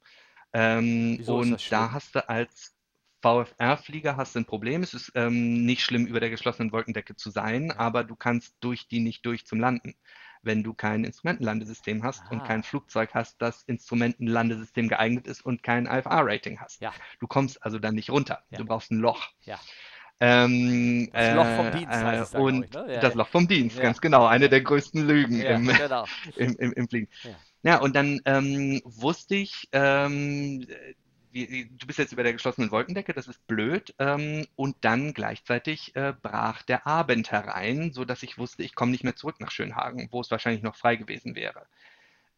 [0.53, 2.75] Ähm, und da hast du als
[3.23, 4.83] VFR-Flieger hast du ein Problem.
[4.83, 9.01] Es ist nicht schlimm, über der geschlossenen Wolkendecke zu sein, aber du kannst durch die
[9.01, 9.95] nicht durch zum Landen.
[10.41, 15.63] Wenn du kein Instrumentenlandesystem hast und kein Ah, Flugzeug hast, das Instrumentenlandesystem geeignet ist und
[15.63, 16.81] kein IFR-Rating hast.
[16.81, 18.43] ja, Du kommst also dann nicht runter.
[18.49, 19.27] ja, Du brauchst ein Loch.
[19.41, 19.59] ja.
[20.21, 22.93] Ähm, Das Loch vom äh, Dienst äh, es da, glaube ich, und ne?
[22.95, 26.05] Ja, das Loch vom Dienst, ja, ganz genau, eine der größten Lügen ja, im, genau.
[26.35, 27.07] im, im, im Fliegen.
[27.23, 27.29] Ja.
[27.63, 30.65] Ja, und dann ähm, wusste ich, ähm,
[31.31, 33.93] wie, du bist jetzt über der geschlossenen Wolkendecke, das ist blöd.
[33.99, 38.91] Ähm, und dann gleichzeitig äh, brach der Abend herein, so dass ich wusste, ich komme
[38.91, 41.65] nicht mehr zurück nach Schönhagen, wo es wahrscheinlich noch frei gewesen wäre.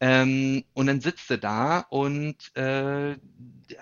[0.04, 3.16] Ähm, und dann sitzt du da und äh,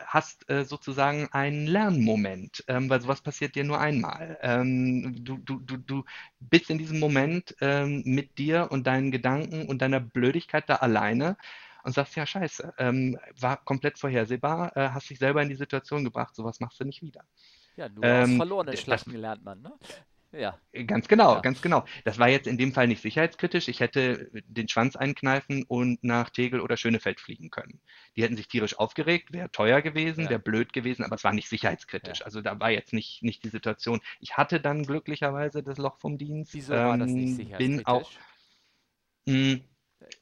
[0.06, 4.38] hast äh, sozusagen einen Lernmoment, ähm, weil sowas passiert dir nur einmal.
[4.42, 6.04] Ähm, du, du, du, du
[6.42, 11.38] bist in diesem Moment ähm, mit dir und deinen Gedanken und deiner Blödigkeit da alleine
[11.84, 16.04] und sagst, ja, scheiße, ähm, war komplett vorhersehbar, äh, hast dich selber in die Situation
[16.04, 17.24] gebracht, sowas machst du nicht wieder.
[17.76, 19.74] Ja, nur aus Ähm, verlorenen d- das Schlachten lernt man, ne?
[20.32, 20.60] Ja.
[20.86, 21.40] Ganz genau, Ja.
[21.40, 21.86] ganz genau.
[22.04, 23.68] Das war jetzt in dem Fall nicht sicherheitskritisch.
[23.68, 27.82] Ich hätte den Schwanz einkneifen und nach Tegel oder Schönefeld fliegen können.
[28.16, 30.30] Die hätten sich tierisch aufgeregt, wäre teuer gewesen, Ja.
[30.30, 32.20] wäre blöd gewesen, aber es war nicht sicherheitskritisch.
[32.20, 32.26] Ja.
[32.26, 34.02] Also da war jetzt nicht, nicht die Situation.
[34.20, 38.12] Ich hatte dann glücklicherweise das Loch vom Dienst, Wieso war das nicht ähm, bin auch,
[38.12, 38.20] sicherheitskritisch?
[39.26, 39.60] mh,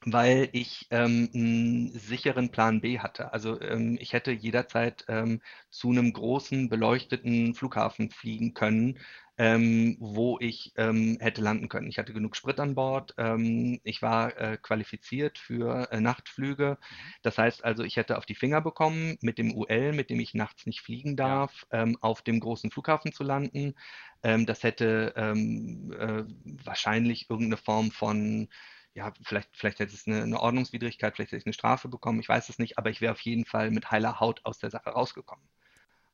[0.06, 3.34] weil ich ähm, einen sicheren Plan B hatte.
[3.34, 9.00] Also ähm, ich hätte jederzeit ähm, zu einem großen beleuchteten Flughafen fliegen können,
[9.38, 11.88] ähm, wo ich ähm, hätte landen können.
[11.88, 13.14] Ich hatte genug Sprit an Bord.
[13.18, 16.78] Ähm, ich war äh, qualifiziert für äh, Nachtflüge.
[17.22, 20.34] Das heißt also, ich hätte auf die Finger bekommen, mit dem UL, mit dem ich
[20.34, 21.16] nachts nicht fliegen Ja.
[21.16, 23.76] darf, ähm, auf dem großen Flughafen zu landen.
[24.24, 26.24] Das hätte äh,
[26.66, 28.48] wahrscheinlich irgendeine Form von
[28.98, 32.30] ja, vielleicht, vielleicht hätte es eine, eine Ordnungswidrigkeit, vielleicht hätte ich eine Strafe bekommen, ich
[32.30, 34.90] weiß es nicht, aber ich wäre auf jeden Fall mit heiler Haut aus der Sache
[34.90, 35.46] rausgekommen.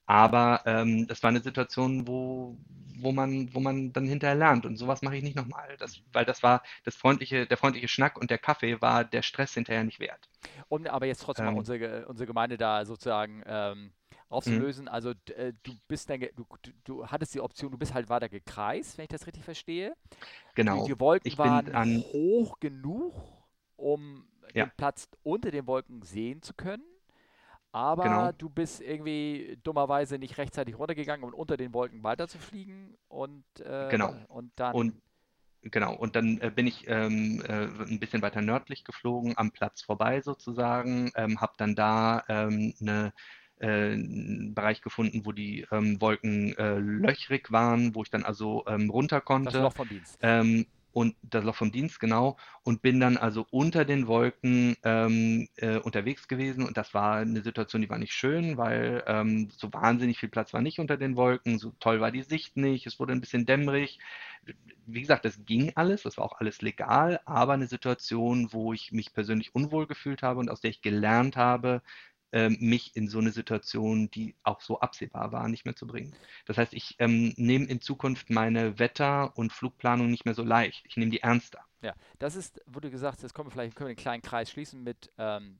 [0.05, 2.57] Aber ähm, das war eine Situation, wo,
[2.99, 5.77] wo man, wo man dann hinterher lernt und sowas mache ich nicht nochmal.
[5.79, 9.53] Das, weil das war das freundliche, der freundliche Schnack und der Kaffee war der Stress
[9.53, 10.29] hinterher nicht wert.
[10.69, 13.93] Um aber jetzt trotzdem Ähm, unsere, unsere Gemeinde da sozusagen ähm,
[14.45, 14.87] mhm, aufzulösen.
[14.87, 16.45] Also d- äh, du bist dann, du,
[16.85, 19.95] du, hattest die Option, du bist halt weiter gekreist, wenn ich das richtig verstehe.
[20.71, 20.83] Die, genau.
[20.83, 23.13] die Wolken Ich waren an, hoch genug,
[23.77, 24.27] um
[24.59, 26.83] den ja, Platz unter den Wolken sehen zu können.
[27.99, 33.45] genau, Aber du bist irgendwie dummerweise nicht rechtzeitig runtergegangen, um unter den Wolken weiterzufliegen und,
[33.61, 34.15] äh, genau.
[34.27, 35.01] und Und dann,
[35.63, 39.81] Genau, und dann äh, bin ich ähm, äh, ein bisschen weiter nördlich geflogen, am Platz
[39.83, 43.13] vorbei sozusagen, ähm, habe dann da ähm, eine,
[43.63, 43.97] äh,
[44.53, 49.17] Bereich gefunden, wo die ähm, Wolken äh, löchrig waren, wo ich dann also ähm, runter
[49.17, 49.61] das konnte.
[49.61, 50.19] Loch vom Dienst.
[50.21, 55.47] Ähm, und das Loch vom Dienst, genau, und bin dann also unter den Wolken ähm,
[55.55, 59.73] äh, unterwegs gewesen und das war eine Situation, die war nicht schön, weil ähm, so
[59.73, 62.99] wahnsinnig viel Platz war nicht unter den Wolken, so toll war die Sicht nicht, es
[62.99, 63.97] wurde ein bisschen dämmerig.
[64.85, 68.91] Wie gesagt, das ging alles, das war auch alles legal, aber eine Situation, wo ich
[68.91, 71.81] mich persönlich unwohl gefühlt habe und aus der ich gelernt habe,
[72.33, 76.13] ähm, mich in so eine Situation, die auch so absehbar war, nicht mehr zu bringen.
[76.45, 80.83] Das heißt, ich ähm, nehme in Zukunft meine Wetter- und Flugplanung nicht mehr so leicht.
[80.87, 81.59] Ich nehme die ernster.
[81.81, 84.83] Ja, das ist, du gesagt jetzt kommen wir vielleicht können wir den kleinen Kreis schließen
[84.83, 85.59] mit ähm,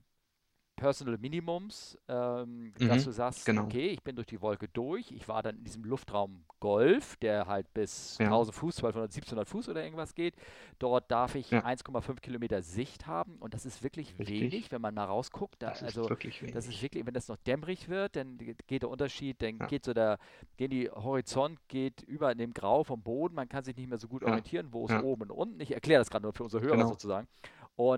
[0.76, 3.64] Personal Minimums, ähm, dass Mhm, du sagst, genau.
[3.64, 7.46] okay, ich bin durch die Wolke durch, ich war dann in diesem Luftraum Golf, der
[7.46, 10.34] halt bis Ja, 1000 Fuß, 1200, 1700 Fuß oder irgendwas geht.
[10.78, 14.26] Dort darf ich ja, 1,5 Kilometer Sicht haben und das ist wirklich richtig.
[14.26, 15.62] wenig, wenn man mal rausguckt.
[15.62, 16.82] Da, Das ist also wirklich das ist wenig.
[16.82, 19.92] wirklich, wenn das noch dämmerig wird, dann ge- geht der Unterschied, dann Ja, geht so
[19.94, 20.18] der,
[20.56, 23.98] gehen die Horizont geht über in dem Grau vom Boden, man kann sich nicht mehr
[23.98, 25.60] so gut orientieren, wo ist oben und unten.
[25.60, 27.26] Ich erkläre das gerade nur für unsere Hörer genau, sozusagen.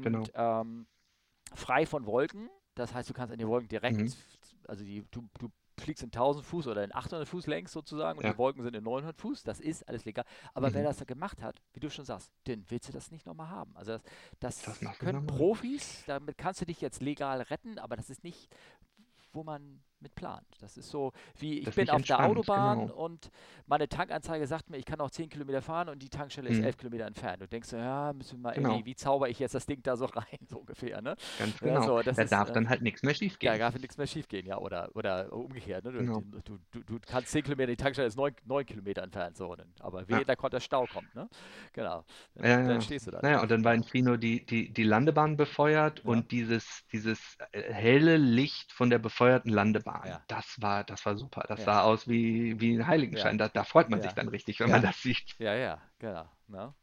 [0.02, 0.22] genau.
[0.22, 0.86] Und ähm,
[1.54, 4.12] frei von Wolken, das heißt, du kannst an die Wolken direkt, Mhm,
[4.68, 8.24] also die, du, du fliegst in 1000 Fuß oder in 800 Fuß längs sozusagen und
[8.24, 10.24] die ja, Wolken sind in 900 Fuß, das ist alles legal.
[10.54, 10.86] Aber wer mhm.
[10.86, 13.76] das da gemacht hat, wie du schon sagst, den willst du das nicht nochmal haben.
[13.76, 13.98] Also
[14.40, 15.26] das, Das das können.
[15.26, 18.48] Profis, damit kannst du dich jetzt legal retten, aber das ist nicht,
[19.32, 20.46] wo man mit plant.
[20.60, 22.90] Das ist so, wie ich Das bin auf der entspannt, Autobahn genau.
[22.90, 23.30] und
[23.66, 26.60] meine Tankanzeige sagt mir, ich kann noch 10 Kilometer fahren und die Tankstelle ist Mhm,
[26.60, 27.42] 11 Kilometer entfernt.
[27.42, 29.96] Du denkst ja, müssen wir mal genau, irgendwie, wie zauber ich jetzt das Ding da
[29.96, 31.16] so rein, so ungefähr, ne?
[31.36, 31.80] ganz genau.
[31.80, 33.58] so, das Da ist, darf äh, dann halt nichts mehr da schiefgehen.
[33.58, 35.92] darf nichts mehr schief gehen, ja, oder, oder umgekehrt, ne?
[35.92, 36.22] Du, Genau.
[36.42, 40.08] du, du, du kannst 10 Kilometer, die Tankstelle ist 9, 9 Kilometer entfernt, so, aber
[40.08, 41.28] wehe, Ja, da kommt der Stau kommt, ne?
[41.72, 42.04] Genau,
[42.34, 42.80] dann, ja, dann ja.
[42.80, 46.30] stehst du da Naja, und dann war in Trino die, die, die Landebahn befeuert und
[46.32, 47.18] dieses, dieses
[47.52, 51.44] äh, helle Licht von der befeuerten Landebahn, ja, das war, das war super.
[51.48, 53.38] Das ja, sah aus wie, wie ein Heiligenschein.
[53.38, 55.36] Da, da freut man sich dann richtig, wenn man das sieht.
[55.38, 56.74] ja, ja, genau, ne?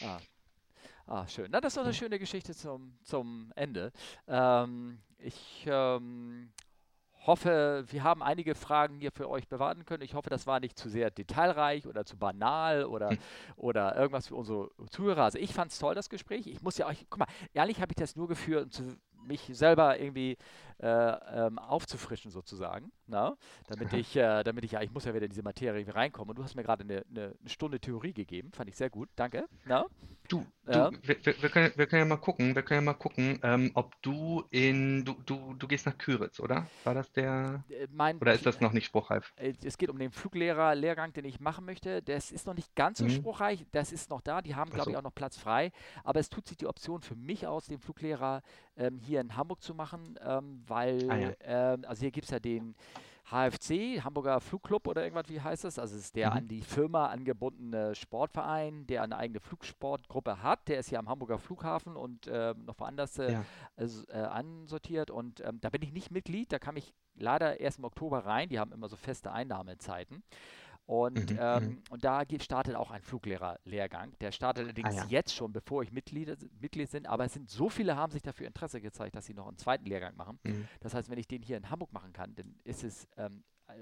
[0.00, 0.22] Ah.
[1.06, 1.48] Ah, schön.
[1.50, 1.94] Na, das ist eine Ja.
[1.94, 3.92] schöne Geschichte zum, zum Ende.
[4.26, 6.52] Ähm, ich ähm,
[7.26, 10.02] hoffe, wir haben einige Fragen hier für euch bewarten können.
[10.02, 13.18] Ich hoffe, das war nicht zu sehr detailreich oder zu banal oder, Hm.
[13.56, 15.24] oder irgendwas für unsere Zuhörer.
[15.24, 16.46] Also ich fand es toll, das Gespräch.
[16.46, 18.96] Ich muss ja euch, guck mal, ehrlich habe ich das nur geführt, um zu,
[19.26, 20.38] mich selber irgendwie
[20.80, 20.86] äh,
[21.46, 23.36] ähm, aufzufrischen sozusagen, na?
[23.68, 26.30] Damit ich, äh, damit ich, ja, ich muss ja wieder in diese Materie reinkommen.
[26.30, 29.46] Und du hast mir gerade eine, eine, Stunde Theorie gegeben, fand ich sehr gut, danke.
[29.64, 29.86] Na?
[30.28, 30.90] Du, du, Ja.
[31.02, 33.94] wir, wir, können, wir können ja mal gucken, wir können ja mal gucken, ähm, ob
[34.02, 36.66] du in, du, du, du gehst nach Küritz, oder?
[36.84, 39.32] War das der, Äh, Mein, oder ist das noch nicht spruchreif?
[39.36, 42.02] äh, es geht um den Fluglehrer-Lehrgang, den ich machen möchte.
[42.02, 43.10] Das ist noch nicht ganz so Mhm.
[43.10, 43.64] spruchreich.
[43.72, 44.42] Das ist noch da.
[44.42, 44.98] Die haben, glaube ich, so.
[44.98, 45.72] auch noch Platz frei.
[46.04, 48.42] Aber es tut sich die Option für mich aus, den Fluglehrer
[48.76, 51.26] ähm, hier in Hamburg zu machen, ähm, Ah ja.
[51.28, 52.74] weil, ähm, also hier gibt es ja den
[53.30, 55.78] HFC, Hamburger Flugclub oder irgendwas, wie heißt das?
[55.78, 56.36] Also es ist der Mhm.
[56.36, 60.66] an die Firma angebundene Sportverein, der eine eigene Flugsportgruppe hat.
[60.68, 63.44] Der ist hier am Hamburger Flughafen und ähm, noch woanders äh, Ja.
[63.76, 65.10] also, äh, ansortiert.
[65.10, 66.50] Und ähm, da bin ich nicht Mitglied.
[66.52, 68.48] Da kam ich leider erst im Oktober rein.
[68.48, 70.22] Die haben immer so feste Einnahmezeiten.
[70.88, 71.82] Und, Mhm, ähm, mhm.
[71.90, 74.14] und da startet auch ein Fluglehrerlehrgang.
[74.22, 75.04] Der startet Ah allerdings ja.
[75.08, 77.04] jetzt schon, bevor ich Mitglied, Mitglied bin.
[77.04, 79.84] Aber es sind so viele, haben sich dafür Interesse gezeigt, dass sie noch einen zweiten
[79.84, 80.38] Lehrgang machen.
[80.44, 80.66] Mhm.
[80.80, 83.74] Das heißt, wenn ich den hier in Hamburg machen kann, dann ist es ähm, äh,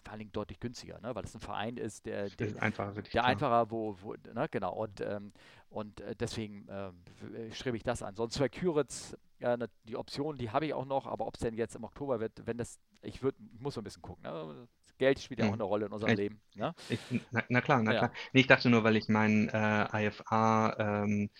[0.00, 1.12] vor allen Dingen deutlich günstiger, ne?
[1.16, 4.46] weil es ein Verein ist, der, der, Ist einfacher der einfacher, wo, wo ne?
[4.48, 4.74] genau.
[4.74, 5.32] Und, ähm,
[5.70, 6.92] und äh, deswegen äh,
[7.50, 8.14] strebe ich das an.
[8.14, 11.40] Sonst wäre Küritz äh, ne- die Option, die habe ich auch noch, aber ob es
[11.40, 14.22] denn jetzt im Oktober wird, wenn das, ich würde, ich muss so ein bisschen gucken.
[14.22, 14.66] Ne?
[14.86, 15.54] Das Geld spielt ja auch Mhm.
[15.54, 16.40] eine Rolle in unserem Ich- Leben.
[16.54, 16.74] Ne?
[16.88, 16.98] Ich,
[17.30, 17.98] na, na klar, na Ja.
[17.98, 18.12] klar.
[18.32, 21.30] Nee, ich dachte nur, weil ich mein äh, IFA ähm,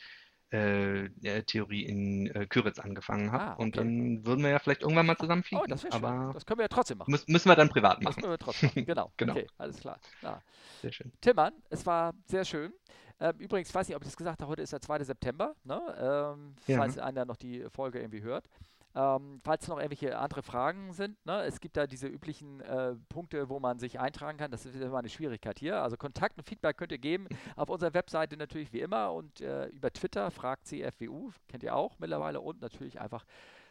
[0.51, 1.09] äh,
[1.43, 3.85] Theorie in äh, Küritz angefangen habe Ah, und okay.
[3.87, 5.65] dann würden wir ja vielleicht irgendwann mal zusammen Oh, fliegen.
[5.69, 6.05] das wäre schön.
[6.05, 7.11] Aber Das können wir ja trotzdem machen.
[7.11, 8.21] müssen, müssen wir dann privat Das machen.
[8.21, 8.87] können wir trotzdem machen.
[8.87, 9.13] Genau.
[9.17, 9.33] Genau.
[9.33, 9.99] Okay, alles klar.
[10.23, 10.41] Ja.
[10.83, 11.13] Sehr schön.
[11.21, 12.73] Tillmann, es war sehr schön.
[13.19, 15.03] Ähm, übrigens, ich weiß nicht, ob ich das gesagt habe, heute ist der 2.
[15.03, 15.81] September, ne?
[16.37, 16.79] ähm, Ja.
[16.79, 18.47] falls einer noch die Folge irgendwie hört.
[18.97, 21.43] Ähm, falls noch irgendwelche andere Fragen sind, ne?
[21.43, 24.51] es gibt da diese üblichen äh, Punkte, wo man sich eintragen kann.
[24.51, 25.83] Das ist immer eine Schwierigkeit hier.
[25.83, 29.67] Also Kontakt und Feedback könnt ihr geben auf unserer Webseite natürlich wie immer und äh,
[29.67, 33.27] über Twitter, fragt CFWU, kennt ihr auch mittlerweile und natürlich einfach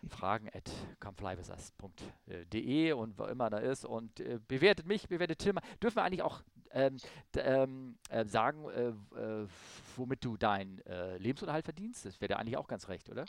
[0.08, 0.70] fragen at
[1.00, 5.64] comeflyvisas.de und wo immer da ist und äh, bewertet mich, bewertet Tillmann.
[5.82, 6.98] Dürfen wir eigentlich auch ähm,
[7.36, 8.90] ähm, äh, sagen, äh,
[9.20, 9.48] äh,
[9.96, 10.84] womit du deinen
[11.18, 12.06] Lebensunterhalt verdienst?
[12.06, 13.26] Das wäre dir eigentlich auch ganz recht, oder?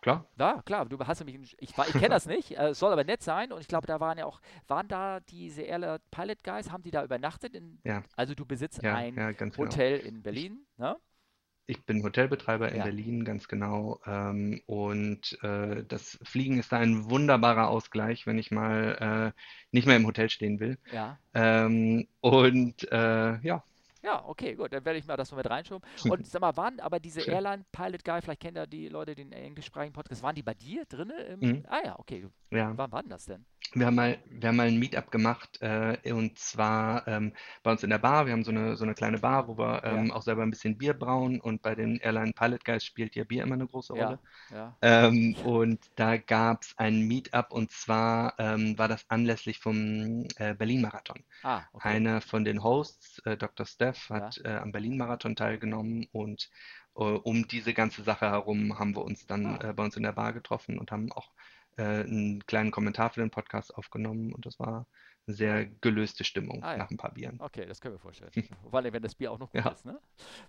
[0.00, 0.26] Klar.
[0.38, 3.22] Ja, klar, du hast nämlich, ich, ich kenne das nicht, äh, es soll aber nett
[3.22, 6.82] sein und ich glaube, da waren ja auch, waren da diese Airline Pilot Guys, haben
[6.82, 7.54] die da übernachtet?
[7.54, 8.02] In, Ja.
[8.16, 9.70] Also du besitzt Ja, ein ja, ganz genau.
[9.70, 10.96] Hotel in Berlin, ne?
[11.66, 12.84] Ich bin Hotelbetreiber in Ja.
[12.84, 14.00] Berlin, ganz genau.
[14.04, 19.40] Ähm, und äh, das Fliegen ist da ein wunderbarer Ausgleich, wenn ich mal äh,
[19.70, 20.76] nicht mehr im Hotel stehen will.
[20.92, 21.18] Ja.
[21.34, 23.64] Ähm, und äh, ja,
[24.02, 25.88] Ja, okay, gut, dann werde ich mal das mal mit reinschoben.
[26.08, 27.20] Und sag mal, waren aber diese.
[27.22, 30.84] Airline Pilot Guy, vielleicht kennen ja die Leute den englischsprachigen Podcast, waren die bei dir
[30.86, 31.14] drinne?
[31.24, 31.64] Im, Mhm.
[31.68, 32.26] Ah ja, okay.
[32.52, 32.76] Ja.
[32.76, 33.46] Wann war denn das denn?
[33.74, 37.82] Wir haben mal, wir haben mal ein Meetup gemacht äh, und zwar ähm, bei uns
[37.82, 38.26] in der Bar.
[38.26, 40.76] Wir haben so eine, so eine kleine Bar, wo wir ähm, auch selber ein bisschen
[40.76, 44.04] Bier brauen und bei den Airline Pilot Guys spielt ja Bier immer eine große Ja,
[44.04, 44.20] Rolle.
[44.50, 44.76] ja.
[44.82, 50.54] Ähm, und da gab es ein Meetup und zwar ähm, war das anlässlich vom äh,
[50.54, 51.24] Berlin-Marathon.
[51.42, 51.88] Ah, okay.
[51.96, 53.64] Einer von den Hosts, äh, Dr.
[53.64, 56.50] Steph, hat äh, am Berlin-Marathon teilgenommen und
[56.96, 59.70] äh, um diese ganze Sache herum haben wir uns dann Ah.
[59.70, 61.30] äh, bei uns in der Bar getroffen und haben auch
[61.76, 64.86] äh, einen kleinen Kommentar für den Podcast aufgenommen und das war
[65.28, 66.78] eine sehr gelöste Stimmung Ah, ja.
[66.78, 67.36] nach ein paar Bieren.
[67.40, 68.32] Okay, das können wir vorstellen.
[68.70, 69.70] Vor allem, wenn das Bier auch noch gut Ja.
[69.70, 70.00] ist, ne?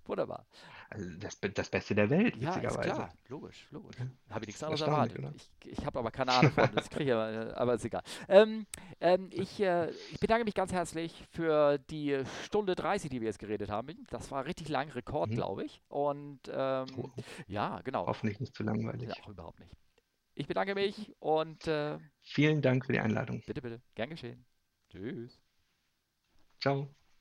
[0.04, 0.46] Wunderbar.
[0.90, 2.80] Also das, das Beste der Welt, Ja, witzigerweise.
[2.80, 3.12] klar.
[3.28, 3.96] Logisch, logisch.
[4.30, 5.24] Habe ich nichts anderes erwartet.
[5.62, 8.02] Ich, ich habe aber keine Ahnung von, das kriege ich aber, äh, aber ist egal.
[8.28, 8.66] Ähm,
[9.00, 13.38] ähm, ich, äh, ich bedanke mich ganz herzlich für die Stunde 30, die wir jetzt
[13.38, 14.04] geredet haben.
[14.10, 15.34] Das war richtig lang, Rekord, Mhm.
[15.36, 15.80] glaube ich.
[15.86, 17.10] Und ähm, Oh,
[17.46, 18.08] ja, genau.
[18.08, 19.08] hoffentlich nicht zu langweilig.
[19.08, 19.70] Ja, auch überhaupt nicht.
[20.34, 23.42] Ich bedanke mich und äh, Vielen Dank für die Einladung.
[23.46, 24.44] bitte, bitte, gern geschehen.
[24.90, 25.40] Tschüss.
[26.60, 26.88] Ciao.